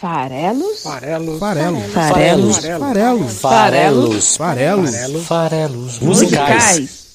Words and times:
Farelos? 0.00 0.82
Farelos. 0.84 1.38
Farelos. 1.40 1.92
Farelos. 1.92 2.56
Farelos. 2.58 3.40
Farelos. 3.40 4.36
Farelos. 4.36 5.26
Farelos. 5.26 5.98
Musicais. 6.00 7.07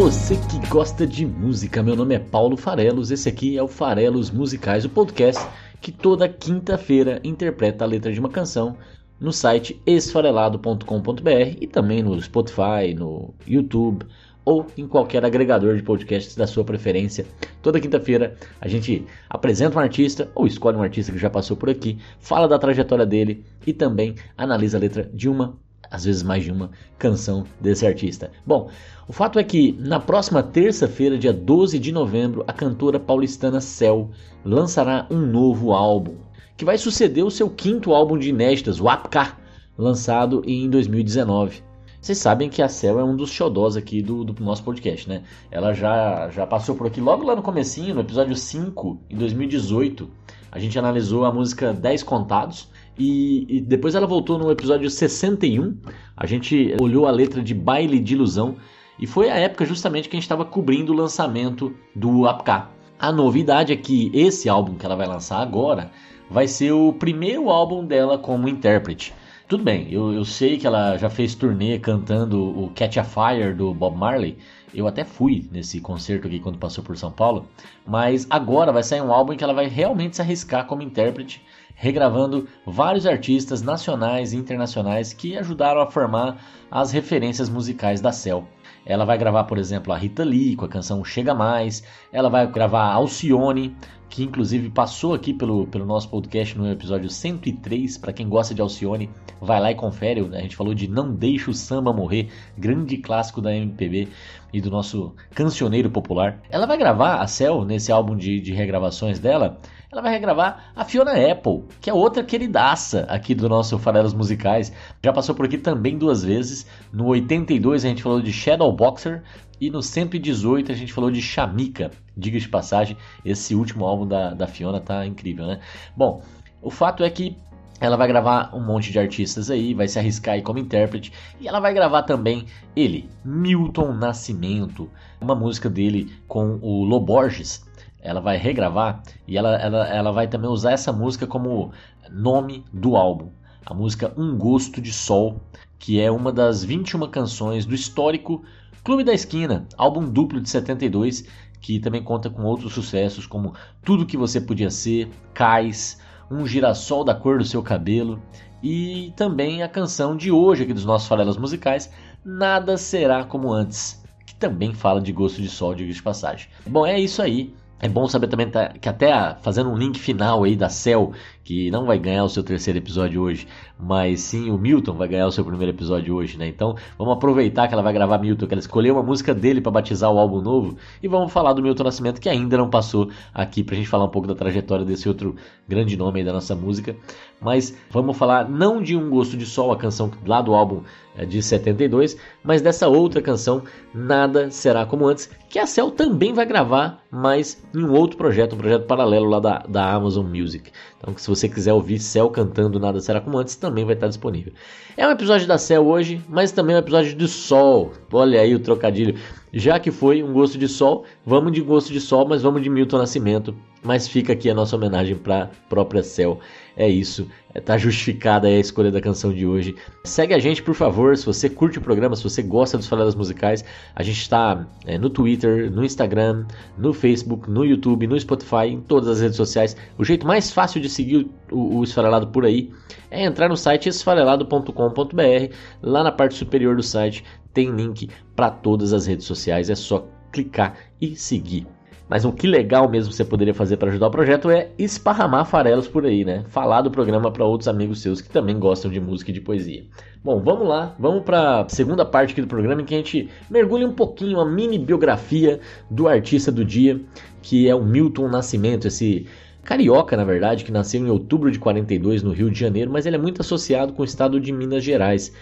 Você 0.00 0.34
que 0.34 0.66
gosta 0.70 1.06
de 1.06 1.26
música. 1.26 1.82
Meu 1.82 1.94
nome 1.94 2.14
é 2.14 2.18
Paulo 2.18 2.56
Farelos. 2.56 3.10
Esse 3.10 3.28
aqui 3.28 3.58
é 3.58 3.62
o 3.62 3.68
Farelos 3.68 4.30
Musicais, 4.30 4.82
o 4.86 4.88
podcast 4.88 5.46
que 5.78 5.92
toda 5.92 6.26
quinta-feira 6.26 7.20
interpreta 7.22 7.84
a 7.84 7.86
letra 7.86 8.10
de 8.10 8.18
uma 8.18 8.30
canção 8.30 8.78
no 9.20 9.30
site 9.30 9.78
esfarelado.com.br 9.84 11.58
e 11.60 11.66
também 11.66 12.02
no 12.02 12.18
Spotify, 12.18 12.94
no 12.96 13.34
YouTube 13.46 14.06
ou 14.42 14.66
em 14.74 14.88
qualquer 14.88 15.22
agregador 15.22 15.76
de 15.76 15.82
podcasts 15.82 16.34
da 16.34 16.46
sua 16.46 16.64
preferência. 16.64 17.26
Toda 17.60 17.78
quinta-feira 17.78 18.38
a 18.58 18.68
gente 18.68 19.04
apresenta 19.28 19.76
um 19.76 19.82
artista 19.82 20.30
ou 20.34 20.46
escolhe 20.46 20.78
um 20.78 20.82
artista 20.82 21.12
que 21.12 21.18
já 21.18 21.28
passou 21.28 21.58
por 21.58 21.68
aqui, 21.68 21.98
fala 22.18 22.48
da 22.48 22.58
trajetória 22.58 23.04
dele 23.04 23.44
e 23.66 23.74
também 23.74 24.14
analisa 24.34 24.78
a 24.78 24.80
letra 24.80 25.10
de 25.12 25.28
uma 25.28 25.58
às 25.90 26.04
vezes 26.04 26.22
mais 26.22 26.44
de 26.44 26.52
uma 26.52 26.70
canção 26.98 27.44
desse 27.60 27.86
artista. 27.86 28.30
Bom, 28.46 28.70
o 29.08 29.12
fato 29.12 29.38
é 29.38 29.44
que 29.44 29.72
na 29.72 29.98
próxima 29.98 30.42
terça-feira, 30.42 31.18
dia 31.18 31.32
12 31.32 31.78
de 31.78 31.90
novembro, 31.90 32.44
a 32.46 32.52
cantora 32.52 33.00
paulistana 33.00 33.60
Cell 33.60 34.10
lançará 34.44 35.06
um 35.10 35.18
novo 35.18 35.72
álbum, 35.72 36.16
que 36.56 36.64
vai 36.64 36.78
suceder 36.78 37.24
o 37.24 37.30
seu 37.30 37.50
quinto 37.50 37.92
álbum 37.92 38.16
de 38.16 38.28
inéditas, 38.28 38.80
o 38.80 38.88
Apka, 38.88 39.36
lançado 39.76 40.42
em 40.46 40.68
2019. 40.70 41.62
Vocês 42.00 42.16
sabem 42.16 42.48
que 42.48 42.62
a 42.62 42.68
Cell 42.68 42.98
é 42.98 43.04
um 43.04 43.14
dos 43.14 43.30
xodós 43.30 43.76
aqui 43.76 44.00
do, 44.00 44.24
do, 44.24 44.42
nosso 44.42 44.64
podcast, 44.64 45.06
né? 45.06 45.22
Ela 45.50 45.74
já, 45.74 46.30
já 46.30 46.46
passou 46.46 46.74
por 46.74 46.86
aqui 46.86 46.98
logo 46.98 47.24
lá 47.24 47.36
no 47.36 47.42
comecinho, 47.42 47.94
no 47.94 48.00
episódio 48.00 48.34
5, 48.34 49.02
em 49.10 49.16
2018. 49.16 50.08
A 50.50 50.58
gente 50.58 50.78
analisou 50.78 51.26
a 51.26 51.32
música 51.32 51.74
10 51.74 52.02
Contados, 52.02 52.70
e, 53.00 53.46
e, 53.48 53.60
depois 53.62 53.94
ela 53.94 54.06
voltou 54.06 54.38
no 54.38 54.50
episódio 54.50 54.90
61. 54.90 55.74
A 56.14 56.26
gente 56.26 56.76
olhou 56.78 57.06
a 57.06 57.10
letra 57.10 57.42
de 57.42 57.54
Baile 57.54 57.98
de 57.98 58.12
Ilusão 58.12 58.56
e 58.98 59.06
foi 59.06 59.30
a 59.30 59.36
época 59.36 59.64
justamente 59.64 60.06
que 60.06 60.14
a 60.14 60.18
gente 60.18 60.24
estava 60.24 60.44
cobrindo 60.44 60.92
o 60.92 60.96
lançamento 60.96 61.74
do 61.96 62.26
APK. 62.26 62.68
A 62.98 63.10
novidade 63.10 63.72
é 63.72 63.76
que 63.76 64.10
esse 64.12 64.50
álbum 64.50 64.74
que 64.74 64.84
ela 64.84 64.96
vai 64.96 65.06
lançar 65.06 65.40
agora 65.40 65.90
vai 66.30 66.46
ser 66.46 66.72
o 66.72 66.92
primeiro 66.92 67.48
álbum 67.48 67.86
dela 67.86 68.18
como 68.18 68.46
intérprete. 68.46 69.14
Tudo 69.48 69.64
bem, 69.64 69.88
eu, 69.90 70.12
eu 70.12 70.24
sei 70.24 70.58
que 70.58 70.66
ela 70.66 70.98
já 70.98 71.08
fez 71.08 71.34
turnê 71.34 71.78
cantando 71.78 72.38
o 72.40 72.70
Catch 72.74 72.98
a 72.98 73.04
Fire 73.04 73.54
do 73.54 73.72
Bob 73.72 73.96
Marley. 73.96 74.36
Eu 74.74 74.86
até 74.86 75.04
fui 75.04 75.48
nesse 75.50 75.80
concerto 75.80 76.28
aqui 76.28 76.38
quando 76.38 76.58
passou 76.58 76.84
por 76.84 76.96
São 76.98 77.10
Paulo. 77.10 77.46
Mas 77.86 78.26
agora 78.28 78.70
vai 78.70 78.82
sair 78.82 79.00
um 79.00 79.10
álbum 79.10 79.32
em 79.32 79.36
que 79.38 79.42
ela 79.42 79.54
vai 79.54 79.66
realmente 79.66 80.16
se 80.16 80.22
arriscar 80.22 80.66
como 80.66 80.82
intérprete 80.82 81.42
regravando 81.80 82.46
vários 82.66 83.06
artistas 83.06 83.62
nacionais 83.62 84.34
e 84.34 84.36
internacionais 84.36 85.14
que 85.14 85.38
ajudaram 85.38 85.80
a 85.80 85.90
formar 85.90 86.36
as 86.70 86.92
referências 86.92 87.48
musicais 87.48 88.02
da 88.02 88.12
Cell. 88.12 88.46
Ela 88.84 89.06
vai 89.06 89.16
gravar, 89.16 89.44
por 89.44 89.56
exemplo, 89.56 89.90
a 89.90 89.96
Rita 89.96 90.22
Lee 90.22 90.56
com 90.56 90.66
a 90.66 90.68
canção 90.68 91.02
Chega 91.02 91.34
Mais. 91.34 91.82
Ela 92.12 92.28
vai 92.28 92.46
gravar 92.46 92.92
Alcione, 92.92 93.74
que 94.10 94.24
inclusive 94.24 94.68
passou 94.68 95.14
aqui 95.14 95.32
pelo, 95.32 95.68
pelo 95.68 95.86
nosso 95.86 96.08
podcast 96.10 96.58
no 96.58 96.70
episódio 96.70 97.08
103. 97.08 97.96
Para 97.96 98.12
quem 98.12 98.28
gosta 98.28 98.52
de 98.52 98.60
Alcione, 98.60 99.08
vai 99.40 99.60
lá 99.60 99.70
e 99.70 99.74
confere. 99.76 100.20
A 100.34 100.40
gente 100.40 100.56
falou 100.56 100.74
de 100.74 100.88
Não 100.88 101.14
Deixa 101.14 101.50
o 101.50 101.54
Samba 101.54 101.92
Morrer, 101.92 102.28
grande 102.58 102.96
clássico 102.98 103.40
da 103.40 103.54
MPB 103.54 104.08
e 104.52 104.60
do 104.60 104.68
nosso 104.68 105.14
cancioneiro 105.32 105.88
popular. 105.88 106.42
Ela 106.50 106.66
vai 106.66 106.76
gravar 106.76 107.22
a 107.22 107.26
Cell 107.28 107.64
nesse 107.64 107.92
álbum 107.92 108.16
de, 108.16 108.40
de 108.40 108.52
regravações 108.52 109.20
dela 109.20 109.58
ela 109.92 110.02
vai 110.02 110.12
regravar 110.12 110.70
a 110.76 110.84
Fiona 110.84 111.10
Apple, 111.10 111.64
que 111.80 111.90
é 111.90 111.92
outra 111.92 112.22
queridaça 112.22 113.00
aqui 113.08 113.34
do 113.34 113.48
nosso 113.48 113.76
Farelos 113.76 114.14
Musicais. 114.14 114.72
Já 115.04 115.12
passou 115.12 115.34
por 115.34 115.46
aqui 115.46 115.58
também 115.58 115.98
duas 115.98 116.22
vezes. 116.22 116.64
No 116.92 117.06
82 117.06 117.84
a 117.84 117.88
gente 117.88 118.02
falou 118.02 118.22
de 118.22 118.32
Shadow 118.32 118.70
Boxer 118.72 119.24
e 119.60 119.70
no 119.70 119.82
118 119.82 120.72
a 120.72 120.74
gente 120.74 120.92
falou 120.92 121.10
de 121.10 121.20
Chamika. 121.20 121.90
Diga 122.16 122.38
de 122.38 122.48
passagem, 122.48 122.96
esse 123.24 123.54
último 123.54 123.84
álbum 123.84 124.06
da, 124.06 124.34
da 124.34 124.46
Fiona 124.46 124.80
tá 124.80 125.06
incrível, 125.06 125.46
né? 125.46 125.60
Bom, 125.96 126.22
o 126.62 126.70
fato 126.70 127.04
é 127.04 127.10
que 127.10 127.36
ela 127.80 127.96
vai 127.96 128.06
gravar 128.06 128.54
um 128.54 128.60
monte 128.60 128.92
de 128.92 128.98
artistas 128.98 129.50
aí, 129.50 129.72
vai 129.72 129.88
se 129.88 129.98
arriscar 129.98 130.34
aí 130.34 130.42
como 130.42 130.58
intérprete 130.58 131.12
e 131.40 131.48
ela 131.48 131.60
vai 131.60 131.72
gravar 131.72 132.02
também 132.02 132.44
ele, 132.76 133.08
Milton 133.24 133.94
Nascimento, 133.94 134.90
uma 135.20 135.34
música 135.34 135.68
dele 135.68 136.12
com 136.28 136.58
o 136.60 136.84
Loborges, 136.84 137.64
ela 138.02 138.20
vai 138.20 138.36
regravar 138.36 139.02
e 139.26 139.36
ela, 139.36 139.56
ela, 139.56 139.88
ela 139.88 140.12
vai 140.12 140.28
também 140.28 140.50
usar 140.50 140.72
essa 140.72 140.92
música 140.92 141.26
como 141.26 141.72
nome 142.10 142.64
do 142.72 142.96
álbum. 142.96 143.30
A 143.64 143.74
música 143.74 144.12
Um 144.16 144.36
Gosto 144.36 144.80
de 144.80 144.92
Sol, 144.92 145.40
que 145.78 146.00
é 146.00 146.10
uma 146.10 146.32
das 146.32 146.64
21 146.64 147.08
canções 147.08 147.64
do 147.64 147.74
histórico 147.74 148.42
Clube 148.82 149.04
da 149.04 149.12
Esquina, 149.12 149.66
álbum 149.76 150.08
duplo 150.08 150.40
de 150.40 150.48
72, 150.48 151.24
que 151.60 151.78
também 151.78 152.02
conta 152.02 152.30
com 152.30 152.42
outros 152.44 152.72
sucessos 152.72 153.26
como 153.26 153.54
Tudo 153.82 154.06
Que 154.06 154.16
Você 154.16 154.40
Podia 154.40 154.70
Ser, 154.70 155.10
Cais, 155.34 156.00
Um 156.30 156.46
Girassol 156.46 157.04
da 157.04 157.14
Cor 157.14 157.38
do 157.38 157.44
Seu 157.44 157.62
Cabelo 157.62 158.22
e 158.62 159.12
também 159.16 159.62
a 159.62 159.68
canção 159.68 160.16
de 160.16 160.30
hoje 160.30 160.62
aqui 160.62 160.72
dos 160.72 160.86
nossos 160.86 161.06
farelos 161.06 161.36
musicais, 161.36 161.92
Nada 162.24 162.78
Será 162.78 163.22
Como 163.24 163.52
Antes, 163.52 164.02
que 164.26 164.34
também 164.34 164.72
fala 164.72 165.00
de 165.00 165.12
gosto 165.12 165.42
de 165.42 165.48
sol, 165.48 165.74
de 165.74 166.02
passagem. 166.02 166.48
Bom, 166.66 166.86
é 166.86 166.98
isso 166.98 167.20
aí. 167.20 167.54
É 167.82 167.88
bom 167.88 168.06
saber 168.06 168.28
também 168.28 168.50
tá, 168.50 168.68
que 168.68 168.88
até 168.88 169.34
fazendo 169.40 169.70
um 169.70 169.76
link 169.76 169.98
final 169.98 170.44
aí 170.44 170.54
da 170.54 170.68
Cell, 170.68 171.12
que 171.42 171.70
não 171.70 171.86
vai 171.86 171.98
ganhar 171.98 172.24
o 172.24 172.28
seu 172.28 172.42
terceiro 172.42 172.78
episódio 172.78 173.22
hoje, 173.22 173.48
mas 173.78 174.20
sim 174.20 174.50
o 174.50 174.58
Milton 174.58 174.92
vai 174.92 175.08
ganhar 175.08 175.26
o 175.26 175.32
seu 175.32 175.42
primeiro 175.42 175.72
episódio 175.72 176.14
hoje, 176.14 176.36
né? 176.36 176.46
Então 176.46 176.76
vamos 176.98 177.14
aproveitar 177.14 177.68
que 177.68 177.72
ela 177.72 177.82
vai 177.82 177.94
gravar 177.94 178.18
Milton, 178.18 178.46
que 178.46 178.52
ela 178.52 178.60
escolheu 178.60 178.94
uma 178.94 179.02
música 179.02 179.34
dele 179.34 179.62
para 179.62 179.72
batizar 179.72 180.12
o 180.12 180.18
álbum 180.18 180.42
novo 180.42 180.76
e 181.02 181.08
vamos 181.08 181.32
falar 181.32 181.54
do 181.54 181.62
Milton 181.62 181.84
Nascimento 181.84 182.20
que 182.20 182.28
ainda 182.28 182.58
não 182.58 182.68
passou 182.68 183.10
aqui 183.32 183.64
pra 183.64 183.74
gente 183.74 183.88
falar 183.88 184.04
um 184.04 184.10
pouco 184.10 184.28
da 184.28 184.34
trajetória 184.34 184.84
desse 184.84 185.08
outro 185.08 185.34
grande 185.66 185.96
nome 185.96 186.20
aí 186.20 186.24
da 186.24 186.34
nossa 186.34 186.54
música. 186.54 186.94
Mas 187.40 187.74
vamos 187.90 188.16
falar 188.16 188.48
não 188.48 188.82
de 188.82 188.96
Um 188.96 189.08
Gosto 189.08 189.36
de 189.36 189.46
Sol, 189.46 189.72
a 189.72 189.76
canção 189.76 190.10
lá 190.26 190.42
do 190.42 190.54
álbum 190.54 190.82
é, 191.16 191.24
de 191.24 191.42
72, 191.42 192.16
mas 192.42 192.62
dessa 192.62 192.86
outra 192.86 193.20
canção, 193.20 193.62
Nada 193.94 194.50
Será 194.50 194.86
Como 194.86 195.06
Antes, 195.06 195.28
que 195.48 195.58
a 195.58 195.66
Cell 195.66 195.90
também 195.90 196.32
vai 196.32 196.46
gravar, 196.46 197.02
mas 197.10 197.62
em 197.74 197.82
um 197.82 197.92
outro 197.92 198.16
projeto, 198.16 198.54
um 198.54 198.58
projeto 198.58 198.86
paralelo 198.86 199.26
lá 199.26 199.40
da, 199.40 199.58
da 199.68 199.92
Amazon 199.92 200.26
Music. 200.26 200.70
Então, 200.98 201.16
se 201.16 201.28
você 201.28 201.48
quiser 201.48 201.72
ouvir 201.72 201.98
Cell 201.98 202.30
cantando 202.30 202.78
Nada 202.78 203.00
Será 203.00 203.20
Como 203.20 203.38
Antes, 203.38 203.56
também 203.56 203.84
vai 203.84 203.94
estar 203.94 204.08
disponível. 204.08 204.52
É 204.96 205.06
um 205.06 205.10
episódio 205.10 205.46
da 205.46 205.58
Cell 205.58 205.86
hoje, 205.86 206.22
mas 206.28 206.52
também 206.52 206.74
é 206.74 206.78
um 206.78 206.82
episódio 206.82 207.14
de 207.14 207.26
Sol. 207.26 207.92
Olha 208.12 208.40
aí 208.40 208.54
o 208.54 208.60
trocadilho. 208.60 209.18
Já 209.52 209.80
que 209.80 209.90
foi 209.90 210.22
um 210.22 210.32
gosto 210.32 210.56
de 210.56 210.68
sol, 210.68 211.04
vamos 211.24 211.52
de 211.52 211.60
gosto 211.60 211.92
de 211.92 212.00
sol, 212.00 212.26
mas 212.26 212.42
vamos 212.42 212.62
de 212.62 212.70
Milton 212.70 212.98
Nascimento. 212.98 213.54
Mas 213.82 214.06
fica 214.06 214.34
aqui 214.34 214.50
a 214.50 214.54
nossa 214.54 214.76
homenagem 214.76 215.16
para 215.16 215.50
própria 215.68 216.02
Cell. 216.02 216.38
É 216.76 216.88
isso, 216.88 217.26
está 217.54 217.76
justificada 217.76 218.46
a 218.46 218.50
escolha 218.50 218.90
da 218.90 219.00
canção 219.00 219.32
de 219.32 219.46
hoje. 219.46 219.74
Segue 220.04 220.34
a 220.34 220.38
gente, 220.38 220.62
por 220.62 220.74
favor, 220.74 221.16
se 221.16 221.26
você 221.26 221.48
curte 221.48 221.78
o 221.78 221.80
programa, 221.80 222.14
se 222.14 222.22
você 222.22 222.42
gosta 222.42 222.76
dos 222.76 222.86
Faladas 222.86 223.14
Musicais. 223.14 223.64
A 223.94 224.02
gente 224.02 224.20
está 224.20 224.66
é, 224.86 224.98
no 224.98 225.10
Twitter, 225.10 225.70
no 225.70 225.84
Instagram, 225.84 226.46
no 226.78 226.92
Facebook, 226.92 227.50
no 227.50 227.64
YouTube, 227.64 228.06
no 228.06 228.18
Spotify, 228.20 228.66
em 228.66 228.80
todas 228.80 229.08
as 229.08 229.20
redes 229.20 229.36
sociais. 229.36 229.76
O 229.98 230.04
jeito 230.04 230.26
mais 230.26 230.50
fácil 230.50 230.80
de 230.80 230.88
seguir 230.88 231.28
o, 231.50 231.78
o 231.78 231.84
Esfarelado 231.84 232.28
por 232.28 232.44
aí 232.44 232.70
é 233.10 233.24
entrar 233.24 233.48
no 233.48 233.56
site 233.56 233.88
esfarelado.com.br. 233.88 235.54
Lá 235.82 236.04
na 236.04 236.12
parte 236.12 236.34
superior 236.34 236.76
do 236.76 236.82
site 236.82 237.24
tem 237.52 237.70
link 237.70 238.08
para 238.34 238.50
todas 238.50 238.92
as 238.92 239.06
redes 239.06 239.26
sociais, 239.26 239.70
é 239.70 239.74
só 239.74 240.06
clicar 240.32 240.76
e 241.00 241.16
seguir. 241.16 241.66
Mas 242.10 242.24
o 242.24 242.32
que 242.32 242.48
legal 242.48 242.88
mesmo 242.88 243.12
você 243.12 243.24
poderia 243.24 243.54
fazer 243.54 243.76
para 243.76 243.88
ajudar 243.88 244.08
o 244.08 244.10
projeto 244.10 244.50
é 244.50 244.70
esparramar 244.76 245.46
farelos 245.46 245.86
por 245.86 246.04
aí, 246.04 246.24
né? 246.24 246.44
Falar 246.48 246.82
do 246.82 246.90
programa 246.90 247.30
para 247.30 247.44
outros 247.44 247.68
amigos 247.68 248.02
seus 248.02 248.20
que 248.20 248.28
também 248.28 248.58
gostam 248.58 248.90
de 248.90 249.00
música 249.00 249.30
e 249.30 249.34
de 249.34 249.40
poesia. 249.40 249.84
Bom, 250.22 250.40
vamos 250.40 250.66
lá, 250.66 250.96
vamos 250.98 251.22
para 251.22 251.60
a 251.60 251.68
segunda 251.68 252.04
parte 252.04 252.32
aqui 252.32 252.40
do 252.40 252.48
programa 252.48 252.82
em 252.82 252.84
que 252.84 252.94
a 252.94 252.98
gente 252.98 253.28
mergulha 253.48 253.86
um 253.86 253.92
pouquinho 253.92 254.40
a 254.40 254.44
mini 254.44 254.76
biografia 254.76 255.60
do 255.88 256.08
artista 256.08 256.50
do 256.50 256.64
dia, 256.64 257.00
que 257.42 257.68
é 257.68 257.74
o 257.76 257.84
Milton 257.84 258.26
Nascimento, 258.26 258.88
esse 258.88 259.28
carioca, 259.70 260.16
na 260.16 260.24
verdade, 260.24 260.64
que 260.64 260.72
nasceu 260.72 261.00
em 261.00 261.08
outubro 261.10 261.48
de 261.48 261.56
42 261.56 262.24
no 262.24 262.32
Rio 262.32 262.50
de 262.50 262.58
Janeiro, 262.58 262.90
mas 262.90 263.06
ele 263.06 263.14
é 263.14 263.18
muito 263.20 263.40
associado 263.40 263.92
com 263.92 264.02
o 264.02 264.04
estado 264.04 264.40
de 264.40 264.50
Minas 264.50 264.82
Gerais. 264.82 265.32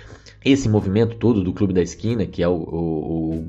Esse 0.45 0.69
movimento 0.69 1.17
todo 1.17 1.43
do 1.43 1.51
Clube 1.51 1.73
da 1.73 1.81
Esquina, 1.81 2.27
que 2.27 2.43
é 2.43 2.49
o, 2.49 2.53
o, 2.53 3.45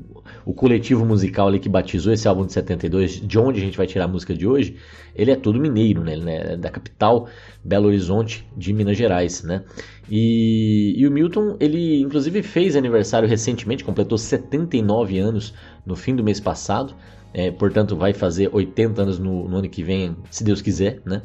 o 0.46 0.54
coletivo 0.54 1.06
musical 1.06 1.50
ali 1.50 1.60
que 1.60 1.68
batizou 1.68 2.14
esse 2.14 2.30
álbum 2.30 2.46
de 2.46 2.54
72, 2.54 3.20
de 3.28 3.38
onde 3.38 3.60
a 3.60 3.62
gente 3.62 3.78
vai 3.78 3.86
tirar 3.88 4.06
a 4.06 4.08
música 4.08 4.34
de 4.34 4.48
hoje, 4.48 4.78
ele 5.14 5.32
é 5.32 5.36
todo 5.36 5.60
mineiro, 5.60 6.02
né? 6.02 6.14
Ele 6.14 6.32
é 6.32 6.56
da 6.56 6.70
capital 6.70 7.28
Belo 7.62 7.88
Horizonte 7.88 8.48
de 8.56 8.72
Minas 8.72 8.98
Gerais, 8.98 9.44
né? 9.44 9.66
E, 10.10 10.96
e 10.98 11.06
o 11.06 11.12
Milton, 11.12 11.58
ele 11.60 12.00
inclusive 12.00 12.42
fez 12.42 12.78
aniversário 12.78 13.28
recentemente, 13.28 13.84
completou 13.84 14.18
79 14.18 15.20
anos 15.20 15.54
no 15.86 15.98
fim 15.98 16.16
do 16.16 16.24
mês 16.24 16.40
passado, 16.40 16.96
é, 17.34 17.52
portanto 17.52 17.96
vai 17.96 18.14
fazer 18.14 18.50
80 18.52 19.02
anos 19.02 19.20
no, 19.20 19.48
no, 19.48 19.58
ano 19.58 19.70
que 19.70 19.84
vem, 19.84 20.16
se 20.30 20.44
Deus 20.44 20.62
quiser, 20.62 21.02
né? 21.06 21.22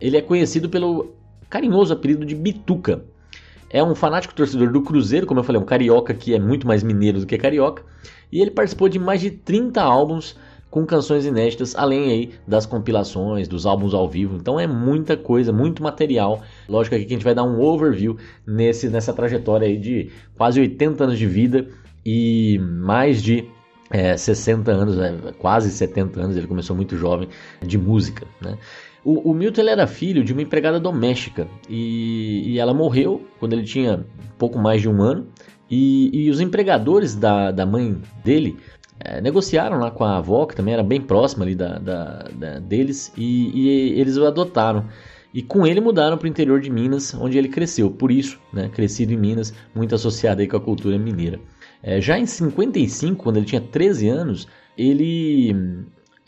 Ele 0.00 0.16
é 0.16 0.22
conhecido 0.22 0.68
pelo 0.68 1.14
carinhoso 1.48 1.92
apelido 1.92 2.24
de 2.24 2.34
Bituca. 2.34 3.04
É 3.68 3.82
um 3.82 3.94
fanático 3.94 4.34
torcedor 4.34 4.72
do 4.72 4.82
Cruzeiro, 4.82 5.26
como 5.26 5.40
eu 5.40 5.44
falei, 5.44 5.60
um 5.60 5.64
carioca 5.64 6.12
que 6.14 6.34
é 6.34 6.40
muito 6.40 6.66
mais 6.66 6.82
mineiro 6.82 7.20
do 7.20 7.26
que 7.26 7.38
carioca, 7.38 7.84
e 8.32 8.40
ele 8.40 8.50
participou 8.50 8.88
de 8.88 8.98
mais 8.98 9.20
de 9.20 9.30
30 9.30 9.80
álbuns 9.80 10.36
com 10.70 10.86
canções 10.86 11.26
inéditas, 11.26 11.74
além 11.74 12.10
aí 12.10 12.30
das 12.46 12.64
compilações, 12.64 13.48
dos 13.48 13.66
álbuns 13.66 13.92
ao 13.92 14.08
vivo. 14.08 14.36
Então 14.36 14.58
é 14.58 14.66
muita 14.66 15.16
coisa, 15.16 15.52
muito 15.52 15.82
material. 15.82 16.42
Lógico 16.68 16.94
aqui 16.94 17.04
que 17.04 17.12
a 17.12 17.16
gente 17.16 17.24
vai 17.24 17.34
dar 17.34 17.42
um 17.42 17.60
overview 17.60 18.16
nesse, 18.46 18.88
nessa 18.88 19.12
trajetória 19.12 19.66
aí 19.66 19.76
de 19.76 20.10
quase 20.36 20.60
80 20.60 21.04
anos 21.04 21.18
de 21.18 21.26
vida 21.26 21.66
e 22.06 22.58
mais 22.62 23.20
de 23.20 23.48
é, 23.90 24.16
60 24.16 24.70
anos, 24.70 24.96
né, 24.96 25.18
quase 25.38 25.70
70 25.70 26.20
anos, 26.20 26.36
ele 26.36 26.46
começou 26.46 26.76
muito 26.76 26.96
jovem, 26.96 27.28
de 27.60 27.76
música. 27.76 28.26
Né? 28.40 28.56
O, 29.04 29.30
o 29.30 29.34
Milton 29.34 29.62
era 29.62 29.86
filho 29.86 30.22
de 30.22 30.32
uma 30.32 30.42
empregada 30.42 30.78
doméstica 30.78 31.48
e, 31.68 32.52
e, 32.52 32.58
ela 32.58 32.72
morreu 32.74 33.26
quando 33.38 33.54
ele 33.54 33.64
tinha 33.64 34.04
pouco 34.38 34.58
mais 34.58 34.80
de 34.80 34.88
um 34.88 35.02
ano. 35.02 35.26
E, 35.70 36.10
e 36.12 36.30
os 36.30 36.40
empregadores 36.40 37.14
da, 37.14 37.50
da 37.50 37.64
mãe 37.64 38.00
dele 38.24 38.56
é, 38.98 39.20
negociaram 39.20 39.78
lá 39.78 39.90
com 39.90 40.04
a 40.04 40.18
avó, 40.18 40.44
que 40.44 40.54
também 40.54 40.74
era 40.74 40.82
bem 40.82 41.00
próxima 41.00 41.44
ali 41.44 41.54
da, 41.54 41.78
da, 41.78 42.28
da 42.34 42.58
deles, 42.58 43.12
e, 43.16 43.50
e, 43.54 44.00
eles 44.00 44.16
o 44.16 44.26
adotaram. 44.26 44.86
E 45.32 45.42
com 45.42 45.64
ele 45.64 45.80
mudaram 45.80 46.18
para 46.18 46.26
o 46.26 46.28
interior 46.28 46.60
de 46.60 46.68
Minas, 46.70 47.14
onde 47.14 47.38
ele 47.38 47.48
cresceu. 47.48 47.90
Por 47.90 48.10
isso, 48.10 48.38
né, 48.52 48.68
crescido 48.68 49.12
em 49.12 49.16
Minas, 49.16 49.54
muito 49.72 49.94
associado 49.94 50.40
aí 50.40 50.48
com 50.48 50.56
a 50.56 50.60
cultura 50.60 50.98
mineira. 50.98 51.40
É, 51.82 52.00
já 52.00 52.18
em 52.18 52.26
55, 52.26 53.22
quando 53.22 53.38
ele 53.38 53.46
tinha 53.46 53.60
13 53.60 54.08
anos, 54.08 54.48
ele 54.76 55.54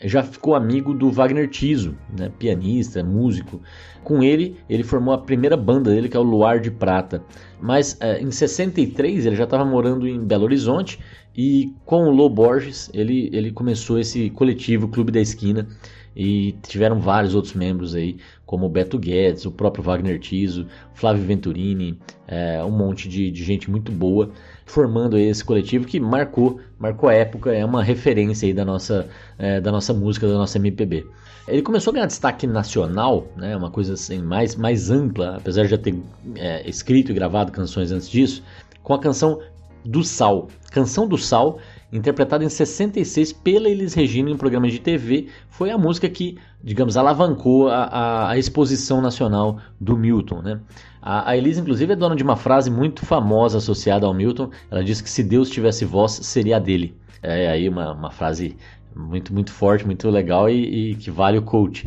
já 0.03 0.21
ficou 0.21 0.55
amigo 0.55 0.93
do 0.93 1.09
Wagner 1.09 1.49
Tiso, 1.49 1.95
né, 2.17 2.31
pianista, 2.37 3.03
músico. 3.03 3.61
Com 4.03 4.21
ele, 4.21 4.57
ele 4.69 4.83
formou 4.83 5.13
a 5.13 5.17
primeira 5.17 5.55
banda 5.55 5.91
dele, 5.91 6.09
que 6.09 6.17
é 6.17 6.19
o 6.19 6.23
Luar 6.23 6.59
de 6.59 6.69
Prata. 6.69 7.23
Mas 7.61 7.97
é, 8.01 8.19
em 8.21 8.31
63 8.31 9.25
ele 9.25 9.35
já 9.35 9.45
estava 9.45 9.63
morando 9.63 10.07
em 10.07 10.19
Belo 10.19 10.43
Horizonte 10.43 10.99
e 11.35 11.73
com 11.85 12.05
o 12.05 12.11
Lô 12.11 12.29
Borges 12.29 12.89
ele, 12.93 13.29
ele 13.33 13.51
começou 13.51 13.97
esse 13.97 14.29
coletivo 14.31 14.87
Clube 14.87 15.11
da 15.11 15.21
Esquina 15.21 15.67
e 16.15 16.55
tiveram 16.67 16.99
vários 16.99 17.33
outros 17.33 17.53
membros 17.53 17.95
aí, 17.95 18.17
como 18.45 18.65
o 18.65 18.69
Beto 18.69 18.99
Guedes, 18.99 19.45
o 19.45 19.51
próprio 19.51 19.83
Wagner 19.83 20.19
Tiso, 20.19 20.67
Flávio 20.93 21.23
Venturini, 21.23 21.97
é, 22.27 22.63
um 22.63 22.71
monte 22.71 23.07
de, 23.09 23.31
de 23.31 23.43
gente 23.43 23.71
muito 23.71 23.91
boa 23.91 24.31
formando 24.65 25.17
esse 25.17 25.43
coletivo 25.43 25.85
que 25.85 25.99
marcou, 25.99 26.59
marcou 26.79 27.09
a 27.09 27.13
época, 27.13 27.53
é 27.53 27.63
uma 27.63 27.83
referência 27.83 28.47
aí 28.47 28.53
da 28.53 28.65
nossa, 28.65 29.07
é, 29.37 29.59
da 29.59 29.71
nossa 29.71 29.93
música, 29.93 30.27
da 30.27 30.35
nossa 30.35 30.57
MPB. 30.57 31.05
Ele 31.47 31.61
começou 31.61 31.91
a 31.91 31.93
ganhar 31.95 32.05
destaque 32.05 32.47
nacional, 32.47 33.27
né, 33.35 33.55
uma 33.55 33.69
coisa 33.69 33.93
assim 33.93 34.21
mais, 34.21 34.55
mais 34.55 34.89
ampla, 34.89 35.35
apesar 35.37 35.63
de 35.63 35.69
já 35.69 35.77
ter 35.77 35.95
é, 36.35 36.67
escrito 36.67 37.11
e 37.11 37.13
gravado 37.13 37.51
canções 37.51 37.91
antes 37.91 38.09
disso, 38.09 38.41
com 38.81 38.93
a 38.93 38.99
canção 38.99 39.41
do 39.83 40.03
Sal. 40.03 40.47
Canção 40.71 41.07
do 41.07 41.17
Sal, 41.17 41.59
interpretada 41.93 42.43
em 42.43 42.49
66 42.49 43.31
pela 43.31 43.69
Elis 43.69 43.93
Regina 43.93 44.29
em 44.29 44.33
um 44.33 44.37
programa 44.37 44.67
de 44.67 44.79
TV, 44.79 45.27
foi 45.47 45.69
a 45.69 45.77
música 45.77 46.09
que, 46.09 46.39
digamos, 46.63 46.97
alavancou 46.97 47.69
a, 47.69 47.83
a, 47.83 48.29
a 48.31 48.37
exposição 48.37 48.99
nacional 48.99 49.59
do 49.79 49.95
Milton. 49.95 50.41
Né? 50.41 50.59
A, 50.99 51.29
a 51.29 51.37
Elis, 51.37 51.59
inclusive, 51.59 51.93
é 51.93 51.95
dona 51.95 52.15
de 52.15 52.23
uma 52.23 52.35
frase 52.35 52.71
muito 52.71 53.05
famosa 53.05 53.59
associada 53.59 54.07
ao 54.07 54.13
Milton. 54.13 54.49
Ela 54.71 54.83
diz 54.83 55.01
que 55.01 55.09
se 55.09 55.23
Deus 55.23 55.49
tivesse 55.49 55.85
voz, 55.85 56.13
seria 56.23 56.57
a 56.57 56.59
dele. 56.59 56.95
É 57.21 57.47
aí 57.47 57.69
uma, 57.69 57.93
uma 57.93 58.11
frase 58.11 58.57
muito, 58.95 59.31
muito 59.31 59.51
forte, 59.51 59.85
muito 59.85 60.09
legal 60.09 60.49
e, 60.49 60.91
e 60.91 60.95
que 60.95 61.11
vale 61.11 61.37
o 61.37 61.43
coach. 61.43 61.85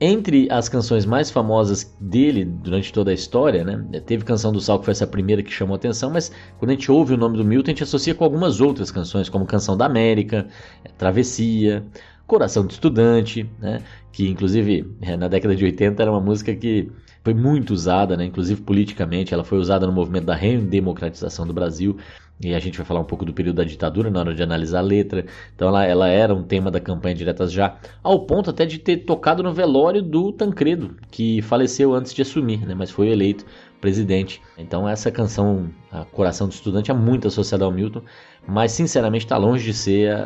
Entre 0.00 0.46
as 0.48 0.68
canções 0.68 1.04
mais 1.04 1.28
famosas 1.28 1.92
dele 1.98 2.44
durante 2.44 2.92
toda 2.92 3.10
a 3.10 3.14
história, 3.14 3.64
né, 3.64 4.00
teve 4.06 4.24
Canção 4.24 4.52
do 4.52 4.60
Sal 4.60 4.78
que 4.78 4.84
foi 4.84 4.92
essa 4.92 5.08
primeira 5.08 5.42
que 5.42 5.50
chamou 5.50 5.74
atenção, 5.74 6.08
mas 6.08 6.30
quando 6.56 6.70
a 6.70 6.74
gente 6.74 6.90
ouve 6.90 7.14
o 7.14 7.16
nome 7.16 7.36
do 7.36 7.44
Milton, 7.44 7.70
a 7.70 7.74
gente 7.74 7.82
associa 7.82 8.14
com 8.14 8.22
algumas 8.22 8.60
outras 8.60 8.92
canções, 8.92 9.28
como 9.28 9.44
Canção 9.44 9.76
da 9.76 9.86
América, 9.86 10.46
é, 10.84 10.88
Travessia, 10.90 11.84
Coração 12.28 12.64
de 12.64 12.74
Estudante, 12.74 13.50
né, 13.58 13.82
que 14.12 14.28
inclusive 14.28 14.88
é, 15.00 15.16
na 15.16 15.26
década 15.26 15.56
de 15.56 15.64
80 15.64 16.00
era 16.00 16.12
uma 16.12 16.20
música 16.20 16.54
que 16.54 16.88
foi 17.24 17.34
muito 17.34 17.72
usada, 17.72 18.16
né, 18.16 18.24
inclusive 18.24 18.62
politicamente, 18.62 19.34
ela 19.34 19.42
foi 19.42 19.58
usada 19.58 19.84
no 19.84 19.92
movimento 19.92 20.26
da 20.26 20.34
redemocratização 20.36 21.44
do 21.44 21.52
Brasil 21.52 21.96
e 22.40 22.54
a 22.54 22.58
gente 22.58 22.78
vai 22.78 22.86
falar 22.86 23.00
um 23.00 23.04
pouco 23.04 23.24
do 23.24 23.32
período 23.32 23.56
da 23.56 23.64
ditadura 23.64 24.10
na 24.10 24.20
hora 24.20 24.34
de 24.34 24.42
analisar 24.42 24.78
a 24.78 24.82
letra. 24.82 25.26
Então 25.54 25.68
ela, 25.68 25.84
ela 25.84 26.08
era 26.08 26.34
um 26.34 26.42
tema 26.42 26.70
da 26.70 26.80
campanha 26.80 27.14
Diretas 27.14 27.52
Já, 27.52 27.76
ao 28.02 28.20
ponto 28.20 28.50
até 28.50 28.64
de 28.64 28.78
ter 28.78 28.98
tocado 28.98 29.42
no 29.42 29.52
velório 29.52 30.02
do 30.02 30.32
Tancredo, 30.32 30.96
que 31.10 31.42
faleceu 31.42 31.94
antes 31.94 32.14
de 32.14 32.22
assumir, 32.22 32.64
né, 32.66 32.74
mas 32.74 32.90
foi 32.90 33.08
eleito 33.08 33.44
presidente. 33.80 34.40
Então 34.56 34.88
essa 34.88 35.10
canção, 35.10 35.70
Coração 36.12 36.48
do 36.48 36.52
Estudante, 36.52 36.90
é 36.90 36.94
muito 36.94 37.28
associada 37.28 37.64
ao 37.64 37.72
Milton, 37.72 38.02
mas 38.46 38.72
sinceramente 38.72 39.24
está 39.24 39.36
longe 39.36 39.64
de 39.64 39.74
ser 39.74 40.10
a, 40.10 40.22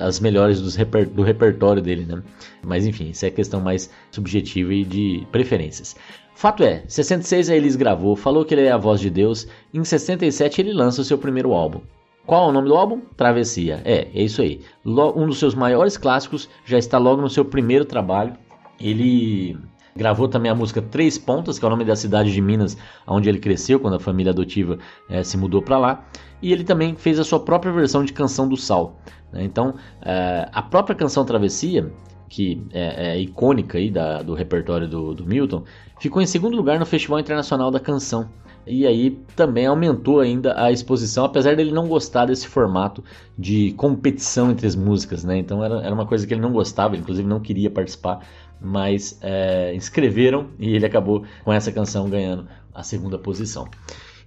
a, 0.00 0.06
as 0.06 0.18
melhores 0.18 0.74
reper, 0.74 1.08
do 1.08 1.22
repertório 1.22 1.82
dele, 1.82 2.04
né? 2.04 2.22
Mas 2.62 2.86
enfim, 2.86 3.10
isso 3.10 3.24
é 3.24 3.30
questão 3.30 3.60
mais 3.60 3.90
subjetiva 4.10 4.72
e 4.72 4.84
de 4.84 5.26
preferências. 5.30 5.94
Fato 6.40 6.64
é, 6.64 6.82
66 6.88 7.50
a 7.50 7.54
Elis 7.54 7.76
gravou, 7.76 8.16
falou 8.16 8.46
que 8.46 8.54
ele 8.54 8.62
é 8.62 8.72
a 8.72 8.78
voz 8.78 8.98
de 8.98 9.10
Deus, 9.10 9.46
e 9.74 9.78
em 9.78 9.84
67 9.84 10.62
ele 10.62 10.72
lança 10.72 11.02
o 11.02 11.04
seu 11.04 11.18
primeiro 11.18 11.52
álbum. 11.52 11.82
Qual 12.24 12.46
é 12.46 12.48
o 12.48 12.52
nome 12.52 12.66
do 12.66 12.74
álbum? 12.74 13.02
Travessia. 13.14 13.82
É, 13.84 14.08
é 14.14 14.22
isso 14.22 14.40
aí. 14.40 14.62
Um 14.82 15.26
dos 15.26 15.38
seus 15.38 15.54
maiores 15.54 15.98
clássicos 15.98 16.48
já 16.64 16.78
está 16.78 16.96
logo 16.96 17.20
no 17.20 17.28
seu 17.28 17.44
primeiro 17.44 17.84
trabalho. 17.84 18.32
Ele 18.80 19.54
gravou 19.94 20.28
também 20.28 20.50
a 20.50 20.54
música 20.54 20.80
Três 20.80 21.18
Pontas, 21.18 21.58
que 21.58 21.64
é 21.66 21.68
o 21.68 21.70
nome 21.70 21.84
da 21.84 21.94
cidade 21.94 22.32
de 22.32 22.40
Minas, 22.40 22.74
onde 23.06 23.28
ele 23.28 23.38
cresceu 23.38 23.78
quando 23.78 23.96
a 23.96 24.00
família 24.00 24.32
adotiva 24.32 24.78
é, 25.10 25.22
se 25.22 25.36
mudou 25.36 25.60
para 25.60 25.76
lá. 25.76 26.08
E 26.40 26.54
ele 26.54 26.64
também 26.64 26.96
fez 26.96 27.18
a 27.18 27.24
sua 27.24 27.40
própria 27.40 27.70
versão 27.70 28.02
de 28.02 28.14
Canção 28.14 28.48
do 28.48 28.56
Sal. 28.56 28.96
Né? 29.30 29.44
Então, 29.44 29.74
é, 30.00 30.48
a 30.50 30.62
própria 30.62 30.96
canção 30.96 31.22
Travessia 31.22 31.92
que 32.30 32.62
é, 32.72 33.08
é 33.08 33.20
icônica 33.20 33.76
aí 33.76 33.90
da, 33.90 34.22
do 34.22 34.34
repertório 34.34 34.88
do, 34.88 35.12
do, 35.12 35.26
Milton, 35.26 35.64
ficou 35.98 36.22
em 36.22 36.26
segundo 36.26 36.56
lugar 36.56 36.78
no 36.78 36.86
Festival 36.86 37.18
Internacional 37.18 37.72
da 37.72 37.80
Canção. 37.80 38.30
E 38.64 38.86
aí 38.86 39.18
também 39.34 39.66
aumentou 39.66 40.20
ainda 40.20 40.54
a 40.56 40.70
exposição, 40.70 41.24
apesar 41.24 41.56
dele 41.56 41.72
não 41.72 41.88
gostar 41.88 42.26
desse 42.26 42.46
formato 42.46 43.02
de 43.36 43.72
competição 43.72 44.50
entre 44.52 44.66
as 44.66 44.76
músicas, 44.76 45.24
né? 45.24 45.38
Então 45.38 45.64
era, 45.64 45.82
era 45.82 45.92
uma 45.92 46.06
coisa 46.06 46.24
que 46.24 46.32
ele 46.32 46.40
não 46.40 46.52
gostava, 46.52 46.94
ele 46.94 47.02
inclusive 47.02 47.26
não 47.26 47.40
queria 47.40 47.68
participar, 47.68 48.20
mas 48.60 49.18
é, 49.22 49.74
inscreveram 49.74 50.50
e 50.58 50.76
ele 50.76 50.86
acabou 50.86 51.24
com 51.42 51.52
essa 51.52 51.72
canção 51.72 52.08
ganhando 52.08 52.46
a 52.72 52.84
segunda 52.84 53.18
posição. 53.18 53.66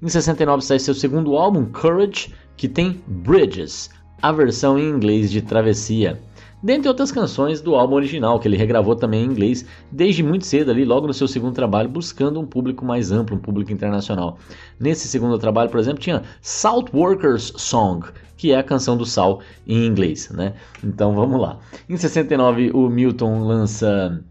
Em 0.01 0.09
69 0.09 0.61
sai 0.65 0.79
seu 0.79 0.93
segundo 0.93 1.37
álbum, 1.37 1.65
Courage, 1.65 2.33
que 2.57 2.67
tem 2.67 3.01
Bridges, 3.07 3.89
a 4.21 4.31
versão 4.33 4.77
em 4.77 4.89
inglês 4.89 5.31
de 5.31 5.41
Travessia 5.41 6.19
dentre 6.63 6.87
outras 6.87 7.11
canções 7.11 7.59
do 7.59 7.75
álbum 7.75 7.95
original, 7.95 8.39
que 8.39 8.47
ele 8.47 8.55
regravou 8.55 8.95
também 8.95 9.23
em 9.23 9.27
inglês 9.27 9.65
desde 9.91 10.23
muito 10.23 10.45
cedo 10.45 10.71
ali, 10.71 10.85
logo 10.85 11.05
no 11.05 11.13
seu 11.13 11.27
segundo 11.27 11.53
trabalho, 11.53 11.89
buscando 11.89 12.39
um 12.39 12.45
público 12.45 12.85
mais 12.85 13.11
amplo, 13.11 13.35
um 13.35 13.39
público 13.39 13.71
internacional. 13.71 14.37
Nesse 14.79 15.07
segundo 15.07 15.37
trabalho, 15.37 15.69
por 15.69 15.79
exemplo, 15.79 15.99
tinha 15.99 16.23
Salt 16.41 16.93
Workers 16.93 17.51
Song, 17.57 18.07
que 18.37 18.51
é 18.51 18.57
a 18.57 18.63
canção 18.63 18.95
do 18.95 19.05
sal 19.05 19.41
em 19.67 19.85
inglês, 19.85 20.29
né? 20.29 20.53
Então 20.83 21.13
vamos 21.13 21.39
lá. 21.39 21.59
Em 21.89 21.97
69, 21.97 22.71
o 22.71 22.89
Milton 22.89 23.43
lança 23.43 24.23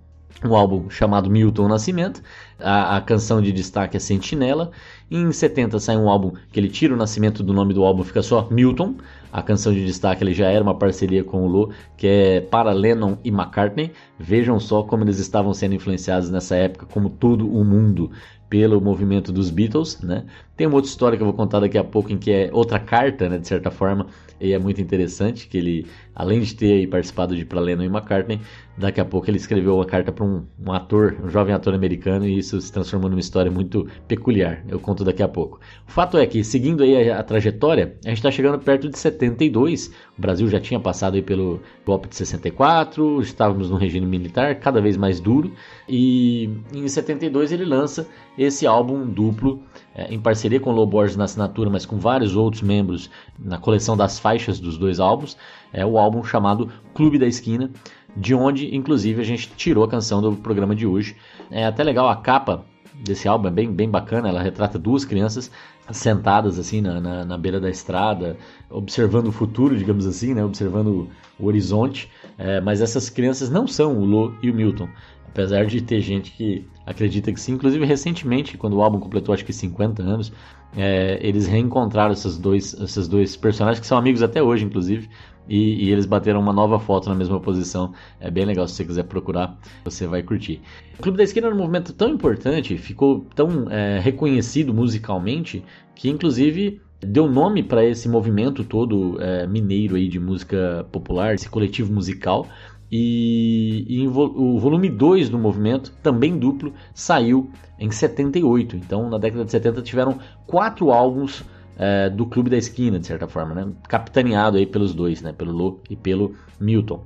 um 0.45 0.57
álbum 0.57 0.91
chamado 0.91 1.31
Milton 1.31 1.69
Nascimento. 1.69 2.23
A, 2.59 2.97
a, 2.97 3.01
canção 3.01 3.41
de 3.41 3.53
destaque 3.53 3.97
é 3.97 4.01
Sentinela. 4.01 4.71
Em 5.15 5.31
70 5.31 5.79
sai 5.79 5.95
um 5.95 6.09
álbum 6.09 6.33
que 6.51 6.59
ele 6.59 6.71
tira 6.71 6.95
o 6.95 6.97
nascimento 6.97 7.43
do 7.43 7.53
nome 7.53 7.75
do 7.75 7.85
álbum, 7.85 8.03
fica 8.03 8.23
só 8.23 8.49
Milton. 8.51 8.95
A 9.31 9.43
canção 9.43 9.71
de 9.71 9.85
destaque 9.85 10.25
ele 10.25 10.33
já 10.33 10.49
era 10.49 10.65
uma 10.65 10.75
parceria 10.75 11.23
com 11.23 11.45
o 11.45 11.47
Lou, 11.47 11.71
que 11.99 12.07
é 12.07 12.41
para 12.41 12.73
Lennon 12.73 13.19
e 13.23 13.29
McCartney. 13.29 13.93
Vejam 14.19 14.59
só 14.59 14.83
como 14.83 15.05
eles 15.05 15.19
estavam 15.19 15.53
sendo 15.53 15.75
influenciados 15.75 16.31
nessa 16.31 16.57
época, 16.57 16.87
como 16.87 17.11
todo 17.11 17.47
o 17.47 17.63
mundo, 17.63 18.11
pelo 18.49 18.81
movimento 18.81 19.33
dos 19.33 19.51
Beatles, 19.51 20.01
né? 20.03 20.25
Tem 20.57 20.67
uma 20.67 20.77
outra 20.77 20.91
história 20.91 21.17
que 21.17 21.23
eu 21.23 21.27
vou 21.27 21.35
contar 21.35 21.61
daqui 21.61 21.77
a 21.77 21.85
pouco, 21.85 22.11
em 22.11 22.19
que 22.19 22.31
é 22.31 22.51
outra 22.53 22.79
carta, 22.79 23.27
né, 23.29 23.39
de 23.39 23.49
certa 23.49 23.71
forma, 23.71 24.07
e 24.39 24.53
é 24.53 24.59
muito 24.59 24.81
interessante, 24.81 25.47
que 25.47 25.57
ele, 25.57 25.87
além 26.15 26.41
de 26.41 26.55
ter 26.55 26.87
participado 26.89 27.35
de 27.35 27.47
Para 27.47 27.61
Lennon 27.61 27.85
e 27.85 27.87
McCartney, 27.87 28.41
daqui 28.77 29.01
a 29.01 29.05
pouco 29.05 29.29
ele 29.29 29.37
escreveu 29.37 29.77
uma 29.77 29.85
carta 29.85 30.11
para 30.11 30.25
um, 30.25 30.45
um, 30.59 30.73
ator, 30.73 31.17
um 31.23 31.29
jovem 31.29 31.55
ator 31.55 31.75
americano, 31.75 32.27
e 32.27 32.39
isso 32.39 32.61
se 32.61 32.73
transformou 32.73 33.11
numa 33.11 33.21
história 33.21 33.51
muito 33.51 33.87
peculiar. 34.09 34.65
Eu 34.69 34.81
conto 34.81 35.05
daqui 35.05 35.23
a 35.23 35.29
pouco. 35.29 35.61
O 35.87 35.91
fato 35.91 36.17
é 36.17 36.27
que, 36.27 36.43
seguindo 36.43 36.83
aí 36.83 37.11
a, 37.11 37.21
a 37.21 37.23
trajetória, 37.23 37.97
a 38.05 38.09
gente 38.09 38.19
está 38.19 38.31
chegando 38.31 38.59
perto 38.59 38.89
de 38.89 38.99
72. 38.99 39.89
O 40.17 40.21
Brasil 40.21 40.49
já 40.49 40.61
tinha 40.61 40.81
passado 40.81 41.15
aí 41.15 41.23
pelo 41.23 41.61
golpe 41.85 42.09
de 42.09 42.17
64, 42.17 43.21
estávamos 43.21 43.71
num 43.71 43.77
regime 43.77 44.07
militar 44.07 44.55
cada 44.57 44.81
vez 44.81 44.97
mais 44.97 45.21
duro. 45.21 45.53
E 45.89 46.51
em 46.75 46.89
72 46.89 47.53
ele 47.53 47.65
lança 47.65 48.09
esse 48.39 48.67
álbum 48.67 49.07
duplo, 49.07 49.63
é, 49.95 50.13
em 50.13 50.19
parceria 50.19 50.59
com 50.59 50.71
o 50.71 50.73
Low 50.73 50.87
Borges 50.87 51.17
na 51.17 51.25
assinatura, 51.25 51.69
mas 51.69 51.85
com 51.85 51.99
vários 51.99 52.35
outros 52.35 52.63
membros 52.63 53.11
na 53.39 53.59
coleção 53.59 53.97
das 53.97 54.19
faixas 54.19 54.59
dos 54.59 54.79
dois 54.79 54.99
álbuns. 54.99 55.37
É 55.73 55.85
o 55.85 55.99
álbum 55.99 56.23
chamado 56.23 56.71
Clube 56.95 57.19
da 57.19 57.27
Esquina 57.27 57.71
de 58.17 58.35
onde 58.35 58.75
inclusive 58.75 59.21
a 59.21 59.25
gente 59.25 59.49
tirou 59.57 59.85
a 59.85 59.89
canção 59.89 60.21
do 60.21 60.37
programa 60.37 60.75
de 60.75 60.87
hoje. 60.87 61.17
É 61.51 61.65
até 61.65 61.83
legal 61.83 62.09
a 62.09 62.17
capa 62.17 62.65
desse 62.95 63.27
álbum, 63.27 63.49
é 63.49 63.51
bem, 63.51 63.73
bem 63.73 63.89
bacana, 63.89 64.29
ela 64.29 64.43
retrata 64.43 64.79
duas 64.79 65.05
crianças 65.05 65.51
sentadas 65.91 66.59
assim 66.59 66.81
na, 66.81 67.01
na, 67.01 67.25
na 67.25 67.39
beira 67.39 67.59
da 67.59 67.69
estrada, 67.69 68.37
observando 68.71 69.29
o 69.29 69.33
futuro, 69.33 69.77
digamos 69.77 70.07
assim, 70.07 70.35
né? 70.35 70.45
observando 70.45 71.09
o 71.39 71.47
horizonte, 71.47 72.09
é, 72.39 72.61
mas 72.61 72.81
essas 72.81 73.11
crianças 73.11 73.51
não 73.51 73.67
são 73.67 73.99
o 73.99 74.05
Lo 74.05 74.37
e 74.43 74.51
o 74.51 74.55
Milton, 74.55 74.89
apesar 75.27 75.67
de 75.67 75.81
ter 75.81 76.01
gente 76.01 76.31
que 76.33 76.67
acredita 76.87 77.33
que 77.33 77.41
sim, 77.41 77.53
inclusive 77.53 77.85
recentemente, 77.85 78.57
quando 78.57 78.75
o 78.75 78.83
álbum 78.83 79.01
completou 79.01 79.35
acho 79.35 79.45
que 79.45 79.53
50 79.53 80.03
anos, 80.03 80.33
é, 80.77 81.19
eles 81.21 81.47
reencontraram 81.47 82.13
esses 82.13 82.39
dois, 82.39 82.75
esses 82.75 83.09
dois 83.09 83.37
personagens 83.37 83.81
que 83.81 83.87
são 83.87 83.99
amigos 83.99 84.23
até 84.23 84.43
hoje, 84.43 84.65
inclusive, 84.65 85.09
e, 85.49 85.87
e, 85.87 85.91
eles 85.93 86.07
bateram 86.07 86.41
uma 86.41 86.53
nova 86.53 86.79
foto 86.79 87.09
na 87.09 87.15
mesma 87.15 87.41
posição. 87.41 87.93
É 88.21 88.31
bem 88.31 88.45
legal, 88.45 88.67
se 88.69 88.75
você 88.75 88.85
quiser 88.85 89.05
procurar, 89.05 89.59
você 89.85 90.07
vai 90.07 90.23
curtir. 90.23 90.61
O 90.99 91.03
Clube 91.03 91.19
da 91.19 91.25
Esquina 91.25 91.47
era 91.47 91.55
um 91.55 91.59
movimento 91.59 91.93
tão 91.93 92.09
importante, 92.11 92.77
ficou 92.79 93.27
tão 93.35 93.71
é, 93.71 93.99
reconhecido 93.99 94.73
musicalmente, 94.73 95.65
que 95.95 96.09
inclusive 96.09 96.81
deu 97.01 97.29
nome 97.29 97.63
para 97.63 97.85
esse 97.85 98.09
movimento 98.09 98.63
todo 98.63 99.21
é, 99.21 99.47
mineiro 99.47 99.97
aí 99.97 100.09
de 100.09 100.21
música 100.21 100.87
popular, 100.93 101.35
esse 101.35 101.49
coletivo 101.49 101.93
musical. 101.93 102.47
E, 102.95 103.87
e 103.89 104.07
o 104.07 104.59
volume 104.59 104.91
2 104.91 105.31
do 105.31 105.39
movimento, 105.39 105.91
também 106.03 106.39
duplo, 106.39 106.75
saiu 106.93 107.51
em 107.79 107.91
78. 107.91 108.77
Então, 108.77 109.09
na 109.09 109.17
década 109.17 109.47
de 109.47 109.51
70, 109.51 109.81
tiveram 109.81 110.19
quatro 110.47 110.91
álbuns 110.91 111.43
é, 111.77 112.11
do 112.11 112.27
Clube 112.27 112.51
da 112.51 112.57
Esquina, 112.57 112.99
de 112.99 113.07
certa 113.07 113.27
forma, 113.27 113.55
né? 113.55 113.73
capitaneado 113.89 114.57
aí 114.57 114.67
pelos 114.67 114.95
dois, 114.95 115.23
né? 115.23 115.33
pelo 115.33 115.53
Lô 115.53 115.81
e 115.89 115.97
pelo 115.97 116.35
Milton. 116.61 117.05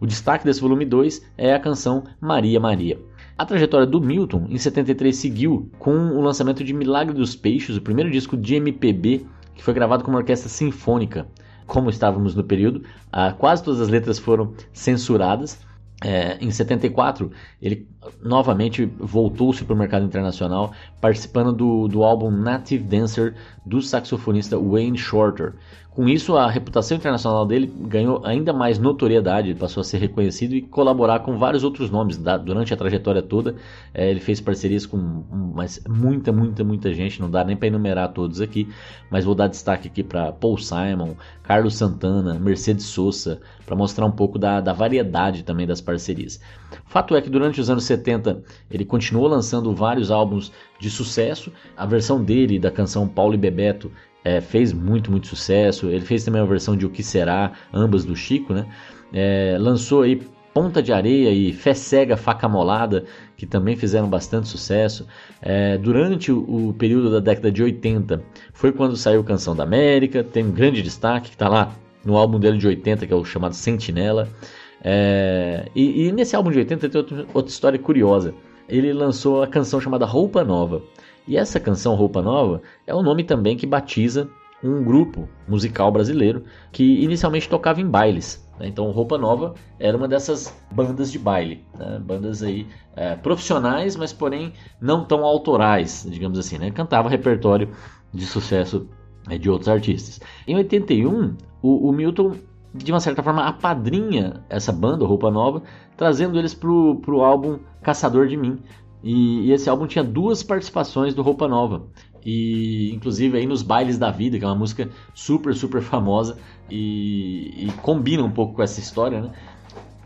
O 0.00 0.06
destaque 0.06 0.44
desse 0.44 0.60
volume 0.60 0.84
2 0.84 1.22
é 1.38 1.54
a 1.54 1.60
canção 1.60 2.04
Maria 2.20 2.60
Maria. 2.60 2.98
A 3.38 3.44
trajetória 3.44 3.86
do 3.86 4.00
Milton 4.00 4.46
em 4.48 4.58
73 4.58 5.14
seguiu 5.14 5.70
com 5.78 5.90
o 5.90 6.20
lançamento 6.20 6.64
de 6.64 6.72
Milagre 6.72 7.14
dos 7.14 7.36
Peixes, 7.36 7.76
o 7.76 7.82
primeiro 7.82 8.10
disco 8.10 8.36
de 8.36 8.54
MPB 8.54 9.26
que 9.56 9.62
foi 9.62 9.74
gravado 9.74 10.04
com 10.04 10.10
uma 10.10 10.18
orquestra 10.18 10.48
sinfônica. 10.48 11.26
Como 11.66 11.90
estávamos 11.90 12.34
no 12.34 12.44
período, 12.44 12.82
ah, 13.10 13.32
quase 13.32 13.64
todas 13.64 13.80
as 13.80 13.88
letras 13.88 14.18
foram 14.18 14.54
censuradas 14.72 15.58
é, 16.04 16.36
em 16.40 16.50
74, 16.50 17.30
ele 17.60 17.88
novamente 18.22 18.84
voltou-se 18.98 19.64
para 19.64 19.74
o 19.74 19.78
mercado 19.78 20.04
internacional, 20.04 20.72
participando 21.00 21.52
do, 21.52 21.88
do 21.88 22.04
álbum 22.04 22.30
Native 22.30 22.84
Dancer 22.84 23.34
do 23.64 23.80
saxofonista 23.80 24.58
Wayne 24.58 24.98
Shorter. 24.98 25.54
Com 25.96 26.06
isso, 26.10 26.36
a 26.36 26.50
reputação 26.50 26.98
internacional 26.98 27.46
dele 27.46 27.72
ganhou 27.74 28.20
ainda 28.22 28.52
mais 28.52 28.78
notoriedade, 28.78 29.54
passou 29.54 29.80
a 29.80 29.84
ser 29.84 29.96
reconhecido 29.96 30.54
e 30.54 30.60
colaborar 30.60 31.20
com 31.20 31.38
vários 31.38 31.64
outros 31.64 31.88
nomes. 31.88 32.18
durante 32.18 32.74
a 32.74 32.76
trajetória 32.76 33.22
toda, 33.22 33.54
é, 33.94 34.10
ele 34.10 34.20
fez 34.20 34.38
parcerias 34.38 34.84
com 34.84 35.24
mas, 35.54 35.82
muita, 35.88 36.30
muita, 36.30 36.62
muita 36.62 36.92
gente, 36.92 37.18
não 37.18 37.30
dá 37.30 37.42
nem 37.42 37.56
para 37.56 37.68
enumerar 37.68 38.12
todos 38.12 38.42
aqui, 38.42 38.68
mas 39.10 39.24
vou 39.24 39.34
dar 39.34 39.46
destaque 39.46 39.88
aqui 39.88 40.02
para 40.02 40.32
Paul 40.32 40.58
Simon, 40.58 41.14
Carlos 41.42 41.76
Santana, 41.76 42.38
Mercedes 42.38 42.84
Sosa, 42.84 43.40
para 43.64 43.74
mostrar 43.74 44.04
um 44.04 44.12
pouco 44.12 44.38
da, 44.38 44.60
da 44.60 44.74
variedade 44.74 45.44
também 45.44 45.66
das 45.66 45.80
parcerias. 45.80 46.38
Fato 46.84 47.16
é 47.16 47.22
que 47.22 47.30
durante 47.30 47.58
os 47.58 47.70
anos 47.70 47.84
70 47.84 48.42
ele 48.70 48.84
continuou 48.84 49.26
lançando 49.28 49.74
vários 49.74 50.10
álbuns 50.10 50.52
de 50.78 50.90
sucesso. 50.90 51.50
A 51.74 51.86
versão 51.86 52.22
dele 52.22 52.58
da 52.58 52.70
canção 52.70 53.08
Paulo 53.08 53.32
e 53.32 53.38
Bebeto 53.38 53.90
é, 54.26 54.40
fez 54.40 54.72
muito, 54.72 55.08
muito 55.08 55.28
sucesso. 55.28 55.88
Ele 55.88 56.04
fez 56.04 56.24
também 56.24 56.42
a 56.42 56.44
versão 56.44 56.76
de 56.76 56.84
O 56.84 56.90
Que 56.90 57.00
Será, 57.00 57.52
ambas 57.72 58.04
do 58.04 58.16
Chico, 58.16 58.52
né? 58.52 58.66
É, 59.12 59.56
lançou 59.60 60.02
aí 60.02 60.20
Ponta 60.52 60.82
de 60.82 60.92
Areia 60.92 61.30
e 61.30 61.52
Fé 61.52 61.74
Cega, 61.74 62.16
Faca 62.16 62.48
Molada, 62.48 63.04
que 63.36 63.46
também 63.46 63.76
fizeram 63.76 64.08
bastante 64.08 64.48
sucesso. 64.48 65.06
É, 65.40 65.78
durante 65.78 66.32
o, 66.32 66.70
o, 66.70 66.74
período 66.74 67.08
da 67.08 67.20
década 67.20 67.52
de 67.52 67.62
80, 67.62 68.20
foi 68.52 68.72
quando 68.72 68.96
saiu 68.96 69.22
Canção 69.22 69.54
da 69.54 69.62
América, 69.62 70.24
tem 70.24 70.44
um 70.44 70.50
grande 70.50 70.82
destaque, 70.82 71.28
que 71.28 71.34
está 71.34 71.48
lá 71.48 71.72
no 72.04 72.16
álbum 72.16 72.40
dele 72.40 72.58
de 72.58 72.66
80, 72.66 73.06
que 73.06 73.12
é 73.12 73.16
o 73.16 73.24
chamado 73.24 73.54
Sentinela. 73.54 74.28
É, 74.82 75.68
e, 75.72 76.06
e, 76.06 76.12
nesse 76.12 76.34
álbum 76.34 76.50
de 76.50 76.58
80 76.58 76.88
tem 76.88 77.00
outra, 77.00 77.26
outra 77.32 77.52
história 77.52 77.78
curiosa. 77.78 78.34
Ele 78.68 78.92
lançou 78.92 79.42
a 79.42 79.46
canção 79.46 79.80
chamada 79.80 80.04
Roupa 80.04 80.42
Nova. 80.42 80.82
E 81.26 81.36
essa 81.36 81.58
canção 81.58 81.94
Roupa 81.94 82.22
Nova 82.22 82.62
é 82.86 82.94
o 82.94 83.02
nome 83.02 83.24
também 83.24 83.56
que 83.56 83.66
batiza 83.66 84.28
um 84.62 84.82
grupo 84.82 85.28
musical 85.46 85.90
brasileiro 85.90 86.44
que 86.72 87.02
inicialmente 87.02 87.48
tocava 87.48 87.80
em 87.80 87.88
bailes. 87.88 88.46
Né? 88.58 88.68
Então 88.68 88.90
Roupa 88.90 89.18
Nova 89.18 89.54
era 89.78 89.96
uma 89.96 90.08
dessas 90.08 90.56
bandas 90.70 91.10
de 91.12 91.18
baile, 91.18 91.64
né? 91.78 91.98
bandas 91.98 92.42
aí 92.42 92.66
é, 92.94 93.16
profissionais, 93.16 93.96
mas 93.96 94.12
porém 94.12 94.52
não 94.80 95.04
tão 95.04 95.24
autorais, 95.24 96.06
digamos 96.08 96.38
assim. 96.38 96.58
Né? 96.58 96.70
Cantava 96.70 97.08
repertório 97.08 97.70
de 98.12 98.24
sucesso 98.24 98.88
é, 99.28 99.36
de 99.36 99.50
outros 99.50 99.68
artistas. 99.68 100.20
Em 100.46 100.56
81, 100.56 101.36
o, 101.62 101.88
o 101.88 101.92
Milton 101.92 102.32
de 102.74 102.92
uma 102.92 103.00
certa 103.00 103.22
forma 103.22 103.42
apadrinha 103.44 104.44
essa 104.48 104.70
banda 104.70 105.06
Roupa 105.06 105.30
Nova, 105.30 105.62
trazendo 105.96 106.38
eles 106.38 106.52
pro, 106.52 106.96
pro 106.96 107.22
álbum 107.22 107.58
Caçador 107.82 108.26
de 108.26 108.36
Mim, 108.36 108.58
e, 109.06 109.46
e, 109.46 109.52
esse 109.52 109.70
álbum 109.70 109.86
tinha 109.86 110.02
duas 110.02 110.42
participações 110.42 111.14
do 111.14 111.22
Roupa 111.22 111.46
Nova. 111.46 111.86
E 112.24 112.90
inclusive 112.92 113.38
aí 113.38 113.46
nos 113.46 113.62
Bailes 113.62 113.96
da 113.96 114.10
Vida, 114.10 114.36
que 114.36 114.44
é 114.44 114.48
uma 114.48 114.56
música 114.56 114.90
super, 115.14 115.54
super 115.54 115.80
famosa 115.80 116.36
e, 116.68 117.68
e 117.68 117.72
combina 117.82 118.24
um 118.24 118.30
pouco 118.32 118.54
com 118.54 118.62
essa 118.64 118.80
história, 118.80 119.20
né? 119.20 119.30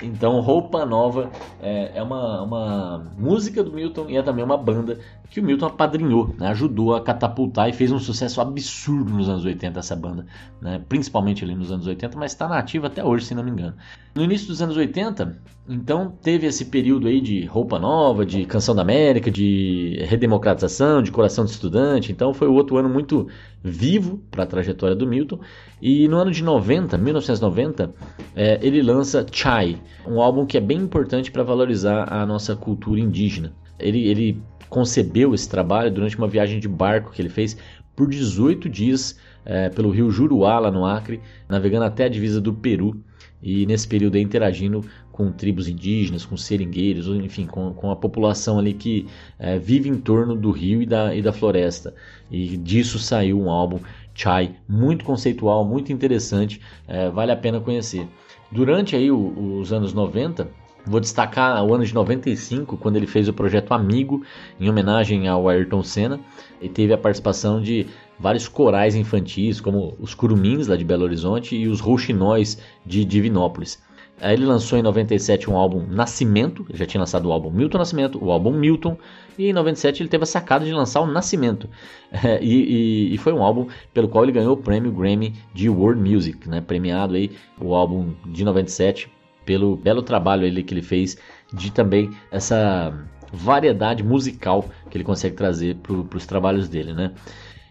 Então, 0.02 0.38
Roupa 0.40 0.84
Nova 0.84 1.30
é, 1.62 1.92
é 1.94 2.02
uma, 2.02 2.42
uma, 2.42 3.12
música 3.16 3.64
do 3.64 3.72
Milton 3.72 4.10
e 4.10 4.18
é 4.18 4.22
também 4.22 4.44
uma 4.44 4.56
banda 4.58 4.98
que 5.30 5.38
o 5.38 5.44
Milton 5.44 5.66
apadrinhou, 5.66 6.34
né? 6.36 6.48
ajudou 6.48 6.94
a 6.94 7.00
catapultar 7.00 7.68
e 7.68 7.72
fez 7.72 7.92
um 7.92 8.00
sucesso 8.00 8.40
absurdo 8.40 9.12
nos 9.12 9.28
anos 9.28 9.44
80 9.44 9.78
essa 9.78 9.94
banda, 9.94 10.26
né? 10.60 10.82
principalmente 10.88 11.44
ali 11.44 11.54
nos 11.54 11.70
anos 11.70 11.86
80, 11.86 12.18
mas 12.18 12.32
está 12.32 12.48
nativa 12.48 12.88
até 12.88 13.04
hoje, 13.04 13.26
se 13.26 13.34
não 13.34 13.44
me 13.44 13.50
engano. 13.52 13.76
No 14.12 14.24
início 14.24 14.48
dos 14.48 14.60
anos 14.60 14.76
80, 14.76 15.40
então 15.68 16.12
teve 16.20 16.48
esse 16.48 16.64
período 16.64 17.06
aí 17.06 17.20
de 17.20 17.46
Roupa 17.46 17.78
Nova, 17.78 18.26
de 18.26 18.44
Canção 18.44 18.74
da 18.74 18.82
América, 18.82 19.30
de 19.30 20.04
redemocratização, 20.08 21.00
de 21.00 21.12
Coração 21.12 21.44
de 21.44 21.52
Estudante, 21.52 22.10
então 22.10 22.34
foi 22.34 22.48
outro 22.48 22.76
ano 22.76 22.88
muito 22.88 23.28
vivo 23.62 24.20
para 24.32 24.42
a 24.42 24.46
trajetória 24.46 24.96
do 24.96 25.06
Milton. 25.06 25.38
E 25.80 26.08
no 26.08 26.16
ano 26.16 26.32
de 26.32 26.42
90, 26.42 26.98
1990, 26.98 27.94
é, 28.34 28.58
ele 28.60 28.82
lança 28.82 29.24
Chai, 29.30 29.80
um 30.04 30.20
álbum 30.20 30.44
que 30.44 30.58
é 30.58 30.60
bem 30.60 30.78
importante 30.78 31.30
para 31.30 31.44
valorizar 31.44 32.12
a 32.12 32.26
nossa 32.26 32.56
cultura 32.56 32.98
indígena. 32.98 33.52
Ele, 33.78 34.08
ele 34.08 34.42
concebeu 34.70 35.34
esse 35.34 35.48
trabalho 35.48 35.90
durante 35.90 36.16
uma 36.16 36.28
viagem 36.28 36.58
de 36.58 36.68
barco 36.68 37.10
que 37.10 37.20
ele 37.20 37.28
fez 37.28 37.56
por 37.94 38.08
18 38.08 38.68
dias 38.68 39.18
é, 39.44 39.68
pelo 39.68 39.90
rio 39.90 40.10
Juruá, 40.10 40.58
lá 40.58 40.70
no 40.70 40.86
Acre, 40.86 41.20
navegando 41.48 41.84
até 41.84 42.04
a 42.04 42.08
divisa 42.08 42.40
do 42.40 42.54
Peru 42.54 43.02
e 43.42 43.66
nesse 43.66 43.88
período 43.88 44.16
aí, 44.16 44.22
interagindo 44.22 44.84
com 45.10 45.32
tribos 45.32 45.68
indígenas, 45.68 46.24
com 46.24 46.36
seringueiros, 46.36 47.08
enfim, 47.08 47.46
com, 47.46 47.72
com 47.74 47.90
a 47.90 47.96
população 47.96 48.58
ali 48.58 48.72
que 48.72 49.06
é, 49.38 49.58
vive 49.58 49.88
em 49.88 49.96
torno 49.96 50.34
do 50.34 50.50
rio 50.50 50.80
e 50.82 50.86
da, 50.86 51.14
e 51.14 51.20
da 51.20 51.32
floresta. 51.32 51.94
E 52.30 52.56
disso 52.56 52.98
saiu 52.98 53.40
um 53.40 53.50
álbum 53.50 53.80
Chai, 54.14 54.56
muito 54.68 55.04
conceitual, 55.04 55.64
muito 55.64 55.92
interessante, 55.92 56.60
é, 56.86 57.08
vale 57.08 57.32
a 57.32 57.36
pena 57.36 57.60
conhecer. 57.60 58.06
Durante 58.52 58.94
aí 58.94 59.10
o, 59.10 59.58
os 59.58 59.72
anos 59.72 59.94
90, 59.94 60.48
vou 60.86 61.00
destacar 61.00 61.64
o 61.64 61.74
ano 61.74 61.84
de 61.84 61.94
95, 61.94 62.76
quando 62.76 62.96
ele 62.96 63.06
fez 63.06 63.28
o 63.28 63.32
projeto 63.32 63.72
Amigo, 63.72 64.24
em 64.58 64.68
homenagem 64.68 65.28
ao 65.28 65.48
Ayrton 65.48 65.82
Senna, 65.82 66.20
e 66.60 66.68
teve 66.68 66.92
a 66.92 66.98
participação 66.98 67.60
de 67.60 67.86
vários 68.18 68.48
corais 68.48 68.94
infantis, 68.94 69.60
como 69.60 69.96
os 69.98 70.14
Curumins, 70.14 70.66
lá 70.66 70.76
de 70.76 70.84
Belo 70.84 71.04
Horizonte, 71.04 71.56
e 71.56 71.66
os 71.66 71.80
Rouxinóis, 71.80 72.58
de 72.84 73.04
Divinópolis. 73.04 73.82
Aí 74.20 74.34
ele 74.34 74.44
lançou 74.44 74.78
em 74.78 74.82
97 74.82 75.48
um 75.48 75.56
álbum 75.56 75.86
Nascimento, 75.88 76.66
já 76.74 76.84
tinha 76.84 77.00
lançado 77.00 77.26
o 77.26 77.32
álbum 77.32 77.50
Milton 77.50 77.78
Nascimento, 77.78 78.22
o 78.22 78.30
álbum 78.30 78.52
Milton, 78.52 78.98
e 79.38 79.48
em 79.48 79.52
97 79.52 80.02
ele 80.02 80.10
teve 80.10 80.24
a 80.24 80.26
sacada 80.26 80.64
de 80.64 80.72
lançar 80.72 81.00
o 81.00 81.06
Nascimento. 81.06 81.68
É, 82.12 82.42
e, 82.42 83.14
e, 83.14 83.18
foi 83.18 83.32
um 83.32 83.40
álbum 83.40 83.68
pelo 83.94 84.08
qual 84.08 84.24
ele 84.24 84.32
ganhou 84.32 84.54
o 84.54 84.56
prêmio 84.56 84.90
Grammy 84.90 85.32
de 85.54 85.68
World 85.68 86.02
Music, 86.02 86.48
né, 86.48 86.60
premiado 86.60 87.14
aí 87.14 87.30
o 87.60 87.72
álbum 87.72 88.12
de 88.26 88.44
97 88.44 89.08
pelo 89.44 89.76
belo 89.76 90.02
trabalho 90.02 90.44
ele 90.44 90.62
que 90.62 90.74
ele 90.74 90.82
fez 90.82 91.16
de 91.52 91.72
também 91.72 92.10
essa 92.30 92.92
variedade 93.32 94.02
musical 94.02 94.64
que 94.90 94.96
ele 94.96 95.04
consegue 95.04 95.36
trazer 95.36 95.76
para 95.76 96.16
os 96.16 96.26
trabalhos 96.26 96.68
dele, 96.68 96.92
né? 96.92 97.12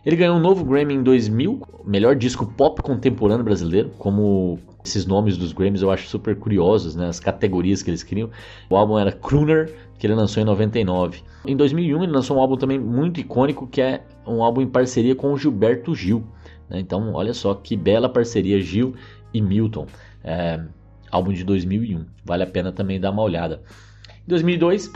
Ele 0.05 0.15
ganhou 0.15 0.37
um 0.37 0.39
novo 0.39 0.63
Grammy 0.63 0.93
em 0.93 1.03
2000, 1.03 1.61
melhor 1.85 2.15
disco 2.15 2.45
pop 2.45 2.81
contemporâneo 2.81 3.43
brasileiro, 3.43 3.91
como 3.97 4.57
esses 4.83 5.05
nomes 5.05 5.37
dos 5.37 5.51
Grammys 5.51 5.81
eu 5.81 5.91
acho 5.91 6.07
super 6.07 6.35
curiosos, 6.37 6.95
né? 6.95 7.07
As 7.07 7.19
categorias 7.19 7.83
que 7.83 7.89
eles 7.89 8.01
criam. 8.01 8.29
O 8.69 8.77
álbum 8.77 8.97
era 8.97 9.11
Crooner, 9.11 9.73
que 9.97 10.07
ele 10.07 10.15
lançou 10.15 10.41
em 10.41 10.45
99. 10.45 11.21
Em 11.45 11.55
2001 11.55 12.03
ele 12.03 12.11
lançou 12.11 12.37
um 12.37 12.39
álbum 12.39 12.55
também 12.55 12.79
muito 12.79 13.19
icônico, 13.19 13.67
que 13.67 13.81
é 13.81 14.01
um 14.25 14.41
álbum 14.41 14.61
em 14.61 14.67
parceria 14.67 15.15
com 15.15 15.33
o 15.33 15.37
Gilberto 15.37 15.93
Gil. 15.93 16.23
Né? 16.69 16.79
Então, 16.79 17.13
olha 17.13 17.33
só 17.33 17.53
que 17.53 17.75
bela 17.75 18.07
parceria 18.07 18.61
Gil 18.61 18.95
e 19.33 19.41
Milton. 19.41 19.85
É, 20.23 20.61
álbum 21.11 21.33
de 21.33 21.43
2001, 21.43 22.05
vale 22.23 22.43
a 22.43 22.47
pena 22.47 22.71
também 22.71 22.99
dar 22.99 23.11
uma 23.11 23.23
olhada. 23.23 23.61
Em 24.09 24.29
2002 24.29 24.91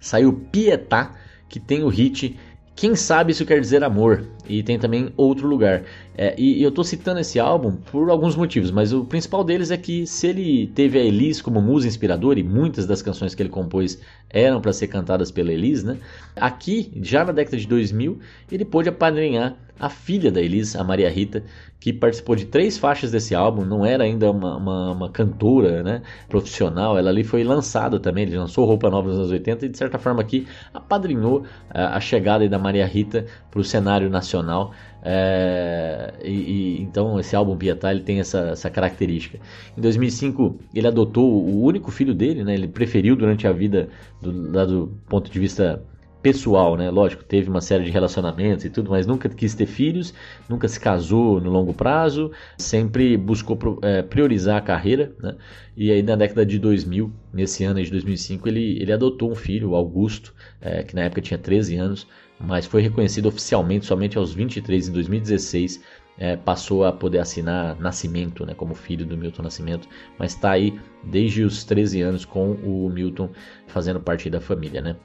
saiu 0.00 0.32
Pietá, 0.52 1.12
que 1.48 1.58
tem 1.60 1.82
o 1.82 1.88
hit 1.88 2.36
quem 2.76 2.96
sabe 2.96 3.30
isso 3.30 3.46
quer 3.46 3.60
dizer 3.60 3.84
amor? 3.84 4.26
E 4.48 4.62
tem 4.62 4.78
também 4.78 5.12
outro 5.16 5.46
lugar. 5.46 5.84
É, 6.16 6.34
e, 6.36 6.58
e, 6.58 6.62
eu 6.62 6.70
estou 6.70 6.82
citando 6.82 7.20
esse 7.20 7.38
álbum 7.38 7.76
por 7.76 8.10
alguns 8.10 8.34
motivos, 8.34 8.70
mas 8.70 8.92
o 8.92 9.04
principal 9.04 9.44
deles 9.44 9.70
é 9.70 9.76
que 9.76 10.06
se 10.06 10.26
ele 10.26 10.66
teve 10.74 10.98
a 10.98 11.02
Elis 11.02 11.40
como 11.40 11.62
musa 11.62 11.86
inspiradora, 11.86 12.40
e 12.40 12.42
muitas 12.42 12.84
das 12.84 13.00
canções 13.00 13.34
que 13.34 13.42
ele 13.42 13.48
compôs 13.48 14.00
eram 14.28 14.60
para 14.60 14.72
ser 14.72 14.88
cantadas 14.88 15.30
pela 15.30 15.52
Elis, 15.52 15.84
né? 15.84 15.98
aqui, 16.34 16.90
já 17.00 17.24
na 17.24 17.32
década 17.32 17.56
de 17.56 17.66
2000, 17.68 18.18
ele 18.50 18.64
pôde 18.64 18.88
apadrinhar 18.88 19.56
a 19.78 19.88
filha 19.88 20.30
da 20.30 20.40
Elis, 20.40 20.76
a 20.76 20.84
Maria 20.84 21.10
Rita, 21.10 21.42
que 21.80 21.92
participou 21.92 22.36
de 22.36 22.46
três 22.46 22.78
faixas 22.78 23.10
desse 23.10 23.34
álbum, 23.34 23.64
não 23.64 23.84
era 23.84 24.04
ainda 24.04 24.30
uma, 24.30 24.56
uma, 24.56 24.92
uma, 24.92 25.10
cantora 25.10 25.82
né, 25.82 26.02
profissional, 26.28 26.96
ela 26.96 27.10
ali 27.10 27.22
foi 27.22 27.44
lançada 27.44 28.00
também, 28.00 28.24
ele 28.24 28.38
lançou 28.38 28.64
roupa 28.64 28.88
nova 28.88 29.08
nos 29.08 29.18
anos 29.18 29.30
80 29.30 29.66
e 29.66 29.68
de 29.68 29.76
certa 29.76 29.98
forma 29.98 30.22
aqui 30.22 30.46
apadrinhou 30.72 31.44
é, 31.74 31.82
a 31.82 32.00
chegada 32.00 32.48
da 32.48 32.58
Maria 32.58 32.86
Rita 32.86 33.26
para 33.50 33.60
o 33.60 33.64
cenário 33.64 34.08
nacional. 34.08 34.72
É, 35.02 36.14
e, 36.24 36.30
e, 36.30 36.82
então 36.82 37.20
esse 37.20 37.36
álbum 37.36 37.54
Pietá 37.54 37.90
ele 37.92 38.00
tem 38.00 38.20
essa, 38.20 38.38
essa, 38.52 38.70
característica. 38.70 39.38
Em 39.76 39.80
2005 39.82 40.58
ele 40.74 40.86
adotou 40.86 41.30
o 41.30 41.62
único 41.62 41.90
filho 41.90 42.14
dele, 42.14 42.42
né, 42.42 42.54
ele 42.54 42.68
preferiu 42.68 43.14
durante 43.14 43.46
a 43.46 43.52
vida, 43.52 43.90
do, 44.22 44.32
do 44.32 44.98
ponto 45.06 45.30
de 45.30 45.38
vista 45.38 45.84
pessoal, 46.24 46.74
né? 46.74 46.90
Lógico, 46.90 47.22
teve 47.22 47.50
uma 47.50 47.60
série 47.60 47.84
de 47.84 47.90
relacionamentos 47.90 48.64
e 48.64 48.70
tudo, 48.70 48.90
mas 48.90 49.06
nunca 49.06 49.28
quis 49.28 49.54
ter 49.54 49.66
filhos, 49.66 50.14
nunca 50.48 50.66
se 50.66 50.80
casou 50.80 51.38
no 51.38 51.50
longo 51.50 51.74
prazo, 51.74 52.32
sempre 52.56 53.14
buscou 53.18 53.78
é, 53.82 54.00
priorizar 54.00 54.56
a 54.56 54.60
carreira, 54.62 55.14
né? 55.22 55.36
E 55.76 55.92
aí 55.92 56.02
na 56.02 56.16
década 56.16 56.46
de 56.46 56.58
2000, 56.58 57.12
nesse 57.30 57.62
ano 57.64 57.84
de 57.84 57.90
2005, 57.90 58.48
ele, 58.48 58.80
ele 58.80 58.90
adotou 58.90 59.30
um 59.30 59.34
filho, 59.34 59.74
Augusto, 59.74 60.32
é, 60.62 60.82
que 60.82 60.94
na 60.94 61.02
época 61.02 61.20
tinha 61.20 61.36
13 61.36 61.76
anos, 61.76 62.06
mas 62.40 62.64
foi 62.64 62.80
reconhecido 62.80 63.26
oficialmente 63.26 63.84
somente 63.84 64.16
aos 64.16 64.32
23 64.32 64.88
em 64.88 64.92
2016 64.92 65.82
é, 66.16 66.36
passou 66.36 66.84
a 66.84 66.92
poder 66.92 67.18
assinar 67.18 67.78
Nascimento, 67.80 68.46
né, 68.46 68.54
como 68.54 68.74
filho 68.74 69.04
do 69.04 69.16
Milton 69.16 69.42
Nascimento, 69.42 69.88
mas 70.18 70.32
está 70.32 70.52
aí 70.52 70.78
desde 71.02 71.42
os 71.42 71.64
13 71.64 72.02
anos 72.02 72.24
com 72.24 72.52
o 72.52 72.88
Milton 72.88 73.30
fazendo 73.66 74.00
parte 74.00 74.30
da 74.30 74.40
família. 74.40 74.80
Né? 74.80 74.96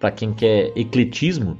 Para 0.00 0.10
quem 0.10 0.32
quer 0.32 0.72
ecletismo, 0.76 1.58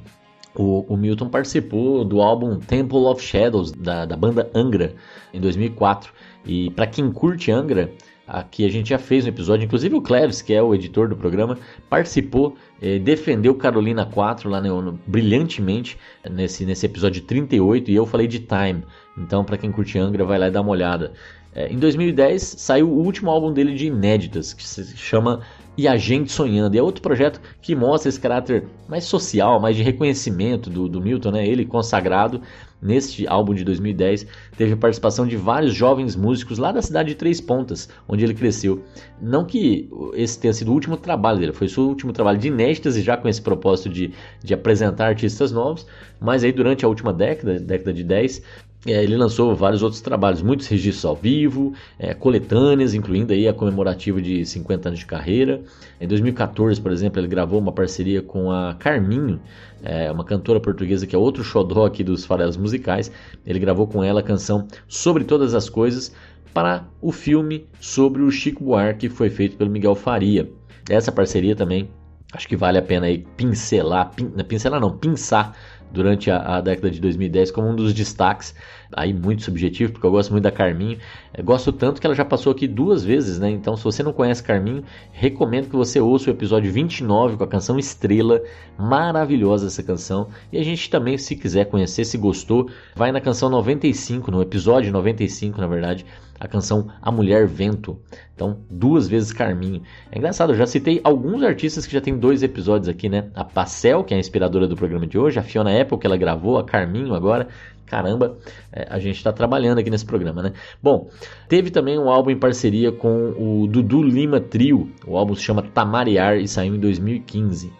o, 0.55 0.85
o, 0.93 0.97
Milton 0.97 1.29
participou 1.29 2.03
do 2.03 2.21
álbum 2.21 2.59
Temple 2.59 2.97
of 2.99 3.21
Shadows 3.21 3.71
da, 3.71 4.05
da 4.05 4.15
banda 4.15 4.49
Angra 4.53 4.95
em 5.33 5.39
2004. 5.39 6.11
E 6.45 6.71
para 6.71 6.87
quem 6.87 7.11
curte 7.11 7.51
Angra, 7.51 7.91
Aqui 8.29 8.63
a 8.63 8.69
gente 8.69 8.89
já 8.89 8.99
fez 8.99 9.25
um 9.25 9.29
episódio, 9.29 9.65
inclusive 9.65 9.95
o 9.95 10.01
Cleves, 10.03 10.39
que 10.43 10.53
é 10.53 10.61
o 10.61 10.75
editor 10.75 11.09
do 11.09 11.15
programa, 11.15 11.57
participou, 11.89 12.55
eh, 12.79 12.99
defendeu 12.99 13.55
Carolina 13.55 14.05
4 14.05 14.47
lá 14.47 14.61
no, 14.61 14.79
no, 14.83 14.99
brilhantemente 15.07 15.97
nesse, 16.29 16.63
nesse 16.63 16.85
episódio 16.85 17.23
38 17.23 17.89
e 17.89 17.95
eu 17.95 18.05
falei 18.05 18.27
de 18.27 18.37
Time. 18.37 18.83
Então, 19.17 19.43
para 19.43 19.57
quem 19.57 19.71
curte 19.71 19.97
Angra, 19.97 20.23
vai 20.23 20.37
lá 20.37 20.47
e 20.47 20.51
dá 20.51 20.61
uma 20.61 20.69
olhada. 20.69 21.11
Eh, 21.55 21.71
em 21.71 21.77
2010 21.77 22.41
saiu 22.41 22.89
o 22.89 23.03
último 23.03 23.29
álbum 23.29 23.51
dele 23.51 23.73
de 23.73 23.87
inéditas, 23.87 24.53
que 24.53 24.65
se 24.65 24.97
chama 24.97 25.41
E 25.77 25.87
a 25.87 25.97
Gente 25.97 26.31
Sonhando. 26.31 26.75
E 26.75 26.79
é 26.79 26.83
outro 26.83 27.01
projeto 27.01 27.41
que 27.61 27.75
mostra 27.75 28.09
esse 28.09 28.19
caráter 28.19 28.65
mais 28.87 29.03
social, 29.03 29.59
mais 29.59 29.75
de 29.75 29.83
reconhecimento 29.83 30.69
do, 30.69 30.87
do 30.87 31.01
Milton, 31.01 31.31
né? 31.31 31.47
ele 31.47 31.65
consagrado 31.65 32.41
Neste 32.81 33.27
álbum 33.27 33.53
de 33.53 33.65
2010, 33.65 34.25
teve 34.55 34.73
a 34.73 34.77
participação 34.77 35.27
de 35.27 35.35
vários 35.35 35.73
jovens 35.73 36.15
músicos 36.15 36.57
lá 36.57 36.71
da 36.71 36.81
cidade 36.81 37.09
de 37.09 37.15
Três 37.15 37.41
Pontas, 37.41 37.89
onde 38.07 38.23
ele 38.23 38.33
cresceu. 38.33 38.81
Não 39.21 39.43
que 39.43 39.89
esse 40.13 40.39
tenha 40.39 40.53
sido 40.53 40.71
o 40.71 40.73
último 40.73 40.95
trabalho 40.95 41.39
dele, 41.39 41.51
foi 41.51 41.67
seu 41.67 41.83
último 41.83 42.13
trabalho 42.13 42.37
de 42.37 42.47
inéditas 42.47 42.95
e 42.95 43.01
já 43.01 43.17
com 43.17 43.27
esse 43.27 43.41
propósito 43.41 43.89
de, 43.89 44.13
de 44.41 44.53
apresentar 44.53 45.07
artistas 45.07 45.51
novos, 45.51 45.85
mas 46.21 46.41
aí 46.41 46.53
durante 46.53 46.85
a 46.85 46.87
última 46.87 47.11
década, 47.11 47.59
década 47.59 47.91
de 47.91 48.03
10, 48.03 48.41
é, 48.85 49.03
ele 49.03 49.17
lançou 49.17 49.53
vários 49.55 49.83
outros 49.83 50.01
trabalhos, 50.01 50.41
muitos 50.41 50.65
registros 50.67 51.03
ao 51.03 51.15
vivo, 51.15 51.73
é, 51.97 52.13
coletâneas, 52.13 52.93
incluindo 52.93 53.33
aí 53.33 53.45
a 53.45 53.53
comemorativa 53.53 54.21
de 54.21 54.45
50 54.45 54.87
anos 54.87 54.99
de 54.99 55.05
carreira. 55.05 55.61
Em 55.99 56.07
2014, 56.07 56.79
por 56.79 56.91
exemplo, 56.91 57.19
ele 57.19 57.27
gravou 57.27 57.59
uma 57.59 57.73
parceria 57.73 58.21
com 58.21 58.49
a 58.51 58.75
Carminho, 58.75 59.41
é, 59.83 60.09
uma 60.09 60.23
cantora 60.23 60.61
portuguesa 60.61 61.05
que 61.05 61.13
é 61.13 61.19
outro 61.19 61.43
xodó 61.43 61.85
aqui 61.85 62.05
dos 62.05 62.23
farelos 62.23 62.55
musicais. 62.55 63.11
Ele 63.45 63.59
gravou 63.59 63.85
com 63.85 64.01
ela 64.01 64.21
a 64.21 64.23
canção 64.23 64.65
Sobre 64.87 65.25
Todas 65.25 65.53
as 65.53 65.67
Coisas 65.67 66.15
para 66.53 66.87
o 67.01 67.11
filme 67.11 67.67
sobre 67.81 68.21
o 68.21 68.31
Chico 68.31 68.63
Buarque 68.63 69.09
que 69.09 69.13
foi 69.13 69.29
feito 69.29 69.57
pelo 69.57 69.69
Miguel 69.69 69.93
Faria. 69.93 70.49
Essa 70.89 71.11
parceria 71.11 71.55
também 71.55 71.89
acho 72.31 72.47
que 72.47 72.55
vale 72.55 72.77
a 72.77 72.81
pena 72.81 73.07
aí 73.07 73.25
pincelar, 73.35 74.11
pin, 74.11 74.29
pincelar 74.47 74.79
não, 74.79 74.97
pinçar 74.97 75.55
durante 75.91 76.29
a, 76.29 76.57
a, 76.57 76.61
década 76.61 76.89
de 76.89 76.99
2010 76.99 77.51
como 77.51 77.67
um 77.67 77.75
dos 77.75 77.93
destaques, 77.93 78.53
aí 78.91 79.13
muito 79.13 79.43
subjetivo, 79.43 79.93
porque 79.93 80.05
eu 80.05 80.11
gosto 80.11 80.31
muito 80.31 80.43
da 80.43 80.51
Carminho. 80.51 80.97
Eu 81.35 81.43
gosto 81.43 81.71
tanto 81.71 81.99
que 81.99 82.07
ela 82.07 82.15
já 82.15 82.25
passou 82.25 82.51
aqui 82.51 82.67
duas 82.67 83.03
vezes, 83.03 83.39
né? 83.39 83.49
Então, 83.49 83.75
se 83.75 83.83
você 83.83 84.03
não 84.03 84.13
conhece 84.13 84.43
Carminho, 84.43 84.83
recomendo 85.11 85.69
que 85.69 85.75
você 85.75 85.99
ouça 85.99 86.29
o 86.29 86.33
episódio 86.33 86.71
29 86.71 87.37
com 87.37 87.43
a 87.43 87.47
canção 87.47 87.77
Estrela, 87.77 88.41
maravilhosa 88.77 89.67
essa 89.67 89.83
canção. 89.83 90.29
E 90.51 90.57
a 90.57 90.63
gente 90.63 90.89
também, 90.89 91.17
se 91.17 91.35
quiser 91.35 91.65
conhecer, 91.65 92.05
se 92.05 92.17
gostou, 92.17 92.69
vai 92.95 93.11
na 93.11 93.21
canção 93.21 93.49
95, 93.49 94.31
no 94.31 94.41
episódio 94.41 94.91
95, 94.91 95.59
na 95.59 95.67
verdade 95.67 96.05
a 96.39 96.47
canção 96.47 96.87
A 97.01 97.11
Mulher 97.11 97.45
Vento. 97.45 97.99
Então, 98.33 98.59
duas 98.69 99.07
vezes 99.07 99.33
Carminho. 99.33 99.81
É 100.11 100.17
engraçado, 100.17 100.53
eu 100.53 100.55
já 100.55 100.65
citei 100.65 101.01
alguns 101.03 101.43
artistas 101.43 101.85
que 101.85 101.93
já 101.93 101.99
tem 101.99 102.17
dois 102.17 102.41
episódios 102.41 102.87
aqui, 102.87 103.09
né? 103.09 103.29
A 103.35 103.43
Pacel, 103.43 104.03
que 104.03 104.13
é 104.13 104.17
a 104.17 104.19
inspiradora 104.19 104.67
do 104.67 104.75
programa 104.75 105.05
de 105.05 105.17
hoje, 105.17 105.37
a 105.37 105.43
Fiona 105.43 105.79
Apple, 105.81 105.97
que 105.97 106.07
ela 106.07 106.17
gravou, 106.17 106.57
a 106.57 106.63
Carminho 106.63 107.13
agora. 107.13 107.47
Caramba, 107.85 108.37
é, 108.71 108.87
a 108.89 108.99
gente 108.99 109.15
está 109.15 109.33
trabalhando 109.33 109.79
aqui 109.79 109.89
nesse 109.89 110.05
programa, 110.05 110.43
né? 110.43 110.53
Bom, 110.81 111.09
teve 111.47 111.71
também 111.71 111.97
um 111.97 112.07
álbum 112.07 112.29
em 112.29 112.37
parceria 112.37 112.91
com 112.91 113.31
o 113.31 113.67
Dudu 113.67 114.03
Lima 114.03 114.39
Trio. 114.39 114.91
O 115.07 115.17
álbum 115.17 115.33
se 115.35 115.41
chama 115.41 115.63
Tamariar 115.63 116.37
e 116.37 116.47
saiu 116.47 116.75
em 116.75 116.79
2015. 116.79 117.73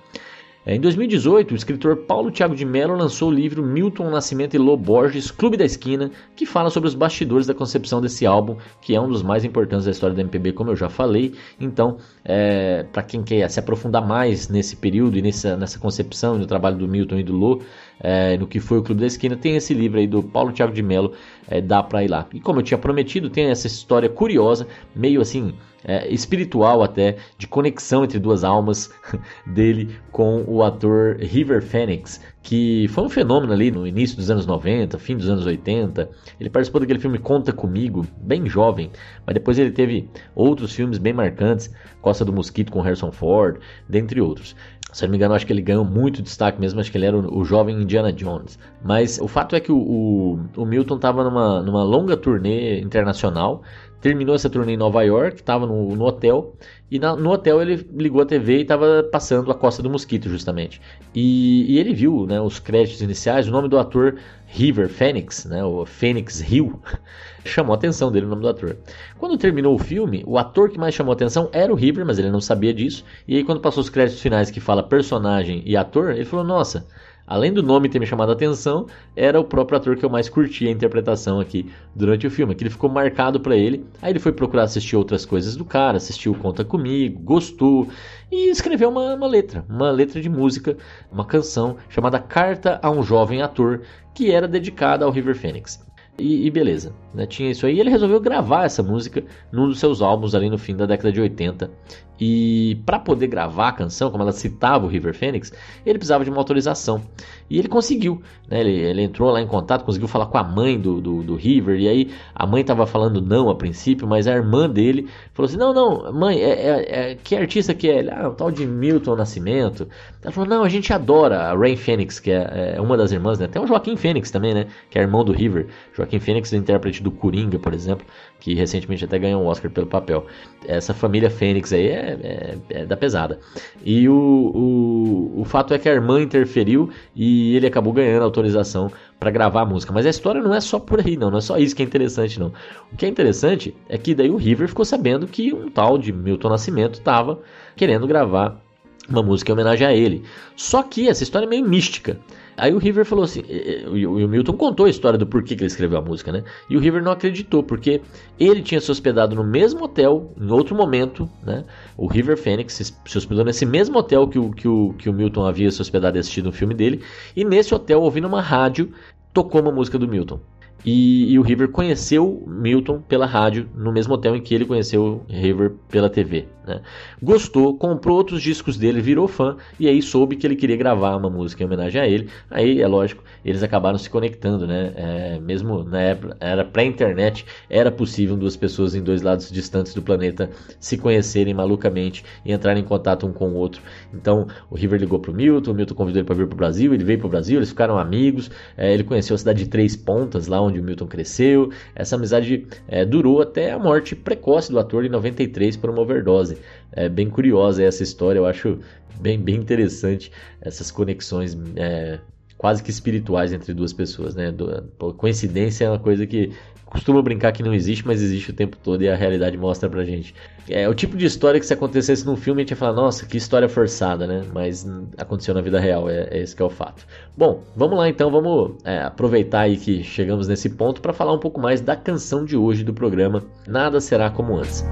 É, 0.65 0.76
em 0.76 0.80
2018, 0.80 1.54
o 1.54 1.56
escritor 1.56 1.95
Paulo 1.95 2.30
Thiago 2.30 2.54
de 2.54 2.65
Mello 2.65 2.93
lançou 2.93 3.30
o 3.30 3.34
livro 3.34 3.63
Milton 3.63 4.10
Nascimento 4.10 4.56
e 4.56 4.58
Lô 4.58 4.76
Borges, 4.76 5.32
Clube 5.32 5.56
da 5.56 5.63
Esquina, 5.63 6.12
que 6.36 6.45
fala 6.45 6.69
sobre 6.69 6.89
os 6.89 6.93
bastidores 6.93 7.48
da 7.48 7.54
concepção 7.54 8.02
desse 8.02 8.26
álbum, 8.26 8.58
que 8.82 8.93
é 8.93 9.00
um 9.00 9.08
dos 9.08 9.24
mais 9.24 9.45
importantes 9.45 9.86
da 9.86 9.91
história 9.91 10.13
da 10.13 10.22
MPB, 10.22 10.52
como 10.52 10.69
eu 10.69 10.76
já 10.76 10.89
falei. 10.89 11.34
Então, 11.60 11.98
é, 12.26 12.84
para 12.91 13.02
quem 13.04 13.24
quer 13.24 13.50
se 13.50 13.58
aprofundar 13.58 14.06
mais 14.06 14.50
nesse 14.50 14.76
período 14.76 15.17
e 15.17 15.22
nessa, 15.22 15.56
nessa 15.56 15.80
concepção 15.80 16.36
e 16.36 16.39
no 16.39 16.45
trabalho 16.45 16.78
do 16.78 16.88
Milton 16.89 17.19
e 17.19 17.24
do 17.24 17.34
Lô, 17.34 17.62
é, 17.98 18.38
no 18.38 18.45
que 18.45 18.60
foi 18.60 18.80
o 18.80 18.84
Clube 18.84 19.00
da 19.00 19.08
Esquina, 19.08 19.38
tem 19.38 19.56
esse 19.56 19.74
livro 19.74 19.98
aí 19.98 20.08
do 20.08 20.22
Paulo 20.22 20.52
Thiago 20.52 20.74
de 20.74 20.84
Mello, 20.84 21.13
é, 21.48 21.62
dá 21.62 21.82
para 21.82 22.04
ir 22.04 22.10
lá. 22.10 22.28
E 22.34 22.39
como 22.41 22.60
eu 22.60 22.63
tinha 22.63 22.78
prometido, 22.78 23.30
tem 23.30 23.45
essa 23.45 23.65
história 23.65 24.10
curiosa, 24.10 24.67
meio 24.93 25.22
assim 25.22 25.54
é, 25.84 26.12
espiritual 26.12 26.84
até, 26.84 27.18
de 27.38 27.48
conexão 27.48 28.04
entre 28.04 28.20
duas 28.20 28.44
almas 28.44 28.89
dele 29.46 29.96
com 30.12 30.44
o 30.48 30.63
ator 30.63 31.18
River 31.20 31.62
Phoenix, 31.62 32.22
que 32.42 32.88
foi 32.89 33.04
um 33.04 33.10
fenômeno 33.10 33.54
ali 33.54 33.72
no 33.72 33.86
início 33.86 34.18
dos 34.18 34.30
anos 34.30 34.46
90, 34.46 34.98
fim 34.98 35.15
dos 35.15 35.30
anos 35.30 35.46
80. 35.46 36.10
Ele 36.39 36.50
participou 36.50 36.82
daquele 36.82 37.00
filme 37.00 37.18
Conta 37.18 37.52
Comigo, 37.52 38.06
bem 38.18 38.48
jovem, 38.48 38.92
mas 39.26 39.34
depois 39.34 39.58
ele 39.60 39.72
teve 39.72 40.10
outros 40.36 40.74
filmes 40.74 40.98
bem 40.98 41.13
marcantes, 41.13 41.74
Costa 42.02 42.24
do 42.24 42.34
Mosquito 42.34 42.72
com 42.72 42.82
Harrison 42.82 43.12
Ford, 43.12 43.60
dentre 43.88 44.22
outros. 44.22 44.56
Se 44.91 45.04
não 45.04 45.12
me 45.12 45.17
engano, 45.17 45.36
acho 45.36 45.45
que 45.45 45.54
ele 45.54 45.62
ganhou 45.62 45.86
muito 45.86 46.21
destaque 46.21 46.60
mesmo, 46.60 46.80
acho 46.80 46.91
que 46.91 46.97
ele 46.97 47.06
era 47.06 47.17
o, 47.17 47.39
o 47.39 47.45
jovem 47.45 47.80
Indiana 47.82 48.12
Jones. 48.12 48.58
Mas 48.84 49.19
o 49.19 49.28
fato 49.28 49.56
é 49.56 49.60
que 49.60 49.71
o, 49.71 49.78
o, 49.78 50.39
o 50.58 50.65
Milton 50.65 50.95
estava 50.95 51.23
numa, 51.23 51.62
numa 51.62 51.84
longa 51.84 52.17
turnê 52.17 52.80
internacional, 52.82 53.62
terminou 54.02 54.34
essa 54.34 54.49
turnê 54.49 54.73
em 54.73 54.78
Nova 54.78 55.04
York, 55.04 55.36
estava 55.36 55.65
no, 55.65 55.95
no, 55.95 56.06
hotel, 56.06 56.56
e 56.89 56.97
na, 56.97 57.15
no 57.15 57.30
hotel 57.32 57.62
ele 57.62 57.88
ligou 57.93 58.21
a 58.21 58.25
TV 58.25 58.58
e 58.58 58.62
estava 58.62 59.04
passando 59.12 59.52
a 59.52 59.56
Costa 59.56 59.84
do 59.84 59.89
Mosquito, 59.89 60.30
justamente. 60.30 60.82
E, 61.13 61.73
e, 61.73 61.80
ele 61.80 61.93
viu 61.93 62.25
né, 62.25 62.41
os 62.41 62.60
créditos 62.60 63.02
iniciais, 63.02 63.47
o 63.47 63.52
nome 63.52 63.67
do 63.67 63.78
ator 63.78 64.17
River 64.52 64.90
Phoenix, 64.90 65.46
né, 65.46 65.64
o 65.64 65.86
Phoenix 65.86 66.42
Hill, 66.42 66.82
chamou 67.46 67.74
a 67.74 67.78
atenção 67.78 68.12
dele 68.12 68.26
o 68.26 68.30
nome 68.30 68.42
do 68.42 68.50
ator. 68.50 68.78
Quando 69.18 69.38
terminou 69.38 69.76
o 69.76 69.80
filme, 69.80 70.24
o 70.26 70.38
ator 70.38 70.70
que 70.70 70.80
mais 70.80 70.96
chamou 70.96 71.12
a 71.12 71.16
atenção 71.16 71.50
era 71.54 71.72
o 71.72 71.76
River, 71.76 72.06
mas 72.06 72.18
ele 72.18 72.32
não 72.32 72.42
sabia 72.42 72.74
disso. 72.74 73.06
E 73.28 73.38
aí 73.38 73.44
quando 73.44 73.62
passou 73.62 73.82
os 73.82 73.90
créditos 73.90 74.22
finais 74.22 74.50
que 74.50 74.60
fala 74.60 74.82
personagem 74.82 75.62
e 75.66 75.78
ator, 75.78 76.12
ele 76.12 76.26
falou: 76.26 76.46
"Nossa, 76.46 76.88
além 77.30 77.54
do 77.54 77.62
nome 77.62 77.88
ter 77.88 78.00
me 78.00 78.08
chamado 78.08 78.30
a 78.30 78.34
atenção, 78.34 78.88
era 79.15 79.39
o 79.39 79.44
próprio 79.44 79.78
ator 79.78 79.96
que 79.96 80.04
eu 80.04 80.10
mais 80.10 80.28
curti 80.28 80.68
a 80.68 80.72
interpretação 80.72 81.39
aqui 81.39 81.72
durante 81.96 82.26
o 82.26 82.32
filme, 82.32 82.56
que 82.56 82.63
ele 82.63 82.72
ficou 82.72 82.89
marcado 82.89 83.39
para 83.39 83.56
ele. 83.56 83.86
Aí 84.02 84.12
ele 84.12 84.18
foi 84.18 84.32
procurar 84.32 84.63
assistir 84.63 84.96
outras 84.96 85.28
coisas 85.28 85.56
do 85.56 85.63
cara, 85.63 85.98
assistiu 85.98 86.34
Conta 86.34 86.65
Comigo, 86.65 87.22
gostou 87.22 87.88
e 88.32 88.50
escreveu 88.50 88.89
uma, 88.89 89.13
uma 89.13 89.28
letra, 89.28 89.63
uma 89.70 89.92
letra 89.92 90.20
de 90.20 90.28
música, 90.28 90.76
uma 91.12 91.24
canção 91.24 91.78
chamada 91.88 92.20
Carta 92.20 92.80
a 92.82 92.89
um 92.89 93.04
Jovem 93.04 93.44
Ator, 93.44 93.82
que 94.15 94.32
era 94.32 94.48
dedicada 94.48 95.06
ao 95.06 95.12
River 95.12 95.36
Phoenix. 95.36 95.88
E, 96.19 96.45
e, 96.45 96.51
beleza, 96.51 96.93
né? 97.13 97.25
tinha 97.25 97.49
isso 97.49 97.65
aí. 97.65 97.75
E 97.75 97.79
ele 97.79 97.89
resolveu 97.89 98.19
gravar 98.19 98.65
essa 98.65 98.84
música 98.84 99.23
num 99.51 99.67
dos 99.67 99.79
seus 99.79 100.01
álbuns 100.01 100.36
ali 100.36 100.49
no 100.49 100.58
fim 100.58 100.75
da 100.75 100.86
década 100.86 101.12
de 101.12 101.21
80. 101.21 101.71
E 102.19 102.82
para 102.86 102.99
poder 102.99 103.27
gravar 103.27 103.69
a 103.69 103.71
canção, 103.71 104.12
como 104.12 104.23
ela 104.23 104.34
citava 104.34 104.86
o 104.86 104.89
River 104.89 105.13
Phoenix, 105.13 105.53
ele 105.86 105.97
precisava 105.97 106.23
de 106.23 106.29
uma 106.29 106.39
autorização. 106.39 107.01
E 107.49 107.58
ele 107.58 107.69
conseguiu. 107.69 108.21
Né? 108.49 108.60
Ele, 108.60 108.71
ele, 108.71 109.01
entrou 109.03 109.32
lá 109.32 109.41
em 109.41 109.47
contato, 109.47 109.86
conseguiu 109.86 110.08
falar 110.08 110.25
com 110.25 110.38
a 110.38 110.43
mãe 110.43 110.77
do, 110.77 110.99
do, 110.99 111.23
do 111.23 111.36
River. 111.36 111.79
E 111.79 111.88
aí 111.88 112.12
a 112.36 112.45
mãe 112.45 112.62
estava 112.62 112.86
falando 112.86 113.21
não 113.21 113.49
a 113.49 113.55
princípio, 113.55 114.05
mas 114.05 114.27
a 114.27 114.34
irmã 114.34 114.69
dele 114.69 115.08
falou 115.34 115.47
assim: 115.47 115.58
Não, 115.58 115.73
não, 115.73 116.12
mãe, 116.12 116.39
é, 116.41 116.49
é, 116.49 117.12
é 117.12 117.15
que 117.15 117.36
artista 117.36 117.73
que 117.73 117.89
é? 117.89 117.99
Ele, 117.99 118.12
ah, 118.12 118.27
o 118.27 118.34
tal 118.34 118.51
de 118.51 118.65
Milton 118.67 119.15
Nascimento. 119.15 119.88
Ela 120.21 120.32
falou: 120.32 120.49
Não, 120.49 120.63
a 120.63 120.69
gente 120.69 120.91
adora 120.91 121.43
a 121.43 121.55
Rain 121.55 121.77
Phoenix, 121.77 122.19
que 122.19 122.32
é, 122.32 122.73
é 122.75 122.82
uma 122.82 122.97
das 122.97 123.13
irmãs, 123.13 123.39
né? 123.39 123.47
Tem 123.47 123.62
o 123.62 123.67
Joaquim 123.67 123.95
Phoenix 123.95 124.29
também, 124.29 124.53
né? 124.53 124.67
Que 124.89 124.99
é 124.99 125.01
irmão 125.01 125.23
do 125.23 125.32
River. 125.32 125.67
Joaquim 125.93 126.09
Phoenix, 126.17 126.54
intérprete 126.54 127.04
do 127.04 127.12
Coringa, 127.12 127.60
por 127.60 127.74
exemplo 127.74 128.06
que 128.39 128.54
recentemente 128.54 129.04
até 129.04 129.19
ganhou 129.19 129.43
um 129.43 129.48
Oscar 129.48 129.69
pelo 129.69 129.86
papel. 129.86 130.26
Essa 130.65 130.93
família 130.93 131.30
Fênix 131.30 131.74
aí 131.74 131.88
é, 131.88 132.17
é, 132.22 132.58
é 132.82 132.86
da 132.86 132.95
pesada. 132.95 133.39
E 133.84 134.08
o, 134.08 134.13
o, 134.15 135.41
o 135.41 135.45
fato 135.45 135.74
é 135.74 135.78
que 135.78 135.89
a 135.89 135.93
irmã 135.93 136.22
interferiu 136.22 136.89
e 137.15 137.56
ele 137.56 137.67
acabou 137.67 137.91
ganhando 137.91 138.24
autorização 138.24 138.91
para 139.19 139.30
gravar 139.30 139.62
a 139.62 139.65
música. 139.65 139.91
Mas 139.91 140.06
a 140.06 140.10
história 140.10 140.41
não 140.41 140.54
é 140.54 140.62
só 140.62 140.80
por 140.80 141.00
aí, 141.06 141.17
não. 141.17 141.30
Não 141.30 141.39
é 141.39 141.41
só 141.41 141.58
isso 141.58 141.76
que 141.76 141.84
é 141.84 141.86
interessante, 141.86 142.39
não. 142.39 142.54
O 142.91 142.95
que 142.95 143.06
é 143.06 143.10
interessante 143.10 143.76
é 143.89 143.98
que 143.98 144.15
daí 144.15 144.30
o 144.30 144.38
River 144.38 144.69
ficou 144.69 144.86
sabendo 144.86 145.28
que 145.28 145.54
um 145.54 145.69
tal 145.69 145.98
de 145.98 146.13
Milton 146.13 146.50
Nascimento 146.50 146.95
estava 146.95 147.39
querendo 147.76 148.08
gravar 148.08 148.62
uma 149.10 149.24
música 149.24 149.52
em 149.52 149.54
homenagem 149.54 149.86
a 149.86 149.93
ele. 149.93 150.24
Só 150.56 150.84
que 150.84 151.10
essa 151.10 151.24
história 151.24 151.45
é 151.45 151.50
meio 151.50 151.67
mística. 151.67 152.19
Aí 152.60 152.74
o 152.74 152.78
River 152.78 153.06
falou 153.06 153.24
assim, 153.24 153.41
e 153.48 154.06
o 154.06 154.28
Milton 154.28 154.54
contou 154.54 154.86
a 154.86 154.89
história 154.89 155.17
do 155.17 155.26
porquê 155.26 155.56
que 155.56 155.63
ele 155.63 155.67
escreveu 155.67 155.98
a 155.98 156.02
música, 156.02 156.32
né? 156.32 156.43
E 156.69 156.76
o 156.76 156.80
River 156.80 157.02
não 157.02 157.12
acreditou, 157.12 157.63
porque 157.63 158.02
ele 158.39 158.62
tinha 158.62 158.80
se 158.80 158.91
hospedado 158.91 159.36
no 159.36 159.43
mesmo 159.43 159.84
hotel, 159.86 160.34
em 160.39 160.52
outro 160.52 160.76
momento, 160.76 161.30
né? 161.43 161.63
O 161.98 162.08
River 162.08 162.38
Phoenix 162.38 162.74
se 163.06 163.17
hospedou 163.17 163.43
nesse 163.43 163.65
mesmo 163.65 163.98
hotel 163.98 164.28
que 164.28 164.38
o, 164.38 164.52
que 164.52 164.67
o, 164.67 164.93
que 164.98 165.10
o 165.10 165.13
Milton 165.13 165.45
havia 165.45 165.72
se 165.72 165.82
hospedado 165.82 166.17
e 166.17 166.19
assistido 166.19 166.50
um 166.50 166.54
filme 166.54 166.74
dele, 166.74 167.02
e 167.36 167.43
nesse 167.43 167.74
hotel, 167.74 168.02
ouvindo 168.02 168.28
uma 168.28 168.41
rádio, 168.41 168.91
tocou 169.34 169.62
uma 169.62 169.72
música 169.72 169.98
do 169.98 170.08
Milton. 170.08 170.39
E, 170.86 171.34
e, 171.34 171.39
o 171.39 171.42
River 171.42 171.70
conheceu 171.70 172.44
Milton 172.48 173.02
pela 173.02 173.26
rádio, 173.26 173.70
no 173.76 173.92
mesmo 173.92 174.13
hotel 174.13 174.36
em 174.36 174.42
que 174.42 174.56
ele 174.56 174.65
conheceu 174.65 175.24
River 175.28 175.74
pela 175.89 176.10
TV. 176.10 176.48
Né? 176.65 176.82
Gostou, 177.22 177.76
comprou 177.78 178.15
outros 178.15 178.42
discos 178.42 178.78
dele, 178.78 179.02
virou 179.02 179.28
fã 179.28 179.58
e 179.80 179.88
aí 179.88 180.02
soube 180.02 180.36
que 180.36 180.46
ele 180.46 180.56
queria 180.56 180.78
gravar 180.78 181.15
uma 181.15 181.30
música 181.30 181.63
em 181.63 181.65
homenagem 181.65 182.00
a 182.00 182.08
ele. 182.08 182.30
Aí, 182.50 182.82
é 182.82 182.88
lógico, 182.88 183.24
eles 183.44 183.63
acabaram 183.63 183.98
se 183.98 184.10
conectando, 184.10 184.68
né? 184.68 184.94
É, 184.96 185.39
mesmo 185.39 185.84
na 185.84 186.00
época, 186.00 186.38
era 186.39 186.63
pré-internet, 186.63 187.46
era 187.70 187.92
possível 187.92 188.38
duas 188.38 188.56
pessoas 188.56 188.96
em 188.96 189.02
dois 189.02 189.22
lados 189.22 189.52
distantes 189.52 189.94
do 189.94 190.02
planeta 190.02 190.50
se 190.80 190.98
conhecerem 190.98 191.54
malucamente 191.54 192.24
e 192.46 192.54
entrarem 192.54 192.84
em 192.84 192.86
contato 192.86 193.26
um 193.26 193.34
com 193.34 193.50
o 193.50 193.56
outro. 193.56 193.82
Então, 194.13 194.48
o 194.70 194.76
River 194.76 195.00
ligou 195.00 195.20
pro 195.20 195.34
Milton, 195.34 195.72
o 195.72 195.74
Milton 195.74 195.96
convidou 195.96 196.20
ele 196.20 196.26
para 196.26 196.36
vir 196.36 196.48
pro 196.48 196.58
Brasil, 196.58 196.94
ele 196.94 197.04
veio 197.04 197.20
pro 197.20 197.28
Brasil, 197.28 197.58
eles 197.58 197.70
ficaram 197.70 197.98
amigos. 197.98 198.50
É, 198.78 198.94
ele 198.94 199.04
conheceu 199.04 199.36
a 199.36 199.38
cidade 199.38 199.63
de 199.63 199.70
Três 199.70 199.96
Pontas, 199.96 200.48
lá 200.48 200.62
onde 200.62 200.68
o 200.77 200.84
Milton 200.84 201.08
cresceu. 201.08 201.71
Essa 201.95 202.17
amizade 202.17 202.67
é, 202.88 203.05
durou 203.05 203.41
até 203.41 203.71
a 203.71 203.79
morte 203.79 204.15
precoce 204.15 204.71
do 204.71 204.77
ator 204.77 205.05
em 205.05 205.10
93 205.10 205.77
por 205.77 205.89
uma 205.89 206.01
overdose. 206.01 206.58
É 206.91 207.08
bem 207.08 207.29
curiosa 207.29 207.82
essa 207.82 208.03
história, 208.03 208.39
eu 208.39 208.45
acho 208.45 208.79
bem, 209.19 209.39
bem 209.39 209.55
interessante 209.55 210.32
essas 210.62 210.91
conexões 210.91 211.58
é, 211.75 212.19
quase 212.60 212.84
que 212.84 212.91
espirituais 212.91 213.53
entre 213.53 213.73
duas 213.73 213.93
pessoas, 213.93 214.36
né? 214.36 214.51
Do, 214.51 214.84
coincidência 215.13 215.86
é 215.86 215.89
uma 215.89 215.97
coisa 215.97 216.27
que 216.27 216.51
costuma 216.89 217.21
brincar 217.21 217.52
que 217.52 217.62
não 217.62 217.73
existe, 217.73 218.06
mas 218.06 218.21
existe 218.21 218.49
o 218.49 218.54
tempo 218.54 218.75
todo 218.75 219.04
e 219.04 219.10
a 219.10 219.15
realidade 219.15 219.56
mostra 219.58 219.88
pra 219.88 220.04
gente. 220.04 220.34
É 220.67 220.89
o 220.89 220.93
tipo 220.93 221.15
de 221.15 221.25
história 221.25 221.60
que 221.60 221.65
se 221.65 221.73
acontecesse 221.73 222.25
num 222.25 222.36
filme 222.36 222.62
a 222.62 222.63
gente 222.63 222.71
ia 222.71 222.78
falar, 222.78 222.93
nossa, 222.93 223.25
que 223.25 223.38
história 223.38 223.69
forçada, 223.69 224.25
né? 224.25 224.43
Mas 224.54 224.88
aconteceu 225.17 225.54
na 225.54 225.62
vida 225.62 225.80
real, 225.80 226.10
é, 226.10 226.28
é 226.32 226.41
esse 226.41 226.56
que 226.56 226.62
é 226.62 226.65
o 226.65 226.69
fato. 226.69 227.06
Bom, 227.38 227.63
vamos 227.75 227.97
lá 227.97 228.10
então, 228.10 228.32
vamos 228.32 228.75
é, 228.84 228.99
aproveitar 229.04 229.62
aí 229.62 229.78
que 229.78 230.04
chegamos 230.04 230.47
nesse 230.47 230.69
ponto 230.69 231.02
para 231.02 231.13
falar 231.13 231.34
um 231.34 231.39
pouco 231.39 231.62
mais 231.62 231.80
da 231.80 231.95
canção 231.95 232.43
de 232.43 232.58
hoje 232.58 232.84
do 232.84 232.93
programa 232.93 233.43
Nada 233.67 234.02
Será 234.02 234.30
Como 234.30 234.58
Antes. 234.58 234.84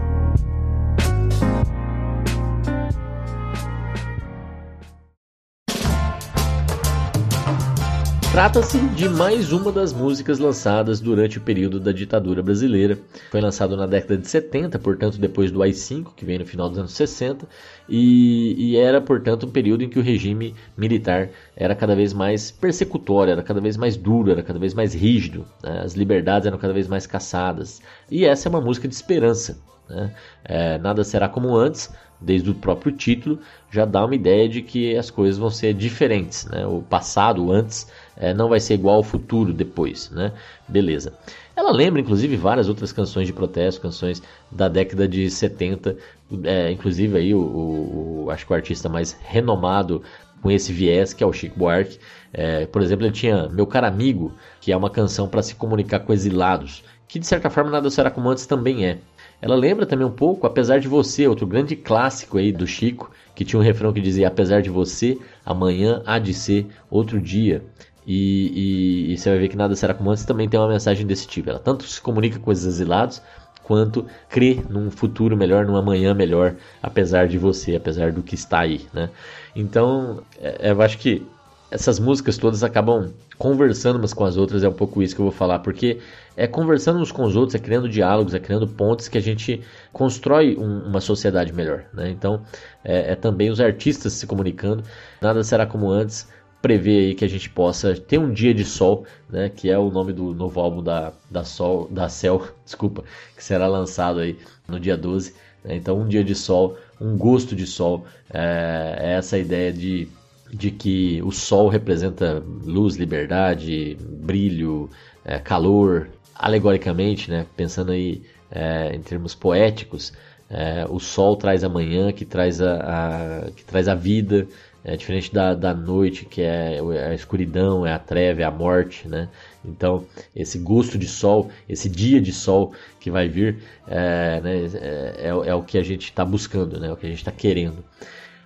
Trata-se 8.38 8.78
de 8.90 9.10
mais 9.10 9.52
uma 9.52 9.72
das 9.72 9.92
músicas 9.92 10.38
lançadas 10.38 11.00
durante 11.00 11.40
o 11.40 11.42
período 11.42 11.80
da 11.80 11.92
ditadura 11.92 12.44
brasileira. 12.44 12.96
Foi 13.32 13.42
lançado 13.42 13.76
na 13.76 13.88
década 13.88 14.16
de 14.16 14.28
70, 14.28 14.78
portanto 14.78 15.18
depois 15.18 15.50
do 15.50 15.64
AI-5, 15.64 16.14
que 16.16 16.24
veio 16.24 16.38
no 16.38 16.46
final 16.46 16.70
dos 16.70 16.78
anos 16.78 16.92
60, 16.92 17.48
e, 17.90 18.54
e, 18.60 18.78
era, 18.78 19.02
portanto, 19.02 19.48
um 19.48 19.50
período 19.50 19.84
em 19.84 19.90
que 19.90 19.98
o 19.98 20.04
regime 20.04 20.54
militar 20.78 21.30
era 21.56 21.74
cada 21.74 21.96
vez 21.96 22.14
mais 22.14 22.52
persecutório, 22.52 23.32
era 23.32 23.42
cada 23.42 23.60
vez 23.60 23.76
mais 23.76 23.98
duro, 23.98 24.30
era 24.30 24.44
cada 24.44 24.60
vez 24.60 24.76
mais 24.76 24.94
rígido, 24.94 25.44
né? 25.64 25.82
as 25.84 25.94
liberdades 25.94 26.46
eram 26.46 26.60
cada 26.60 26.74
vez 26.74 26.88
mais 26.88 27.08
caçadas. 27.08 27.82
E 28.08 28.24
essa 28.24 28.48
é 28.48 28.52
uma 28.52 28.62
música 28.62 28.88
de 28.88 28.94
esperança. 28.94 29.58
Né? 29.90 30.14
É, 30.46 30.78
nada 30.78 31.04
será 31.04 31.28
como 31.28 31.56
antes, 31.56 31.92
desde 32.22 32.50
o 32.50 32.56
próprio 32.56 32.92
título, 32.92 33.40
já 33.72 33.86
dá 33.86 34.06
uma 34.06 34.16
ideia 34.16 34.48
de 34.48 34.62
que 34.62 34.96
as 34.96 35.10
coisas 35.10 35.38
vão 35.40 35.50
ser 35.50 35.74
diferentes. 35.74 36.46
Né? 36.46 36.66
O 36.66 36.82
passado, 36.82 37.52
antes, 37.52 37.88
é, 38.20 38.34
não 38.34 38.50
vai 38.50 38.60
ser 38.60 38.74
igual 38.74 38.98
ao 38.98 39.04
futuro 39.04 39.54
depois. 39.54 40.10
Né? 40.10 40.32
Beleza. 40.68 41.14
Ela 41.56 41.72
lembra, 41.72 42.02
inclusive, 42.02 42.36
várias 42.36 42.70
outras 42.70 42.92
canções 42.92 43.28
de 43.28 43.34
protesto, 43.34 43.82
canções 43.82 44.22
da 44.52 44.68
década 44.68 45.08
de 45.08 45.30
70. 45.30 45.96
É, 46.44 46.72
inclusive, 46.72 47.18
aí, 47.18 47.34
o, 47.34 47.40
o, 47.40 48.24
o, 48.26 48.32
acho 48.32 48.46
que 48.46 48.52
o 48.52 48.56
artista 48.56 48.88
mais 48.90 49.18
renomado 49.24 50.02
com 50.42 50.52
esse 50.52 50.72
viés, 50.72 51.14
que 51.14 51.24
é 51.24 51.28
o 51.28 51.34
Chico 51.34 51.58
Buarque. 51.58 52.00
É, 52.34 52.66
por 52.66 52.82
exemplo, 52.82 53.06
ele 53.06 53.14
tinha 53.14 53.50
Meu 53.50 53.66
Caro 53.66 53.88
Amigo, 53.88 54.34
que 54.62 54.72
é 54.72 54.78
uma 54.78 54.90
canção 54.90 55.28
para 55.28 55.42
se 55.42 55.56
comunicar 55.56 56.00
com 56.00 56.14
exilados, 56.14 56.84
que 57.08 57.20
de 57.20 57.26
certa 57.26 57.50
forma 57.50 57.72
Nada 57.72 57.90
Será 57.90 58.12
Como 58.12 58.30
Antes 58.30 58.46
também 58.46 58.86
é. 58.86 59.00
Ela 59.42 59.56
lembra 59.56 59.86
também 59.86 60.06
um 60.06 60.12
pouco 60.12 60.48
Apesar 60.48 60.80
de 60.80 60.88
Você, 60.88 61.28
outro 61.28 61.46
grande 61.46 61.76
clássico 61.76 62.38
aí 62.38 62.52
do 62.52 62.68
Chico, 62.68 63.12
que 63.36 63.46
tinha 63.46 63.60
um 63.60 63.64
refrão 63.64 63.94
que 63.94 64.02
dizia 64.02 64.28
Apesar 64.28 64.62
de 64.62 64.70
Você, 64.70 65.18
amanhã 65.46 66.02
há 66.06 66.20
de 66.20 66.34
ser 66.34 66.68
outro 66.90 67.22
dia. 67.22 67.64
E, 68.08 69.10
e, 69.10 69.14
e, 69.14 69.18
você 69.18 69.30
vai 69.30 69.40
ver 69.40 69.50
que 69.50 69.58
Nada 69.58 69.76
Será 69.76 69.94
Como 69.94 70.10
Antes 70.10 70.24
também 70.24 70.48
tem 70.48 70.58
uma 70.58 70.70
mensagem 70.70 71.06
desse 71.06 71.28
tipo. 71.28 71.50
Ela 71.50 71.60
tanto 71.60 71.84
se 71.84 72.00
comunica 72.00 72.40
com 72.40 72.50
os 72.50 72.66
exilados, 72.66 73.22
quanto 73.64 74.06
crê 74.30 74.62
num 74.70 74.90
futuro 74.90 75.36
melhor, 75.36 75.66
num 75.66 75.76
amanhã 75.76 76.14
melhor, 76.14 76.56
apesar 76.82 77.28
de 77.28 77.38
você, 77.38 77.76
apesar 77.76 78.14
do 78.14 78.24
que 78.24 78.34
está 78.34 78.60
aí, 78.62 78.88
né? 78.94 79.10
Então, 79.54 80.24
é, 80.40 80.72
eu 80.72 80.82
acho 80.82 80.98
que 80.98 81.22
essas 81.70 82.00
músicas 82.00 82.38
todas 82.38 82.64
acabam 82.64 83.12
conversando 83.38 83.98
umas 83.98 84.14
com 84.14 84.24
as 84.24 84.38
outras, 84.38 84.64
é 84.64 84.70
um 84.70 84.74
pouco 84.74 85.04
isso 85.04 85.14
que 85.14 85.22
eu 85.22 85.26
vou 85.26 85.34
falar, 85.34 85.60
porque 85.60 86.00
é 86.36 86.48
conversando 86.48 87.00
uns 87.00 87.12
com 87.12 87.24
os 87.24 87.36
outros, 87.36 87.56
é 87.56 87.60
criando 87.60 87.90
diálogos, 87.90 88.34
é 88.34 88.40
criando 88.40 88.68
pontes 88.68 89.10
que 89.10 89.18
a 89.18 89.22
gente 89.22 89.62
constrói 89.92 90.56
um, 90.58 90.88
uma 90.88 91.02
sociedade 91.02 91.52
melhor. 91.52 91.84
Né? 91.94 92.10
Então, 92.10 92.42
é, 92.84 93.12
é, 93.12 93.16
também 93.16 93.50
os 93.50 93.60
artistas 93.60 94.14
se 94.14 94.26
comunicando. 94.26 94.82
Nada 95.22 95.44
será 95.44 95.66
como 95.66 95.90
antes. 95.90 96.28
Prever 96.68 97.00
aí 97.00 97.16
que 97.16 97.24
a 97.24 97.30
gente 97.30 97.50
possa 97.50 97.96
ter 97.96 98.18
um 98.18 98.30
dia 98.30 98.54
de 98.54 98.66
sol, 98.66 99.06
né? 99.30 99.48
Que 99.48 99.70
é 99.70 99.80
o 99.80 99.90
nome 99.90 100.12
do 100.12 100.34
novo 100.34 100.60
álbum 100.60 100.84
da, 100.84 101.14
da 101.32 101.46
Sol, 101.46 101.88
da 101.90 102.10
Cell, 102.10 102.46
desculpa, 102.66 103.06
que 103.38 103.42
será 103.42 103.68
lançado 103.70 104.20
aí 104.20 104.38
no 104.68 104.78
dia 104.78 104.98
12. 104.98 105.34
Né? 105.64 105.78
Então, 105.78 105.98
um 105.98 106.06
dia 106.06 106.26
de 106.26 106.36
sol, 106.36 106.78
um 107.00 107.18
gosto 107.18 107.56
de 107.56 107.66
sol, 107.66 108.06
é, 108.34 108.98
é 109.00 109.12
essa 109.14 109.38
ideia 109.38 109.72
de 109.72 110.10
de 110.52 110.70
que 110.70 111.22
o 111.24 111.32
sol 111.32 111.70
representa 111.70 112.44
luz, 112.66 112.96
liberdade, 112.98 113.98
brilho, 114.02 114.90
é, 115.24 115.40
calor, 115.40 116.10
alegoricamente, 116.36 117.32
né? 117.32 117.46
Pensando 117.56 117.94
aí 117.94 118.24
é, 118.52 118.94
em 118.94 119.02
termos 119.02 119.34
poéticos, 119.34 120.12
é, 120.50 120.86
o 120.90 121.00
sol 121.00 121.38
traz 121.38 121.64
a 121.64 121.70
manhã, 121.70 122.12
que 122.12 122.26
traz 122.26 122.62
a, 122.62 123.46
a 123.46 123.52
que 123.52 123.64
traz 123.64 123.88
a 123.88 123.96
vida, 123.96 124.48
é 124.88 124.96
diferente 124.96 125.34
da, 125.34 125.54
da 125.54 125.74
noite, 125.74 126.24
que 126.24 126.42
é 126.42 126.80
a 127.10 127.14
escuridão, 127.14 127.86
é 127.86 127.92
a 127.92 128.00
treva, 128.00 128.42
é 128.42 128.46
a 128.46 128.52
morte, 128.52 129.06
né? 129.06 129.28
Então, 129.64 130.06
esse 130.34 130.58
gosto 130.58 130.98
de 130.98 131.06
sol, 131.06 131.50
esse 131.68 131.90
dia 131.90 132.22
de 132.22 132.32
sol 132.32 132.72
que 132.98 133.12
vai 133.12 133.28
vir, 133.28 133.58
é, 133.86 134.40
né, 134.40 134.66
é, 134.76 135.28
é, 135.28 135.50
é 135.50 135.54
o 135.54 135.62
que 135.62 135.78
a 135.78 135.84
gente 135.84 136.06
está 136.06 136.24
buscando, 136.24 136.80
né? 136.80 136.88
É 136.88 136.92
o 136.94 136.96
que 136.96 137.06
a 137.06 137.10
gente 137.10 137.20
está 137.20 137.34
querendo. 137.34 137.84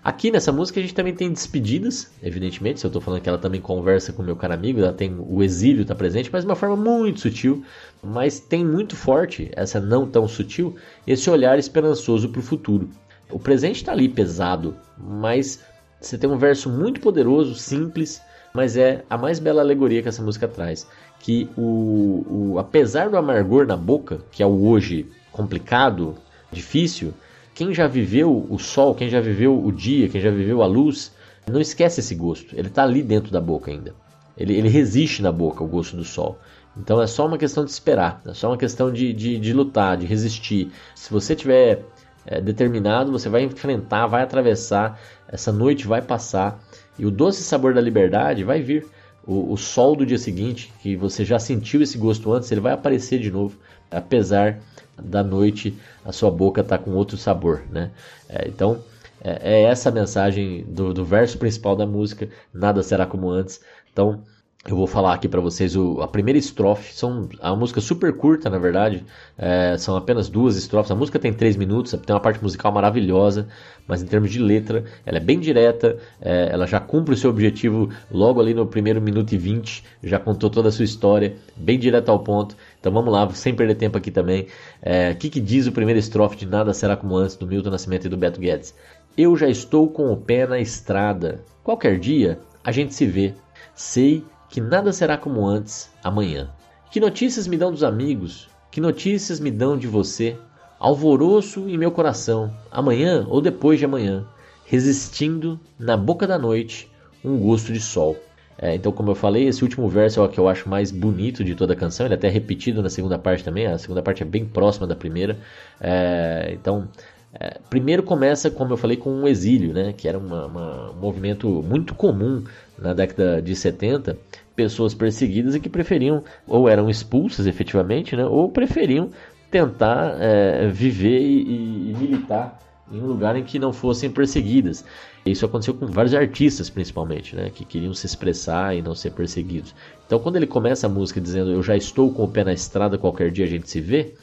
Aqui 0.04 0.32
nessa 0.32 0.52
música 0.52 0.80
a 0.80 0.82
gente 0.82 0.96
também 0.96 1.14
tem 1.14 1.32
despedidas, 1.32 2.12
evidentemente, 2.24 2.80
se 2.80 2.88
eu 2.88 2.90
estou 2.90 3.04
falando 3.04 3.22
que 3.22 3.30
ela 3.30 3.38
também 3.38 3.62
conversa 3.62 4.12
com 4.12 4.24
meu 4.24 4.36
cara 4.36 4.56
amigo, 4.56 4.80
ela 4.80 4.92
tem 4.92 5.16
o 5.20 5.44
exílio 5.44 5.84
está 5.84 5.94
presente, 5.94 6.32
mas 6.34 6.44
de 6.44 6.50
uma 6.50 6.56
forma 6.56 6.76
muito 6.76 7.20
sutil, 7.20 7.64
mas 8.02 8.40
tem 8.40 8.66
muito 8.66 8.96
forte, 8.96 9.52
essa 9.54 9.80
não 9.80 10.08
tão 10.08 10.28
sutil, 10.28 10.76
esse 11.06 11.30
olhar 11.30 11.60
esperançoso 11.60 12.30
para 12.30 12.40
o 12.40 12.44
futuro. 12.44 12.90
O 13.30 13.38
presente 13.38 13.76
está 13.76 13.92
ali 13.92 14.10
pesado, 14.10 14.76
mas 14.98 15.64
você 16.02 16.18
tem 16.18 16.30
um 16.30 16.38
verso 16.38 16.68
muito 16.68 17.00
poderoso, 17.00 17.54
simples, 17.56 18.22
mas 18.54 18.76
é 18.76 19.06
a 19.08 19.18
mais 19.18 19.40
bela 19.40 19.62
alegoria 19.62 20.02
que 20.02 20.10
essa 20.10 20.24
música 20.24 20.48
traz. 20.48 20.88
Que 21.20 21.48
o, 21.56 22.26
o 22.28 22.60
apesar 22.60 23.10
do 23.10 23.18
amargor 23.18 23.68
na 23.68 23.78
boca, 23.78 24.20
que 24.32 24.42
é 24.42 24.46
o 24.46 24.66
hoje 24.66 25.08
complicado, 25.32 26.16
difícil, 26.52 27.14
quem 27.54 27.74
já 27.74 27.88
viveu 27.88 28.48
o 28.50 28.58
sol, 28.58 28.96
quem 28.96 29.10
já 29.10 29.22
viveu 29.22 29.64
o 29.64 29.72
dia, 29.72 30.10
quem 30.10 30.20
já 30.20 30.32
viveu 30.32 30.64
a 30.64 30.66
luz, 30.66 31.12
não 31.48 31.62
esquece 31.62 32.00
esse 32.00 32.16
gosto. 32.16 32.56
Ele 32.58 32.68
está 32.68 32.84
ali 32.84 33.04
dentro 33.04 33.32
da 33.32 33.40
boca 33.40 33.70
ainda. 33.70 33.94
Ele, 34.36 34.56
ele 34.56 34.70
resiste 34.70 35.22
na 35.22 35.32
boca, 35.32 35.64
o 35.64 35.68
gosto 35.68 35.96
do 35.96 36.04
sol. 36.04 36.40
Então 36.76 37.02
é 37.02 37.06
só 37.06 37.28
uma 37.28 37.38
questão 37.38 37.64
de 37.64 37.72
esperar, 37.72 38.22
é 38.26 38.34
só 38.34 38.48
uma 38.50 38.58
questão 38.58 38.92
de, 38.92 39.14
de, 39.14 39.38
de 39.38 39.54
lutar, 39.54 39.98
de 39.98 40.06
resistir. 40.06 40.72
Se 40.96 41.12
você 41.12 41.36
tiver 41.36 41.86
é, 42.26 42.40
determinado, 42.40 43.12
você 43.12 43.30
vai 43.30 43.44
enfrentar, 43.44 44.08
vai 44.08 44.24
atravessar, 44.24 45.00
essa 45.28 45.52
noite 45.52 45.88
vai 45.88 46.02
passar 46.02 46.60
e 46.98 47.06
o 47.06 47.12
doce 47.12 47.44
sabor 47.44 47.74
da 47.74 47.82
liberdade 47.82 48.44
vai 48.44 48.62
vir. 48.62 48.86
O, 49.26 49.54
o, 49.54 49.58
sol 49.58 49.96
do 49.96 50.04
dia 50.04 50.18
seguinte, 50.18 50.74
que 50.82 50.96
você 50.96 51.24
já 51.24 51.38
sentiu 51.38 51.82
esse 51.82 51.96
gosto 51.96 52.34
antes, 52.34 52.52
ele 52.52 52.60
vai 52.60 52.74
aparecer 52.74 53.20
de 53.20 53.30
novo, 53.30 53.56
apesar 53.92 54.60
da 55.00 55.24
noite 55.24 55.78
a 56.04 56.12
sua 56.12 56.32
boca 56.32 56.62
estar 56.62 56.80
tá 56.80 56.84
com 56.84 56.92
outro 56.92 57.18
sabor, 57.18 57.62
né? 57.70 57.92
É, 58.28 58.48
então 58.48 58.84
é, 59.24 59.62
é, 59.62 59.64
essa 59.64 59.90
a 59.90 59.92
mensagem 59.92 60.64
do, 60.68 60.92
do 60.92 61.06
verso 61.06 61.38
principal 61.38 61.76
da 61.76 61.86
música, 61.86 62.30
nada 62.52 62.82
será 62.82 63.06
como 63.06 63.30
antes. 63.30 63.62
Então 63.94 64.24
eu 64.68 64.76
vou 64.76 64.86
falar 64.86 65.16
aqui 65.16 65.28
para 65.28 65.42
vocês 65.42 65.76
o, 65.76 66.02
a 66.02 66.08
primeira 66.08 66.38
estrofe. 66.38 66.94
São 66.94 67.28
a 67.42 67.50
é 67.50 67.56
música 67.56 67.82
super 67.82 68.14
curta, 68.14 68.48
na 68.48 68.60
verdade. 68.60 69.04
É, 69.36 69.76
são 69.76 69.98
apenas 69.98 70.30
duas 70.30 70.56
estrofes. 70.56 70.92
A 70.92 70.96
música 70.96 71.18
tem 71.18 71.34
três 71.34 71.56
minutos, 71.56 71.94
tem 71.94 72.14
uma 72.14 72.20
parte 72.20 72.42
musical 72.44 72.72
maravilhosa, 72.72 73.48
mas 73.88 74.04
em 74.04 74.06
termos 74.06 74.30
de 74.30 74.38
letra, 74.38 74.86
ela 75.04 75.18
é 75.18 75.20
bem 75.20 75.40
direta. 75.40 75.98
É, 76.22 76.50
ela 76.52 76.68
já 76.68 76.80
cumpre 76.80 77.16
o 77.16 77.18
seu 77.18 77.32
objetivo 77.32 77.90
logo 78.12 78.40
ali 78.40 78.54
no 78.54 78.68
primeiro 78.68 79.02
minuto 79.02 79.34
e 79.34 79.38
vinte. 79.38 79.84
Já 80.04 80.20
contou 80.20 80.48
toda 80.48 80.70
a 80.70 80.72
sua 80.72 80.86
história, 80.86 81.36
bem 81.58 81.80
direto 81.80 82.10
ao 82.10 82.20
ponto. 82.20 82.56
Então 82.80 82.92
vamos 82.94 83.12
lá, 83.12 83.28
sem 83.32 83.56
perder 83.56 83.76
tempo 83.76 83.98
aqui 83.98 84.12
também. 84.12 84.46
É, 84.80 85.10
o 85.10 85.16
que, 85.16 85.32
que 85.32 85.40
diz 85.40 85.66
o 85.66 85.72
primeiro 85.72 86.00
estrofe 86.00 86.38
de 86.38 86.46
Nada 86.46 86.72
Será 86.72 86.96
Como 86.96 87.18
Antes, 87.18 87.36
do 87.36 87.48
Milton 87.48 87.72
Nascimento 87.72 88.06
e 88.06 88.10
do 88.10 88.18
Beto 88.18 88.40
Guedes? 88.40 88.76
Eu 89.18 89.36
já 89.36 89.50
estou 89.50 89.90
com 89.90 90.14
o 90.14 90.18
pé 90.18 90.46
na 90.46 90.60
estrada. 90.60 91.44
Qualquer 91.64 91.98
dia 91.98 92.38
a 92.64 92.72
gente 92.72 92.94
se 92.94 93.08
vê. 93.08 93.34
Sei 93.74 94.24
que 94.52 94.60
nada 94.60 94.92
será 94.92 95.18
como 95.18 95.48
antes 95.48 95.90
amanhã. 96.04 96.50
Que 96.92 97.00
notícias 97.00 97.48
me 97.48 97.58
dão 97.58 97.72
dos 97.72 97.84
amigos? 97.84 98.50
Que 98.70 98.82
notícias 98.82 99.40
me 99.40 99.50
dão 99.50 99.78
de 99.78 99.88
você? 99.88 100.38
Alvoroço 100.78 101.70
em 101.70 101.78
meu 101.78 101.92
coração, 101.92 102.54
amanhã 102.70 103.26
ou 103.30 103.40
depois 103.40 103.80
de 103.80 103.86
amanhã, 103.86 104.26
resistindo 104.66 105.60
na 105.80 105.96
boca 105.96 106.28
da 106.28 106.38
noite 106.38 106.92
um 107.24 107.38
gosto 107.38 107.72
de 107.72 107.80
sol. 107.80 108.18
É, 108.58 108.76
então, 108.76 108.92
como 108.92 109.12
eu 109.12 109.16
falei, 109.16 109.48
esse 109.48 109.64
último 109.64 109.88
verso 109.88 110.20
é 110.20 110.24
o 110.24 110.28
que 110.28 110.40
eu 110.40 110.48
acho 110.48 110.68
mais 110.68 110.92
bonito 110.92 111.44
de 111.44 111.56
toda 111.56 111.74
a 111.74 111.76
canção. 111.76 112.06
Ele 112.06 112.14
é 112.14 112.18
até 112.18 112.30
repetido 112.30 112.82
na 112.82 112.90
segunda 112.90 113.18
parte 113.18 113.44
também. 113.44 113.66
A 113.66 113.78
segunda 113.78 114.04
parte 114.04 114.22
é 114.22 114.26
bem 114.26 114.46
próxima 114.46 114.86
da 114.86 114.96
primeira. 114.96 115.40
É, 115.80 116.52
então, 116.54 116.88
é, 117.34 117.60
primeiro 117.70 118.04
começa, 118.04 118.52
como 118.52 118.74
eu 118.74 118.78
falei, 118.78 118.98
com 118.98 119.10
um 119.10 119.28
exílio, 119.28 119.74
né, 119.74 119.94
que 119.94 120.08
era 120.08 120.18
uma, 120.18 120.46
uma, 120.46 120.92
um 120.92 120.96
movimento 120.96 121.48
muito 121.64 121.96
comum 121.96 122.44
na 122.78 122.94
década 122.94 123.42
de 123.42 123.56
70, 123.56 124.18
pessoas 124.62 124.94
perseguidas 124.94 125.56
e 125.56 125.60
que 125.60 125.70
preferiam, 125.70 126.24
ou 126.48 126.70
eram 126.70 126.88
expulsas 126.88 127.48
efetivamente, 127.48 128.16
né, 128.16 128.26
ou 128.26 128.48
preferiam 128.50 129.10
tentar 129.50 130.16
é, 130.20 130.68
viver 130.68 131.20
e, 131.20 131.92
e, 131.92 131.96
militar 131.98 132.60
em 132.92 133.02
um 133.02 133.08
lugar 133.08 133.36
em 133.36 133.44
que 133.44 133.58
não 133.58 133.74
fossem 133.74 134.12
perseguidas. 134.12 134.86
Isso 135.26 135.46
aconteceu 135.46 135.74
com 135.74 135.88
vários 135.88 136.14
artistas, 136.14 136.70
principalmente, 136.70 137.36
né, 137.36 137.50
que 137.50 137.66
queriam 137.66 137.94
se 137.94 138.06
expressar 138.06 138.76
e 138.76 138.82
não 138.82 138.94
ser 138.94 139.12
perseguidos. 139.12 139.74
Então, 140.06 140.20
quando 140.20 140.36
ele 140.36 140.48
começa 140.48 140.86
a 140.86 140.90
música 140.90 141.20
dizendo 141.20 141.52
Eu 141.52 141.64
já 141.64 141.76
estou 141.76 142.14
com 142.14 142.24
o 142.24 142.28
pé 142.28 142.44
na 142.44 142.54
estrada, 142.54 142.98
qualquer 142.98 143.32
dia 143.32 143.46
a 143.46 143.50
gente 143.50 143.70
se 143.70 143.82
vê, 143.82 144.14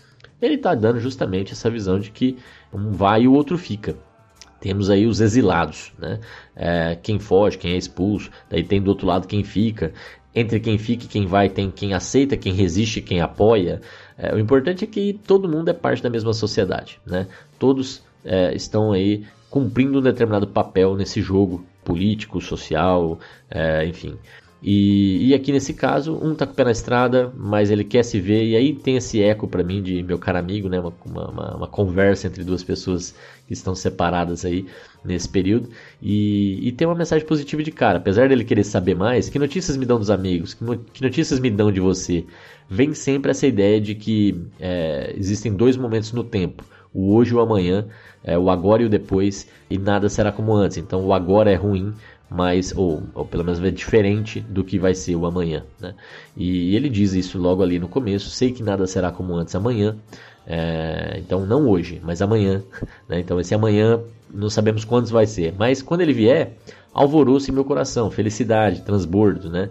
ele 0.41 0.55
está 0.55 0.75
dando 0.75 1.01
justamente 1.01 1.53
essa 1.53 1.69
visão 1.69 1.99
de 1.99 2.11
que 2.11 2.37
um 2.73 2.93
vai 2.93 3.23
e 3.23 3.29
o 3.29 3.33
outro 3.33 3.59
fica. 3.59 3.97
Temos 4.61 4.91
aí 4.91 5.07
os 5.07 5.21
exilados, 5.21 5.93
né? 5.99 6.19
É, 6.57 6.99
quem 7.01 7.21
foge, 7.21 7.57
quem 7.57 7.75
é 7.75 7.77
expulso, 7.77 8.29
daí 8.51 8.65
tem 8.65 8.83
do 8.83 8.89
outro 8.89 9.07
lado 9.07 9.29
quem 9.29 9.45
fica. 9.45 9.93
Entre 10.35 10.61
quem 10.61 10.79
fica 10.79 11.05
e 11.05 11.09
quem 11.09 11.27
vai, 11.27 11.49
tem 11.49 11.71
quem 11.71 11.95
aceita, 11.95 12.37
quem 12.37 12.53
resiste, 12.53 13.01
quem 13.01 13.21
apoia. 13.21 13.81
É, 14.17 14.35
o 14.35 14.39
importante 14.39 14.85
é 14.85 14.87
que 14.87 15.19
todo 15.27 15.49
mundo 15.49 15.69
é 15.69 15.73
parte 15.73 16.03
da 16.03 16.11
mesma 16.11 16.33
sociedade, 16.33 17.01
né? 17.07 17.27
Todos 17.59 18.03
é, 18.25 18.55
estão 18.55 18.93
aí 18.93 19.25
cumprindo 19.51 19.99
um 19.99 20.03
determinado 20.03 20.47
papel 20.47 20.95
nesse 20.95 21.23
jogo 21.23 21.65
político, 21.85 22.41
social, 22.41 23.19
é, 23.51 23.87
enfim. 23.87 24.19
E, 24.61 25.29
e, 25.29 25.35
aqui 25.35 25.53
nesse 25.53 25.73
caso, 25.73 26.19
um 26.21 26.35
tá 26.35 26.45
com 26.45 26.53
o 26.53 26.57
pé 26.57 26.65
na 26.65 26.73
estrada, 26.73 27.33
mas 27.37 27.71
ele 27.71 27.85
quer 27.85 28.03
se 28.03 28.21
ver, 28.21 28.45
e 28.45 28.57
aí 28.57 28.75
tem 28.75 28.97
esse 28.97 29.23
eco 29.23 29.47
para 29.47 29.63
mim 29.63 29.81
de 29.81 30.03
meu 30.03 30.19
caro 30.19 30.39
amigo, 30.39 30.69
né? 30.69 30.81
Uma, 30.81 30.93
uma, 31.05 31.57
uma, 31.57 31.67
conversa 31.69 32.27
entre 32.27 32.43
duas 32.43 32.65
pessoas 32.65 33.15
que 33.47 33.53
estão 33.53 33.75
separadas 33.75 34.45
aí 34.45 34.67
nesse 35.05 35.29
período. 35.29 35.69
E, 36.03 36.69
e, 36.69 36.73
tem 36.73 36.87
uma 36.87 36.95
mensagem 36.95 37.27
positiva 37.27 37.63
de 37.63 37.71
cara, 37.71 37.99
apesar 37.99 38.29
dele 38.29 38.45
querer 38.45 38.65
saber 38.65 38.95
mais, 38.95 39.29
que 39.29 39.39
notícias 39.39 39.77
me 39.77 39.87
dão 39.87 39.99
dos 39.99 40.11
amigos, 40.11 40.55
que, 40.55 41.03
notícias 41.03 41.39
me 41.41 41.51
dão 41.51 41.71
de 41.73 41.81
você? 41.81 42.25
Vem 42.69 42.93
sempre 42.95 43.31
essa 43.31 43.47
ideia 43.47 43.81
de 43.81 43.95
que 43.95 44.45
é, 44.61 45.15
existem 45.17 45.53
dois 45.55 45.77
momentos 45.77 46.13
no 46.13 46.23
tempo, 46.23 46.65
o 46.93 47.15
hoje 47.15 47.33
e 47.33 47.35
o 47.35 47.41
amanhã, 47.41 47.87
é, 48.23 48.37
o 48.39 48.51
agora 48.51 48.83
e 48.83 48.87
o 48.87 48.89
depois, 48.89 49.49
e 49.71 49.79
nada 49.79 50.09
será 50.09 50.31
como 50.31 50.53
antes. 50.53 50.77
Então 50.77 51.05
o 51.07 51.13
agora 51.13 51.51
é 51.51 51.55
ruim, 51.55 51.95
mas 52.31 52.75
ou, 52.77 53.03
ou, 53.15 53.25
pelo 53.25 53.45
menos 53.45 53.63
é 53.63 53.71
diferente 53.71 54.41
do 54.41 54.63
que 54.63 54.79
vai 54.79 54.95
ser 54.95 55.17
o 55.17 55.25
amanhã. 55.25 55.65
Né? 55.81 55.95
E, 56.37 56.75
ele 56.77 56.89
diz 56.89 57.15
isso 57.15 57.39
logo 57.39 57.63
ali 57.63 57.79
no 57.79 57.89
começo: 57.89 58.29
sei 58.31 58.53
que 58.53 58.63
nada 58.63 58.87
será 58.87 59.11
como 59.11 59.35
antes 59.35 59.55
amanhã. 59.55 59.97
É, 60.51 61.17
então 61.19 61.45
não 61.45 61.69
hoje, 61.69 62.01
mas 62.03 62.23
amanhã. 62.23 62.63
Né? 63.07 63.21
Então 63.21 63.39
esse 63.39 63.55
amanhã 63.55 64.01
não 64.33 64.49
sabemos 64.49 64.85
quando 64.85 65.09
vai 65.09 65.27
ser, 65.27 65.55
mas 65.59 65.83
quando 65.83 66.01
ele 66.01 66.15
vier, 66.15 66.57
alvoroço 66.93 67.51
em 67.51 67.55
meu 67.55 67.65
coração, 67.65 68.11
felicidade, 68.11 68.83
transbordo, 68.83 69.51
né? 69.51 69.69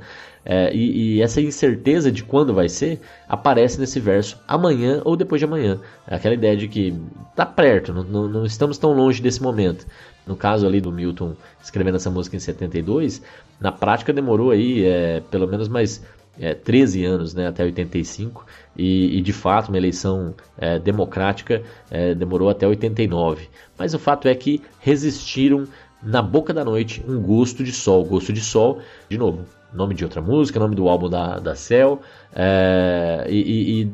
É, 0.50 0.74
e, 0.74 1.18
e, 1.18 1.22
essa 1.22 1.42
incerteza 1.42 2.10
de 2.10 2.24
quando 2.24 2.54
vai 2.54 2.70
ser 2.70 3.02
aparece 3.28 3.78
nesse 3.82 4.00
verso 4.00 4.40
amanhã 4.48 5.02
ou 5.04 5.18
depois 5.18 5.42
de 5.42 5.46
amanhã. 5.46 5.78
É 6.08 6.16
aquela 6.16 6.36
ideia 6.36 6.56
de 6.56 6.70
que 6.70 6.96
está 7.32 7.46
perto, 7.46 7.94
não, 7.94 8.04
não, 8.04 8.28
não, 8.30 8.46
estamos 8.46 8.78
tão 8.78 8.94
longe 8.94 9.22
desse 9.22 9.42
momento. 9.44 9.86
No 10.26 10.38
caso 10.38 10.66
ali 10.66 10.80
do 10.80 10.90
Milton 10.90 11.36
escrevendo 11.62 11.96
essa 11.96 12.10
música 12.10 12.38
em 12.38 12.40
72, 12.40 13.22
na 13.60 13.74
prática 13.74 14.14
demorou 14.14 14.52
aí 14.52 14.86
é, 14.86 15.22
pelo 15.30 15.48
menos 15.48 15.68
mais 15.68 16.02
é, 16.40 16.54
13 16.54 17.06
anos, 17.06 17.34
né, 17.34 17.48
até 17.48 17.64
85, 17.64 18.46
e, 18.76 19.18
e 19.18 19.22
de 19.22 19.34
fato 19.34 19.70
uma 19.70 19.78
eleição 19.78 20.34
é, 20.58 20.78
democrática 20.80 21.64
é, 21.90 22.14
demorou 22.14 22.50
até 22.50 22.68
89. 22.68 23.50
Mas 23.78 23.94
o 23.94 24.00
fato 24.00 24.28
é 24.28 24.36
que 24.36 24.62
resistiram 24.80 25.68
na 26.02 26.22
boca 26.22 26.54
da 26.54 26.64
noite 26.64 27.04
um 27.08 27.22
gosto 27.22 27.64
de 27.64 27.72
sol, 27.72 28.06
gosto 28.06 28.32
de 28.32 28.42
sol, 28.42 28.80
de 29.10 29.18
novo, 29.18 29.46
nome 29.74 29.96
de 29.96 30.04
outra 30.04 30.22
música, 30.22 30.60
nome 30.60 30.76
do 30.76 30.88
álbum 30.88 31.10
da, 31.10 31.40
da 31.40 31.56
Cell, 31.56 32.02
é, 32.34 33.26
e, 33.30 33.82
e, 33.82 33.92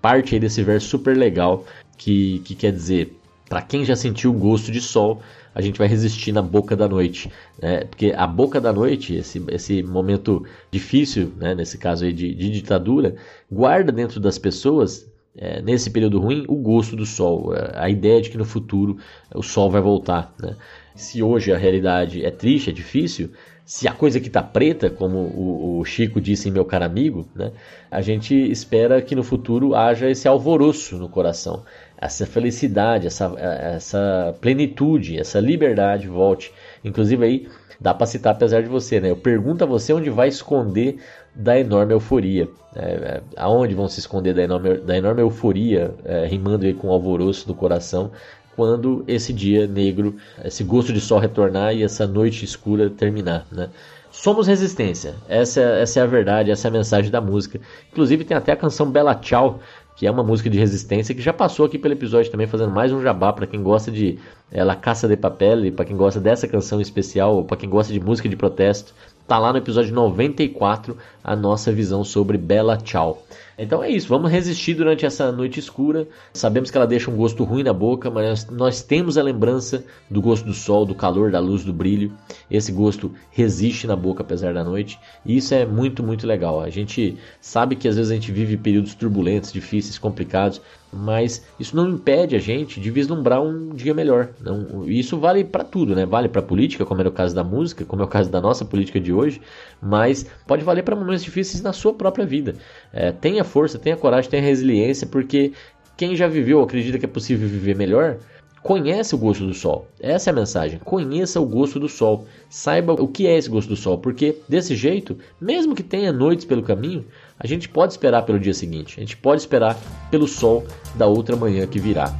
parte 0.00 0.34
aí 0.34 0.40
desse 0.40 0.62
verso 0.62 0.88
super 0.88 1.16
legal 1.16 1.64
que, 1.96 2.40
que 2.40 2.54
quer 2.54 2.72
dizer, 2.72 3.16
para 3.48 3.62
quem 3.62 3.84
já 3.84 3.94
sentiu 3.94 4.30
o 4.30 4.34
gosto 4.34 4.72
de 4.72 4.80
sol, 4.80 5.20
a 5.54 5.60
gente 5.60 5.78
vai 5.78 5.86
resistir 5.88 6.32
na 6.32 6.42
boca 6.42 6.76
da 6.76 6.88
noite, 6.88 7.30
né? 7.60 7.84
Porque 7.84 8.12
a 8.16 8.26
boca 8.26 8.60
da 8.60 8.72
noite, 8.72 9.14
esse, 9.14 9.42
esse 9.48 9.82
momento 9.82 10.44
difícil, 10.70 11.32
né? 11.36 11.54
nesse 11.54 11.78
caso 11.78 12.04
aí 12.04 12.12
de, 12.12 12.34
de 12.34 12.50
ditadura, 12.50 13.16
guarda 13.50 13.92
dentro 13.92 14.18
das 14.18 14.38
pessoas 14.38 15.10
é, 15.36 15.62
nesse 15.62 15.90
período 15.90 16.20
ruim 16.20 16.44
o 16.48 16.56
gosto 16.56 16.94
do 16.94 17.06
sol, 17.06 17.52
a 17.74 17.88
ideia 17.88 18.20
de 18.20 18.30
que 18.30 18.36
no 18.36 18.44
futuro 18.44 18.98
o 19.34 19.42
sol 19.42 19.70
vai 19.70 19.80
voltar. 19.80 20.34
Né? 20.40 20.56
Se 20.94 21.22
hoje 21.22 21.52
a 21.52 21.56
realidade 21.56 22.24
é 22.24 22.30
triste, 22.30 22.70
é 22.70 22.72
difícil, 22.72 23.30
se 23.64 23.86
a 23.88 23.92
coisa 23.92 24.20
que 24.20 24.26
está 24.26 24.42
preta, 24.42 24.90
como 24.90 25.18
o, 25.18 25.78
o, 25.78 25.84
Chico 25.84 26.20
disse 26.20 26.48
em 26.48 26.52
Meu 26.52 26.64
Caro 26.64 26.84
Amigo, 26.84 27.26
né, 27.34 27.52
a 27.90 28.02
gente 28.02 28.34
espera 28.34 29.00
que 29.00 29.14
no 29.14 29.22
futuro 29.22 29.74
haja 29.74 30.10
esse 30.10 30.26
alvoroço 30.26 30.98
no 30.98 31.08
coração, 31.08 31.62
essa 32.02 32.26
felicidade, 32.26 33.06
essa, 33.06 33.32
essa 33.38 34.34
plenitude, 34.40 35.18
essa 35.18 35.38
liberdade 35.38 36.08
volte. 36.08 36.52
Inclusive 36.84 37.24
aí 37.24 37.48
dá 37.80 37.94
para 37.94 38.06
citar 38.06 38.32
apesar 38.32 38.62
de 38.62 38.68
você, 38.68 39.00
né? 39.00 39.10
Eu 39.10 39.16
pergunto 39.16 39.62
a 39.64 39.66
você 39.66 39.92
onde 39.92 40.10
vai 40.10 40.28
esconder 40.28 40.98
da 41.34 41.58
enorme 41.58 41.92
euforia. 41.92 42.48
É, 42.74 42.80
é, 42.80 43.22
aonde 43.36 43.74
vão 43.74 43.88
se 43.88 44.00
esconder 44.00 44.34
da 44.34 44.42
enorme, 44.42 44.78
da 44.78 44.96
enorme 44.96 45.20
euforia, 45.20 45.94
é, 46.04 46.26
rimando 46.26 46.64
aí 46.64 46.74
com 46.74 46.88
o 46.88 46.92
alvoroço 46.92 47.46
do 47.46 47.54
coração, 47.54 48.10
quando 48.56 49.04
esse 49.06 49.32
dia 49.32 49.66
negro, 49.66 50.16
esse 50.44 50.64
gosto 50.64 50.92
de 50.92 51.00
sol 51.00 51.18
retornar 51.18 51.74
e 51.74 51.82
essa 51.82 52.06
noite 52.06 52.44
escura 52.44 52.90
terminar, 52.90 53.46
né? 53.50 53.68
Somos 54.10 54.46
resistência, 54.46 55.14
essa, 55.26 55.60
essa 55.60 56.00
é 56.00 56.02
a 56.02 56.06
verdade, 56.06 56.50
essa 56.50 56.68
é 56.68 56.70
a 56.70 56.72
mensagem 56.72 57.10
da 57.10 57.18
música. 57.18 57.58
Inclusive 57.90 58.24
tem 58.24 58.36
até 58.36 58.52
a 58.52 58.56
canção 58.56 58.90
Bela 58.90 59.14
Tchau, 59.14 59.58
que 59.96 60.06
é 60.06 60.10
uma 60.10 60.22
música 60.22 60.48
de 60.48 60.58
resistência 60.58 61.14
que 61.14 61.20
já 61.22 61.32
passou 61.32 61.66
aqui 61.66 61.78
pelo 61.78 61.94
episódio 61.94 62.30
também, 62.30 62.46
fazendo 62.46 62.72
mais 62.72 62.92
um 62.92 63.02
jabá 63.02 63.32
para 63.32 63.46
quem 63.46 63.62
gosta 63.62 63.90
de 63.90 64.18
é, 64.50 64.64
La 64.64 64.74
Caça 64.74 65.06
de 65.06 65.16
Papel, 65.16 65.72
para 65.72 65.84
quem 65.84 65.96
gosta 65.96 66.20
dessa 66.20 66.48
canção 66.48 66.80
especial, 66.80 67.44
para 67.44 67.56
quem 67.56 67.68
gosta 67.68 67.92
de 67.92 68.00
música 68.00 68.28
de 68.28 68.36
protesto. 68.36 68.94
Tá 69.26 69.38
lá 69.38 69.52
no 69.52 69.58
episódio 69.58 69.94
94 69.94 70.96
a 71.22 71.36
nossa 71.36 71.72
visão 71.72 72.02
sobre 72.04 72.36
Bela 72.36 72.76
Tchau. 72.76 73.22
Então 73.58 73.82
é 73.82 73.90
isso, 73.90 74.08
vamos 74.08 74.30
resistir 74.30 74.74
durante 74.74 75.04
essa 75.04 75.30
noite 75.30 75.60
escura. 75.60 76.08
Sabemos 76.32 76.70
que 76.70 76.76
ela 76.76 76.86
deixa 76.86 77.10
um 77.10 77.16
gosto 77.16 77.44
ruim 77.44 77.62
na 77.62 77.72
boca, 77.72 78.10
mas 78.10 78.48
nós 78.50 78.82
temos 78.82 79.18
a 79.18 79.22
lembrança 79.22 79.84
do 80.10 80.20
gosto 80.20 80.44
do 80.44 80.54
sol, 80.54 80.86
do 80.86 80.94
calor, 80.94 81.30
da 81.30 81.38
luz, 81.38 81.64
do 81.64 81.72
brilho. 81.72 82.12
Esse 82.50 82.72
gosto 82.72 83.12
resiste 83.30 83.86
na 83.86 83.96
boca 83.96 84.22
apesar 84.22 84.54
da 84.54 84.64
noite, 84.64 84.98
e 85.24 85.36
isso 85.36 85.54
é 85.54 85.66
muito, 85.66 86.02
muito 86.02 86.26
legal. 86.26 86.60
A 86.60 86.70
gente 86.70 87.16
sabe 87.40 87.76
que 87.76 87.88
às 87.88 87.96
vezes 87.96 88.10
a 88.10 88.14
gente 88.14 88.32
vive 88.32 88.56
períodos 88.56 88.94
turbulentos, 88.94 89.52
difíceis, 89.52 89.98
complicados, 89.98 90.60
mas 90.92 91.42
isso 91.58 91.74
não 91.74 91.88
impede 91.88 92.36
a 92.36 92.38
gente 92.38 92.78
de 92.78 92.90
vislumbrar 92.90 93.42
um 93.42 93.70
dia 93.70 93.94
melhor. 93.94 94.28
Não, 94.40 94.86
isso 94.86 95.18
vale 95.18 95.42
para 95.42 95.64
tudo, 95.64 95.94
né? 95.94 96.04
Vale 96.04 96.28
para 96.28 96.42
política, 96.42 96.84
como 96.84 97.00
era 97.00 97.08
o 97.08 97.12
caso 97.12 97.34
da 97.34 97.42
música, 97.42 97.84
como 97.84 98.02
é 98.02 98.04
o 98.04 98.08
caso 98.08 98.30
da 98.30 98.40
nossa 98.40 98.64
política 98.64 99.00
de 99.00 99.12
hoje, 99.12 99.40
mas 99.80 100.26
pode 100.46 100.62
valer 100.62 100.82
para 100.82 100.94
momentos 100.94 101.24
difíceis 101.24 101.62
na 101.62 101.72
sua 101.72 101.94
própria 101.94 102.26
vida. 102.26 102.56
É, 102.92 103.10
tenha 103.10 103.41
força, 103.44 103.78
tenha 103.78 103.96
coragem, 103.96 104.30
tenha 104.30 104.42
resiliência, 104.42 105.06
porque 105.06 105.52
quem 105.96 106.16
já 106.16 106.26
viveu, 106.26 106.62
acredita 106.62 106.98
que 106.98 107.04
é 107.04 107.08
possível 107.08 107.48
viver 107.48 107.76
melhor, 107.76 108.18
Conhece 108.62 109.12
o 109.12 109.18
gosto 109.18 109.44
do 109.44 109.52
sol. 109.52 109.88
Essa 109.98 110.30
é 110.30 110.32
a 110.32 110.36
mensagem. 110.36 110.78
Conheça 110.78 111.40
o 111.40 111.44
gosto 111.44 111.80
do 111.80 111.88
sol. 111.88 112.26
Saiba 112.48 112.92
o 112.92 113.08
que 113.08 113.26
é 113.26 113.36
esse 113.36 113.50
gosto 113.50 113.68
do 113.68 113.76
sol, 113.76 113.98
porque 113.98 114.36
desse 114.48 114.76
jeito, 114.76 115.18
mesmo 115.40 115.74
que 115.74 115.82
tenha 115.82 116.12
noites 116.12 116.44
pelo 116.44 116.62
caminho, 116.62 117.04
a 117.36 117.46
gente 117.46 117.68
pode 117.68 117.92
esperar 117.92 118.22
pelo 118.22 118.38
dia 118.38 118.54
seguinte. 118.54 118.94
A 118.98 119.00
gente 119.00 119.16
pode 119.16 119.40
esperar 119.40 119.76
pelo 120.12 120.28
sol 120.28 120.64
da 120.94 121.08
outra 121.08 121.34
manhã 121.34 121.66
que 121.66 121.80
virá. 121.80 122.16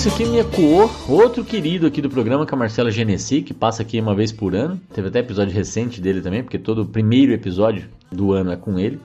Isso 0.00 0.08
aqui 0.08 0.24
me 0.24 0.38
ecoou 0.38 0.90
outro 1.06 1.44
querido 1.44 1.86
aqui 1.86 2.00
do 2.00 2.08
programa, 2.08 2.46
que 2.46 2.54
é 2.54 2.56
a 2.56 2.58
Marcela 2.58 2.90
Genesi, 2.90 3.42
que 3.42 3.52
passa 3.52 3.82
aqui 3.82 4.00
uma 4.00 4.14
vez 4.14 4.32
por 4.32 4.54
ano. 4.54 4.80
Teve 4.94 5.08
até 5.08 5.18
episódio 5.18 5.52
recente 5.52 6.00
dele 6.00 6.22
também, 6.22 6.42
porque 6.42 6.58
todo 6.58 6.80
o 6.80 6.86
primeiro 6.86 7.34
episódio 7.34 7.86
do 8.10 8.32
ano 8.32 8.50
é 8.50 8.56
com 8.56 8.78
ele. 8.78 8.98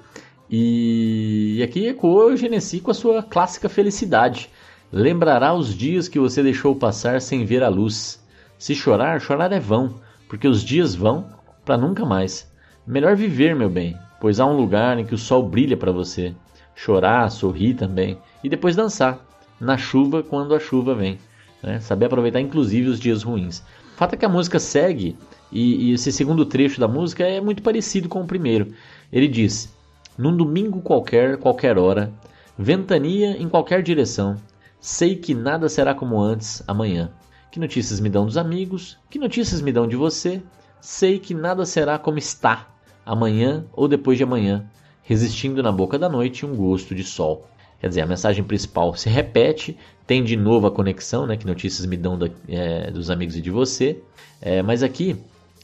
E, 0.49 1.61
aqui 1.61 1.85
ecoou 1.85 2.31
o 2.31 2.37
Genesi 2.37 2.79
com 2.79 2.91
a 2.91 2.93
sua 2.93 3.21
clássica 3.21 3.67
felicidade. 3.67 4.49
Lembrará 4.89 5.53
os 5.53 5.75
dias 5.75 6.07
que 6.07 6.17
você 6.17 6.41
deixou 6.41 6.73
passar 6.73 7.19
sem 7.19 7.43
ver 7.43 7.61
a 7.61 7.67
luz. 7.67 8.25
Se 8.57 8.73
chorar, 8.73 9.19
chorar 9.19 9.51
é 9.51 9.59
vão, 9.59 9.95
porque 10.29 10.47
os 10.47 10.63
dias 10.63 10.95
vão 10.95 11.25
para 11.65 11.77
nunca 11.77 12.05
mais. 12.05 12.49
Melhor 12.87 13.17
viver, 13.17 13.53
meu 13.53 13.69
bem, 13.69 13.97
pois 14.21 14.39
há 14.39 14.45
um 14.45 14.55
lugar 14.55 14.97
em 14.97 15.05
que 15.05 15.13
o 15.13 15.17
sol 15.17 15.43
brilha 15.43 15.75
para 15.75 15.91
você. 15.91 16.33
Chorar, 16.73 17.29
sorrir 17.31 17.73
também, 17.73 18.17
e 18.41 18.47
depois 18.47 18.77
dançar 18.77 19.24
na 19.59 19.77
chuva 19.77 20.23
quando 20.23 20.53
a 20.53 20.59
chuva 20.59 20.93
vem. 20.93 21.17
Né? 21.61 21.79
Saber 21.79 22.05
aproveitar 22.05 22.39
inclusive 22.39 22.89
os 22.89 22.99
dias 22.99 23.23
ruins. 23.23 23.59
O 23.93 23.97
fato 23.97 24.13
é 24.13 24.17
que 24.17 24.25
a 24.25 24.29
música 24.29 24.59
segue 24.59 25.17
e, 25.51 25.89
e 25.89 25.93
esse 25.93 26.11
segundo 26.11 26.45
trecho 26.45 26.79
da 26.79 26.87
música 26.87 27.23
é 27.23 27.39
muito 27.39 27.63
parecido 27.63 28.09
com 28.09 28.21
o 28.21 28.27
primeiro. 28.27 28.73
Ele 29.11 29.27
diz: 29.27 29.73
Num 30.17 30.35
domingo 30.35 30.81
qualquer, 30.81 31.37
qualquer 31.37 31.77
hora, 31.77 32.11
ventania 32.57 33.41
em 33.41 33.47
qualquer 33.47 33.81
direção, 33.81 34.35
sei 34.79 35.15
que 35.15 35.33
nada 35.33 35.69
será 35.69 35.93
como 35.95 36.21
antes 36.21 36.63
amanhã. 36.67 37.11
Que 37.51 37.59
notícias 37.59 38.01
me 38.01 38.09
dão 38.09 38.25
dos 38.25 38.37
amigos? 38.37 38.97
Que 39.09 39.17
notícias 39.17 39.61
me 39.61 39.71
dão 39.71 39.87
de 39.87 39.95
você? 39.95 40.41
Sei 40.81 41.17
que 41.17 41.33
nada 41.33 41.65
será 41.65 41.97
como 41.97 42.17
está 42.17 42.67
amanhã 43.05 43.65
ou 43.71 43.87
depois 43.87 44.17
de 44.17 44.23
amanhã, 44.23 44.65
resistindo 45.03 45.63
na 45.63 45.71
boca 45.71 45.97
da 45.97 46.09
noite 46.09 46.45
um 46.45 46.55
gosto 46.55 46.93
de 46.93 47.03
sol. 47.03 47.47
Quer 47.85 47.89
dizer, 47.89 48.01
a 48.01 48.07
mensagem 48.07 48.43
principal 48.43 48.95
se 48.95 49.07
repete, 49.09 49.77
tem 50.07 50.23
de 50.23 50.35
novo 50.35 50.65
a 50.65 50.71
conexão, 50.71 51.27
né, 51.27 51.37
que 51.37 51.45
notícias 51.45 51.85
me 51.85 51.95
dão 51.95 52.17
é, 52.47 52.89
dos 52.89 53.11
amigos 53.11 53.37
e 53.37 53.41
de 53.41 53.51
você, 53.51 54.01
é, 54.41 54.63
mas 54.63 54.81
aqui 54.81 55.15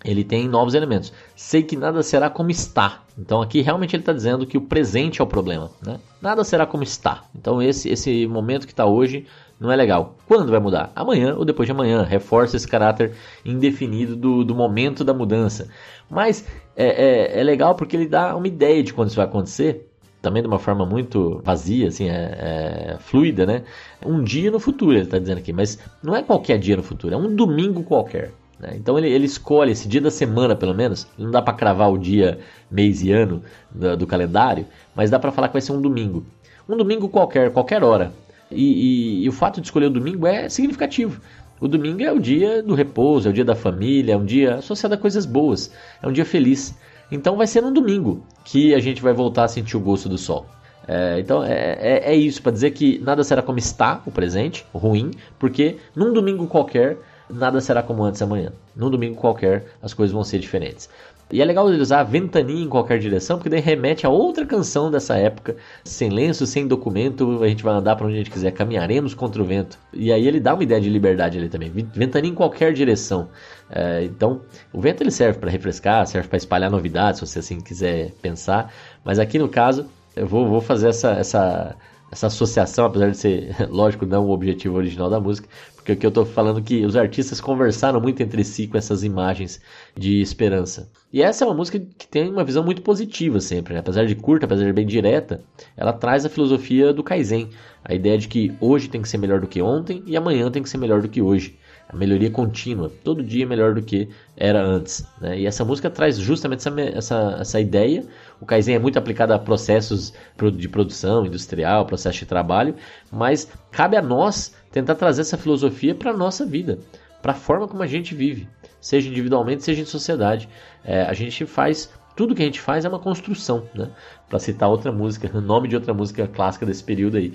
ele 0.06 0.24
tem 0.24 0.48
novos 0.48 0.76
elementos. 0.76 1.12
Sei 1.36 1.64
que 1.64 1.76
nada 1.76 2.04
será 2.04 2.30
como 2.30 2.52
está. 2.52 3.02
Então 3.18 3.42
aqui 3.42 3.62
realmente 3.62 3.96
ele 3.96 4.04
está 4.04 4.14
dizendo 4.14 4.46
que 4.46 4.56
o 4.56 4.62
presente 4.62 5.20
é 5.20 5.24
o 5.24 5.28
problema. 5.28 5.72
Né? 5.84 6.00
Nada 6.22 6.44
será 6.44 6.64
como 6.68 6.84
está. 6.84 7.24
Então 7.34 7.60
esse, 7.60 7.90
esse 7.90 8.28
momento 8.28 8.68
que 8.68 8.74
está 8.74 8.86
hoje 8.86 9.26
não 9.60 9.72
é 9.72 9.76
legal. 9.76 10.16
Quando 10.28 10.52
vai 10.52 10.60
mudar? 10.60 10.92
Amanhã 10.96 11.34
ou 11.36 11.44
depois 11.44 11.66
de 11.66 11.72
amanhã. 11.72 12.04
Reforça 12.04 12.56
esse 12.56 12.68
caráter 12.68 13.14
indefinido 13.44 14.16
do, 14.16 14.44
do 14.44 14.54
momento 14.54 15.04
da 15.04 15.12
mudança. 15.12 15.70
Mas 16.08 16.46
é, 16.76 16.86
é, 16.86 17.40
é 17.40 17.44
legal 17.44 17.74
porque 17.74 17.96
ele 17.96 18.08
dá 18.08 18.36
uma 18.36 18.48
ideia 18.48 18.84
de 18.84 18.94
quando 18.94 19.08
isso 19.08 19.18
vai 19.18 19.26
acontecer 19.26 19.91
também 20.22 20.42
de 20.42 20.48
uma 20.48 20.60
forma 20.60 20.86
muito 20.86 21.42
vazia, 21.44 21.88
assim, 21.88 22.08
é, 22.08 22.14
é, 22.14 22.98
fluida, 23.00 23.46
né? 23.46 23.64
Um 24.06 24.24
dia 24.24 24.52
no 24.52 24.60
futuro, 24.60 24.94
ele 24.94 25.04
está 25.04 25.18
dizendo 25.18 25.40
aqui, 25.40 25.52
mas 25.52 25.80
não 26.04 26.16
é 26.16 26.22
qualquer 26.22 26.60
dia 26.60 26.78
no 26.78 26.84
futuro, 26.84 27.14
é 27.14 27.18
um 27.18 27.36
domingo 27.36 27.84
qualquer. 27.84 28.32
Né? 28.60 28.74
Então 28.76 28.98
ele, 28.98 29.10
ele 29.10 29.26
escolhe 29.26 29.72
esse 29.72 29.88
dia 29.88 30.00
da 30.00 30.12
semana, 30.12 30.56
pelo 30.56 30.76
menos. 30.76 31.08
Não 31.18 31.32
dá 31.32 31.42
para 31.42 31.56
cravar 31.56 31.92
o 31.92 31.98
dia, 31.98 32.40
mês 32.70 33.02
e 33.02 33.12
ano 33.12 33.42
do, 33.72 33.98
do 33.98 34.08
calendário, 34.08 34.68
mas 34.96 35.10
dá 35.10 35.18
para 35.18 35.32
falar 35.32 35.48
que 35.48 35.54
vai 35.54 35.62
ser 35.62 35.72
um 35.72 35.82
domingo. 35.82 36.24
Um 36.70 36.78
domingo 36.78 37.10
qualquer, 37.10 37.52
qualquer 37.52 37.84
hora. 37.84 38.14
E, 38.52 39.22
e, 39.22 39.24
e 39.24 39.30
o 39.30 39.32
fato 39.32 39.60
de 39.60 39.68
escolher 39.68 39.88
o 39.88 39.90
domingo 39.90 40.28
é 40.28 40.48
significativo. 40.48 41.20
O 41.60 41.68
domingo 41.68 42.04
é 42.04 42.12
o 42.12 42.20
dia 42.20 42.62
do 42.62 42.76
repouso, 42.76 43.28
é 43.28 43.32
o 43.32 43.34
dia 43.34 43.46
da 43.46 43.56
família, 43.56 44.14
é 44.14 44.18
um 44.18 44.26
dia 44.26 44.56
associado 44.56 44.94
a 44.94 44.98
coisas 44.98 45.26
boas, 45.26 45.72
é 46.02 46.08
um 46.08 46.12
dia 46.12 46.26
feliz. 46.26 46.76
Então 47.12 47.36
vai 47.36 47.48
ser 47.48 47.62
no 47.62 47.72
domingo 47.72 48.24
que 48.44 48.74
a 48.74 48.80
gente 48.80 49.02
vai 49.02 49.14
voltar 49.14 49.46
a 49.46 49.48
sentir 49.48 49.78
o 49.78 49.80
gosto 49.80 50.10
do 50.10 50.18
sol. 50.18 50.46
É, 50.88 51.20
então 51.20 51.44
é, 51.44 51.78
é, 51.80 52.12
é 52.12 52.16
isso, 52.16 52.42
para 52.42 52.52
dizer 52.52 52.72
que 52.72 53.00
nada 53.00 53.24
será 53.24 53.42
como 53.42 53.60
está 53.60 54.02
o 54.06 54.12
presente, 54.12 54.66
ruim, 54.74 55.12
porque 55.38 55.78
num 55.96 56.12
domingo 56.12 56.48
qualquer 56.48 56.98
nada 57.30 57.62
será 57.62 57.82
como 57.82 58.04
antes 58.04 58.22
amanhã. 58.22 58.52
Num 58.76 58.90
domingo 58.90 59.16
qualquer 59.16 59.66
as 59.82 59.94
coisas 59.94 60.14
vão 60.14 60.24
ser 60.24 60.40
diferentes. 60.40 60.90
E 61.32 61.42
é 61.42 61.46
legal 61.46 61.66
usar 61.66 62.04
ventania 62.04 62.64
em 62.64 62.68
qualquer 62.68 63.00
direção, 63.00 63.38
porque 63.38 63.50
daí 63.50 63.62
remete 63.62 64.06
a 64.06 64.10
outra 64.10 64.46
canção 64.46 64.92
dessa 64.92 65.16
época. 65.16 65.56
Sem 65.84 66.10
lenço, 66.10 66.46
sem 66.46 66.68
documento, 66.68 67.42
a 67.42 67.48
gente 67.48 67.64
vai 67.64 67.74
andar 67.74 67.96
para 67.96 68.06
onde 68.06 68.16
a 68.16 68.18
gente 68.18 68.30
quiser, 68.30 68.52
caminharemos 68.52 69.14
contra 69.14 69.42
o 69.42 69.46
vento. 69.46 69.80
E 69.94 70.12
aí 70.12 70.28
ele 70.28 70.40
dá 70.40 70.54
uma 70.54 70.64
ideia 70.64 70.82
de 70.82 70.90
liberdade 70.90 71.38
ali 71.38 71.48
também. 71.48 71.70
Ventania 71.70 72.30
em 72.30 72.36
qualquer 72.36 72.74
direção. 72.74 73.30
É, 73.70 74.04
então, 74.04 74.42
o 74.74 74.82
vento 74.82 75.02
ele 75.02 75.12
serve 75.12 75.40
para 75.40 75.50
refrescar, 75.50 76.06
serve 76.06 76.28
para 76.28 76.38
espalhar 76.38 76.70
novidades, 76.70 77.20
se 77.20 77.26
você 77.26 77.40
assim 77.40 77.62
quiser 77.62 78.12
pensar. 78.22 78.74
Mas 79.04 79.18
aqui 79.18 79.40
no 79.40 79.48
caso, 79.48 79.86
eu 80.16 80.28
vou, 80.28 80.48
vou 80.48 80.60
fazer 80.60 80.90
essa, 80.90 81.12
essa 81.12 81.76
essa 82.12 82.28
associação, 82.28 82.86
apesar 82.86 83.10
de 83.10 83.18
ser, 83.18 83.56
lógico, 83.72 84.06
não 84.06 84.28
o 84.28 84.32
objetivo 84.32 84.76
original 84.76 85.10
da 85.10 85.20
música, 85.20 85.48
porque 85.76 85.94
aqui 85.94 86.06
eu 86.06 86.10
estou 86.10 86.26
falando 86.26 86.62
que 86.62 86.86
os 86.86 86.96
artistas 86.96 87.42
conversaram 87.42 88.00
muito 88.00 88.22
entre 88.22 88.44
si 88.44 88.68
com 88.68 88.78
essas 88.78 89.04
imagens 89.04 89.60
de 89.98 90.22
esperança. 90.22 90.92
E 91.12 91.24
essa 91.24 91.44
é 91.44 91.48
uma 91.48 91.56
música 91.56 91.80
que 91.80 92.08
tem 92.08 92.30
uma 92.30 92.44
visão 92.44 92.64
muito 92.64 92.82
positiva 92.82 93.40
sempre, 93.40 93.74
né? 93.74 93.80
apesar 93.80 94.06
de 94.06 94.14
curta, 94.14 94.46
apesar 94.46 94.66
de 94.66 94.74
bem 94.74 94.86
direta, 94.86 95.42
ela 95.76 95.94
traz 95.94 96.26
a 96.26 96.30
filosofia 96.30 96.94
do 96.94 97.04
Kaizen, 97.04 97.50
a 97.84 97.96
ideia 97.96 98.18
de 98.18 98.28
que 98.28 98.54
hoje 98.60 98.90
tem 98.90 99.02
que 99.02 99.10
ser 99.10 99.18
melhor 99.18 99.40
do 99.40 99.48
que 99.48 99.62
ontem 99.62 100.04
e 100.06 100.16
amanhã 100.16 100.52
tem 100.52 100.62
que 100.62 100.70
ser 100.70 100.78
melhor 100.78 101.02
do 101.02 101.10
que 101.10 101.22
hoje. 101.22 101.58
A 101.90 101.96
melhoria 101.96 102.32
contínua, 102.32 102.90
todo 103.04 103.22
dia 103.22 103.46
melhor 103.46 103.74
do 103.74 103.82
que 103.82 104.08
era 104.38 104.64
antes. 104.64 105.06
Né? 105.20 105.40
E 105.40 105.46
essa 105.46 105.66
música 105.66 105.90
traz 105.90 106.18
justamente 106.18 106.60
essa, 106.60 106.80
essa, 106.80 107.38
essa 107.42 107.60
ideia. 107.60 108.06
O 108.42 108.46
Kaizen 108.46 108.76
é 108.76 108.80
muito 108.80 108.98
aplicado 108.98 109.34
a 109.34 109.40
processos 109.40 110.12
de 110.58 110.68
produção 110.68 111.26
industrial, 111.26 111.86
processo 111.86 112.20
de 112.20 112.26
trabalho, 112.26 112.76
mas 113.12 113.48
cabe 113.72 113.96
a 113.96 114.02
nós 114.02 114.56
tentar 114.72 114.96
trazer 114.96 115.22
essa 115.22 115.38
filosofia 115.38 115.94
para 115.94 116.10
a 116.10 116.18
nossa 116.18 116.44
vida, 116.46 116.80
para 117.22 117.34
a 117.34 117.36
forma 117.36 117.68
como 117.68 117.84
a 117.84 117.88
gente 117.88 118.16
vive, 118.16 118.50
seja 118.82 119.08
individualmente, 119.08 119.64
seja 119.64 119.82
em 119.82 119.86
sociedade. 119.86 120.50
É, 120.84 121.04
a 121.04 121.14
gente 121.14 121.46
faz 121.46 121.94
tudo 122.16 122.36
que 122.36 122.42
a 122.42 122.46
gente 122.46 122.60
faz 122.60 122.84
é 122.84 122.90
uma 122.90 123.00
construção, 123.00 123.64
né? 123.74 123.90
Para 124.28 124.40
citar 124.40 124.70
outra 124.70 124.92
música, 124.92 125.30
nome 125.40 125.68
de 125.68 125.76
outra 125.76 125.94
música 125.94 126.28
clássica 126.28 126.66
desse 126.66 126.84
período 126.84 127.18
aí. 127.18 127.34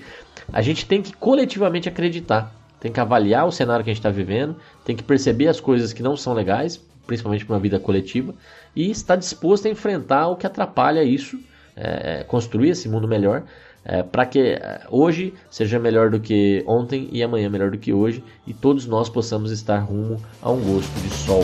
A 0.51 0.61
gente 0.61 0.85
tem 0.85 1.01
que 1.01 1.13
coletivamente 1.13 1.87
acreditar 1.89 2.53
tem 2.79 2.91
que 2.91 2.99
avaliar 2.99 3.47
o 3.47 3.51
cenário 3.51 3.83
que 3.83 3.89
a 3.89 3.93
gente 3.93 3.99
está 3.99 4.09
vivendo, 4.09 4.55
tem 4.85 4.95
que 4.95 5.03
perceber 5.03 5.47
as 5.47 5.59
coisas 5.59 5.93
que 5.93 6.03
não 6.03 6.15
são 6.15 6.33
legais, 6.33 6.79
principalmente 7.07 7.45
para 7.45 7.55
uma 7.55 7.61
vida 7.61 7.79
coletiva, 7.79 8.35
e 8.75 8.91
estar 8.91 9.15
disposto 9.15 9.67
a 9.67 9.71
enfrentar 9.71 10.27
o 10.27 10.35
que 10.35 10.45
atrapalha 10.45 11.03
isso, 11.03 11.39
é, 11.75 12.23
construir 12.27 12.69
esse 12.69 12.87
mundo 12.87 13.07
melhor, 13.07 13.43
é, 13.83 14.03
para 14.03 14.25
que 14.25 14.39
é, 14.39 14.81
hoje 14.89 15.33
seja 15.49 15.79
melhor 15.79 16.09
do 16.09 16.19
que 16.19 16.63
ontem 16.67 17.07
e 17.11 17.23
amanhã 17.23 17.49
melhor 17.49 17.71
do 17.71 17.77
que 17.77 17.93
hoje, 17.93 18.23
e 18.45 18.53
todos 18.53 18.85
nós 18.85 19.09
possamos 19.09 19.51
estar 19.51 19.79
rumo 19.79 20.21
a 20.41 20.51
um 20.51 20.59
gosto 20.61 20.93
de 20.99 21.09
sol. 21.09 21.43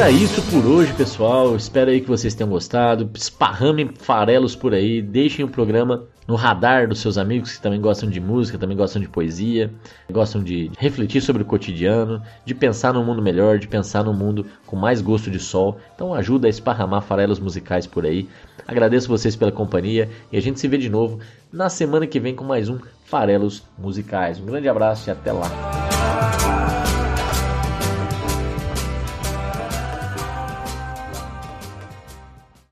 Era 0.00 0.10
isso 0.10 0.40
por 0.50 0.64
hoje, 0.64 0.94
pessoal. 0.94 1.54
Espero 1.54 1.90
aí 1.90 2.00
que 2.00 2.08
vocês 2.08 2.34
tenham 2.34 2.48
gostado. 2.48 3.10
Esparramem 3.14 3.90
farelos 3.98 4.56
por 4.56 4.72
aí. 4.72 5.02
Deixem 5.02 5.44
o 5.44 5.48
programa 5.48 6.04
no 6.26 6.36
radar 6.36 6.88
dos 6.88 7.00
seus 7.00 7.18
amigos 7.18 7.52
que 7.52 7.60
também 7.60 7.78
gostam 7.78 8.08
de 8.08 8.18
música, 8.18 8.56
também 8.56 8.76
gostam 8.76 9.02
de 9.02 9.08
poesia, 9.10 9.70
gostam 10.10 10.42
de 10.42 10.70
refletir 10.78 11.20
sobre 11.20 11.42
o 11.42 11.44
cotidiano, 11.44 12.22
de 12.46 12.54
pensar 12.54 12.94
num 12.94 13.04
mundo 13.04 13.20
melhor, 13.20 13.58
de 13.58 13.68
pensar 13.68 14.02
num 14.02 14.14
mundo 14.14 14.46
com 14.64 14.74
mais 14.74 15.02
gosto 15.02 15.30
de 15.30 15.38
sol. 15.38 15.78
Então 15.94 16.14
ajuda 16.14 16.46
a 16.46 16.50
esparramar 16.50 17.02
farelos 17.02 17.38
musicais 17.38 17.86
por 17.86 18.06
aí. 18.06 18.26
Agradeço 18.66 19.06
vocês 19.06 19.36
pela 19.36 19.52
companhia 19.52 20.08
e 20.32 20.38
a 20.38 20.40
gente 20.40 20.58
se 20.58 20.66
vê 20.66 20.78
de 20.78 20.88
novo 20.88 21.18
na 21.52 21.68
semana 21.68 22.06
que 22.06 22.18
vem 22.18 22.34
com 22.34 22.44
mais 22.44 22.70
um 22.70 22.78
Farelos 23.04 23.64
Musicais. 23.76 24.40
Um 24.40 24.46
grande 24.46 24.68
abraço 24.68 25.10
e 25.10 25.12
até 25.12 25.30
lá. 25.30 25.89